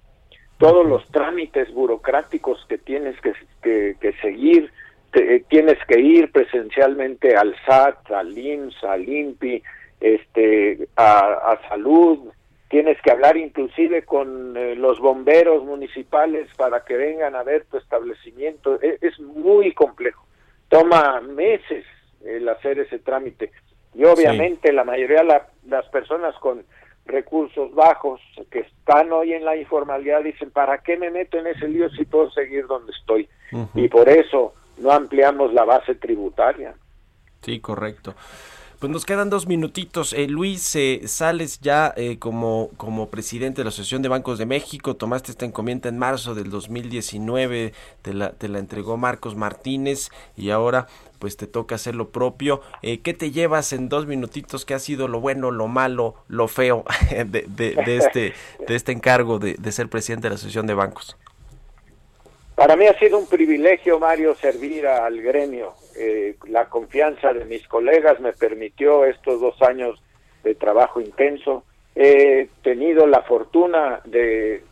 Todos 0.59 0.85
los 0.85 1.07
trámites 1.07 1.73
burocráticos 1.73 2.63
que 2.69 2.77
tienes 2.77 3.19
que, 3.19 4.13
seguir, 4.21 4.71
eh, 5.13 5.43
tienes 5.47 5.83
que 5.87 5.99
ir 5.99 6.31
presencialmente 6.31 7.35
al 7.35 7.55
SAT, 7.65 8.11
al 8.11 8.37
IMSS, 8.37 8.83
al 8.83 9.09
INPI, 9.09 9.63
este, 9.99 10.87
a, 10.95 11.57
salud, 11.67 12.31
tienes 12.69 13.01
que 13.01 13.09
hablar 13.09 13.37
inclusive 13.37 14.03
con 14.03 14.55
eh, 14.55 14.75
los 14.75 14.99
bomberos 14.99 15.65
municipales 15.65 16.47
para 16.55 16.85
que 16.85 16.95
vengan 16.95 17.35
a 17.35 17.41
ver 17.41 17.65
tu 17.71 17.77
establecimiento. 17.77 18.79
E, 18.83 18.99
es 19.01 19.19
muy 19.19 19.73
complejo. 19.73 20.27
Toma 20.69 21.21
meses 21.21 21.85
el 22.25 22.47
hacer 22.49 22.79
ese 22.79 22.99
trámite. 22.99 23.51
Y 23.93 24.03
obviamente 24.03 24.73
la 24.73 24.83
mayoría 24.83 25.23
de 25.23 25.41
las 25.67 25.85
personas 25.89 26.35
con 26.39 26.65
recursos 27.05 27.73
bajos 27.73 28.19
que 28.51 28.59
están 28.59 29.11
hoy 29.11 29.33
en 29.33 29.45
la 29.45 29.55
informalidad 29.55 30.23
dicen, 30.23 30.49
¿para 30.51 30.79
qué 30.79 30.97
me 30.97 31.11
meto 31.11 31.37
en 31.37 31.47
ese 31.47 31.67
lío 31.67 31.89
si 31.91 32.03
puedo 32.05 32.29
seguir 32.31 32.67
donde 32.67 32.91
estoy? 32.91 33.29
Y 33.73 33.87
por 33.87 34.09
eso 34.09 34.53
no 34.77 34.91
ampliamos 34.91 35.53
la 35.53 35.63
base 35.63 35.95
tributaria. 35.95 36.73
Sí, 37.41 37.59
correcto. 37.59 38.15
Pues 38.79 38.91
nos 38.91 39.05
quedan 39.05 39.29
dos 39.29 39.47
minutitos. 39.47 40.11
Eh, 40.11 40.27
Luis, 40.27 40.75
eh, 40.75 41.01
sales 41.05 41.59
ya 41.61 41.93
eh, 41.95 42.17
como, 42.19 42.71
como 42.75 43.09
presidente 43.09 43.61
de 43.61 43.63
la 43.63 43.69
Asociación 43.69 44.01
de 44.01 44.09
Bancos 44.09 44.37
de 44.37 44.45
México, 44.45 44.95
tomaste 44.95 45.31
esta 45.31 45.45
encomienda 45.45 45.87
en 45.87 45.97
marzo 45.97 46.35
del 46.35 46.49
2019, 46.49 47.73
te 48.01 48.13
la, 48.13 48.31
te 48.33 48.49
la 48.49 48.59
entregó 48.59 48.97
Marcos 48.97 49.35
Martínez 49.35 50.09
y 50.35 50.49
ahora 50.49 50.87
pues 51.19 51.37
te 51.37 51.47
toca 51.47 51.75
hacer 51.75 51.95
lo 51.95 52.09
propio. 52.09 52.61
¿Qué 52.81 53.15
te 53.17 53.31
llevas 53.31 53.71
en 53.71 53.87
dos 53.87 54.05
minutitos? 54.05 54.65
¿Qué 54.65 54.73
ha 54.73 54.79
sido 54.79 55.07
lo 55.07 55.21
bueno, 55.21 55.49
lo 55.49 55.67
malo, 55.67 56.15
lo 56.27 56.47
feo 56.47 56.83
de, 57.09 57.45
de, 57.47 57.97
este, 57.97 58.33
de 58.67 58.75
este 58.75 58.91
encargo 58.91 59.39
de, 59.39 59.55
de 59.55 59.71
ser 59.71 59.89
presidente 59.89 60.23
de 60.23 60.31
la 60.31 60.35
Asociación 60.35 60.67
de 60.67 60.73
Bancos? 60.73 61.17
Para 62.55 62.75
mí 62.75 62.85
ha 62.85 62.99
sido 62.99 63.17
un 63.17 63.27
privilegio, 63.27 63.97
Mario, 63.97 64.35
servir 64.35 64.85
al 64.85 65.21
gremio. 65.21 65.73
Eh, 65.97 66.35
la 66.47 66.69
confianza 66.69 67.33
de 67.33 67.45
mis 67.45 67.67
colegas 67.67 68.19
me 68.19 68.33
permitió 68.33 69.05
estos 69.05 69.39
dos 69.39 69.61
años 69.61 70.01
de 70.43 70.55
trabajo 70.55 71.01
intenso. 71.01 71.63
He 71.95 72.49
tenido 72.61 73.07
la 73.07 73.21
fortuna 73.21 74.01
de 74.05 74.63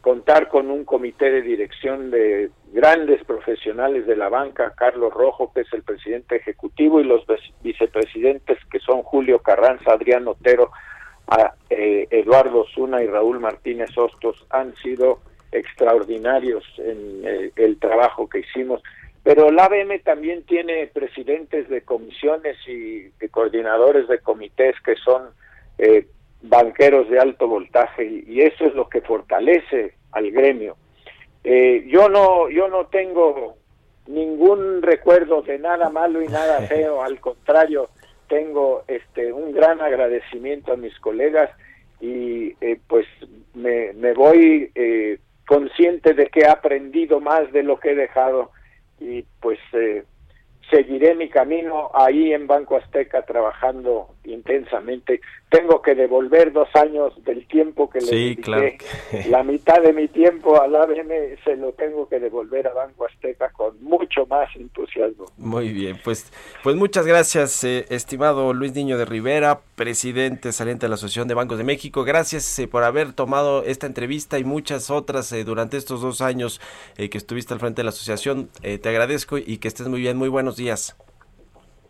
contar 0.00 0.48
con 0.48 0.70
un 0.70 0.84
comité 0.84 1.30
de 1.30 1.42
dirección 1.42 2.10
de 2.10 2.50
grandes 2.72 3.22
profesionales 3.24 4.06
de 4.06 4.16
la 4.16 4.28
banca, 4.28 4.74
Carlos 4.76 5.14
Rojo, 5.14 5.52
que 5.54 5.60
es 5.60 5.72
el 5.72 5.82
presidente 5.82 6.36
ejecutivo, 6.36 7.00
y 7.00 7.04
los 7.04 7.24
vicepresidentes, 7.62 8.58
que 8.70 8.80
son 8.80 9.02
Julio 9.02 9.38
Carranza, 9.38 9.92
Adrián 9.92 10.26
Otero, 10.26 10.72
eh, 11.70 12.08
Eduardo 12.10 12.66
Zuna 12.74 13.02
y 13.02 13.06
Raúl 13.06 13.38
Martínez 13.38 13.96
Hostos, 13.96 14.44
han 14.50 14.74
sido 14.76 15.20
extraordinarios 15.52 16.64
en 16.78 17.22
eh, 17.24 17.52
el, 17.56 17.78
trabajo 17.78 18.28
que 18.28 18.40
hicimos. 18.40 18.82
Pero 19.22 19.50
la 19.50 19.66
ABM 19.66 20.00
también 20.02 20.42
tiene 20.44 20.88
presidentes 20.88 21.68
de 21.68 21.82
comisiones 21.82 22.56
y 22.66 23.10
coordinadores 23.28 24.08
de 24.08 24.18
comités 24.18 24.74
que 24.84 24.96
son 24.96 25.30
eh, 25.78 26.06
banqueros 26.42 27.08
de 27.08 27.20
alto 27.20 27.46
voltaje 27.46 28.04
y, 28.04 28.40
eso 28.40 28.64
es 28.64 28.74
lo 28.74 28.88
que 28.88 29.00
fortalece 29.00 29.94
al 30.10 30.30
gremio. 30.32 30.76
Eh, 31.44 31.84
yo 31.88 32.08
no 32.08 32.50
yo 32.50 32.68
no 32.68 32.86
tengo 32.86 33.56
ningún 34.06 34.82
recuerdo 34.82 35.42
de 35.42 35.58
nada 35.58 35.88
malo 35.88 36.20
y 36.20 36.26
nada 36.26 36.60
feo, 36.68 37.02
al 37.02 37.20
contrario 37.20 37.90
tengo 38.28 38.82
este 38.88 39.32
un 39.32 39.52
gran 39.52 39.80
agradecimiento 39.80 40.72
a 40.72 40.76
mis 40.76 40.98
colegas 40.98 41.50
y 42.00 42.54
pues 42.88 43.06
me, 43.54 43.92
me 43.92 44.12
voy 44.12 44.72
eh, 44.74 45.18
consciente 45.46 46.14
de 46.14 46.26
que 46.26 46.40
he 46.40 46.48
aprendido 46.48 47.20
más 47.20 47.52
de 47.52 47.62
lo 47.62 47.78
que 47.78 47.90
he 47.90 47.94
dejado 47.94 48.50
y 49.02 49.26
pues 49.40 49.58
eh, 49.72 50.04
seguiré 50.70 51.14
mi 51.14 51.28
camino 51.28 51.90
ahí 51.94 52.32
en 52.32 52.46
Banco 52.46 52.76
Azteca 52.76 53.22
trabajando 53.22 54.14
intensamente. 54.24 55.20
Tengo 55.50 55.82
que 55.82 55.94
devolver 55.94 56.52
dos 56.52 56.68
años 56.74 57.12
del 57.24 57.46
tiempo 57.46 57.90
que 57.90 58.00
le 58.00 58.10
dediqué. 58.10 58.78
La 59.28 59.42
mitad 59.42 59.82
de 59.82 59.92
mi 59.92 60.08
tiempo 60.08 60.60
al 60.60 60.74
ABM 60.74 61.36
se 61.44 61.56
lo 61.56 61.72
tengo 61.72 62.08
que 62.08 62.20
devolver 62.20 62.66
a 62.68 62.72
Banco 62.72 63.06
Azteca 63.06 63.50
con 63.50 63.82
mucho 63.82 64.26
más 64.26 64.48
entusiasmo. 64.56 65.26
Muy 65.36 65.72
bien, 65.72 65.98
pues, 66.02 66.32
pues 66.62 66.76
muchas 66.76 67.06
gracias, 67.06 67.64
eh, 67.64 67.86
estimado 67.90 68.52
Luis 68.52 68.74
Niño 68.74 68.96
de 68.98 69.04
Rivera, 69.04 69.60
presidente 69.76 70.52
saliente 70.52 70.86
de 70.86 70.90
la 70.90 70.94
Asociación 70.94 71.28
de 71.28 71.34
Bancos 71.34 71.58
de 71.58 71.64
México. 71.64 72.04
Gracias 72.04 72.58
eh, 72.58 72.68
por 72.68 72.84
haber 72.84 73.12
tomado 73.12 73.64
esta 73.64 73.86
entrevista 73.86 74.38
y 74.38 74.44
muchas 74.44 74.90
otras 74.90 75.32
eh, 75.32 75.44
durante 75.44 75.76
estos 75.76 76.00
dos 76.00 76.20
años 76.20 76.60
que 76.96 77.18
estuviste 77.18 77.52
al 77.54 77.60
frente 77.60 77.80
de 77.80 77.84
la 77.84 77.90
asociación. 77.90 78.48
te 78.60 78.88
agradezco 78.88 79.38
y 79.38 79.58
que 79.58 79.68
estés 79.68 79.88
muy 79.88 80.00
bien. 80.00 80.16
Muy 80.16 80.28
buenos 80.28 80.56
días. 80.56 80.96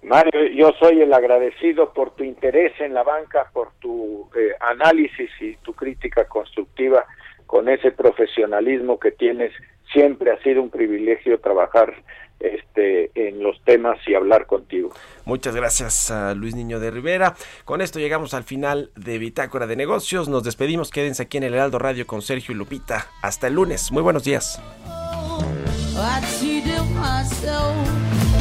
Mario, 0.03 0.47
yo 0.49 0.73
soy 0.81 1.01
el 1.01 1.13
agradecido 1.13 1.93
por 1.93 2.15
tu 2.17 2.25
interés 2.25 2.73
en 2.81 2.93
la 2.93 3.05
banca, 3.05 3.51
por 3.53 3.73
tu 3.81 4.29
eh, 4.37 4.53
análisis 4.61 5.31
y 5.41 5.55
tu 5.57 5.75
crítica 5.75 6.25
constructiva 6.27 7.07
con 7.47 7.69
ese 7.69 7.93
profesionalismo 7.93 8.99
que 8.99 9.13
tienes. 9.13 9.53
Siempre 9.93 10.33
ha 10.33 10.43
sido 10.43 10.63
un 10.63 10.71
privilegio 10.71 11.39
trabajar 11.39 11.95
este, 12.41 13.11
en 13.15 13.43
los 13.43 13.63
temas 13.63 13.99
y 14.07 14.15
hablar 14.15 14.47
contigo. 14.47 14.91
Muchas 15.25 15.55
gracias 15.55 16.11
a 16.11 16.35
Luis 16.35 16.57
Niño 16.57 16.81
de 16.81 16.91
Rivera. 16.91 17.35
Con 17.65 17.81
esto 17.81 18.01
llegamos 18.01 18.35
al 18.35 18.43
final 18.43 18.91
de 18.97 19.19
Bitácora 19.19 19.69
de 19.69 19.77
Negocios. 19.77 20.29
Nos 20.29 20.43
despedimos. 20.43 20.91
Quédense 20.91 21.23
aquí 21.23 21.37
en 21.39 21.45
el 21.45 21.55
Heraldo 21.55 21.79
Radio 21.79 22.07
con 22.07 22.23
Sergio 22.23 22.55
y 22.55 22.59
Lupita. 22.59 23.07
Hasta 23.23 23.47
el 23.47 23.55
lunes. 23.55 23.93
Muy 23.93 24.03
buenos 24.03 24.25
días. 24.25 24.61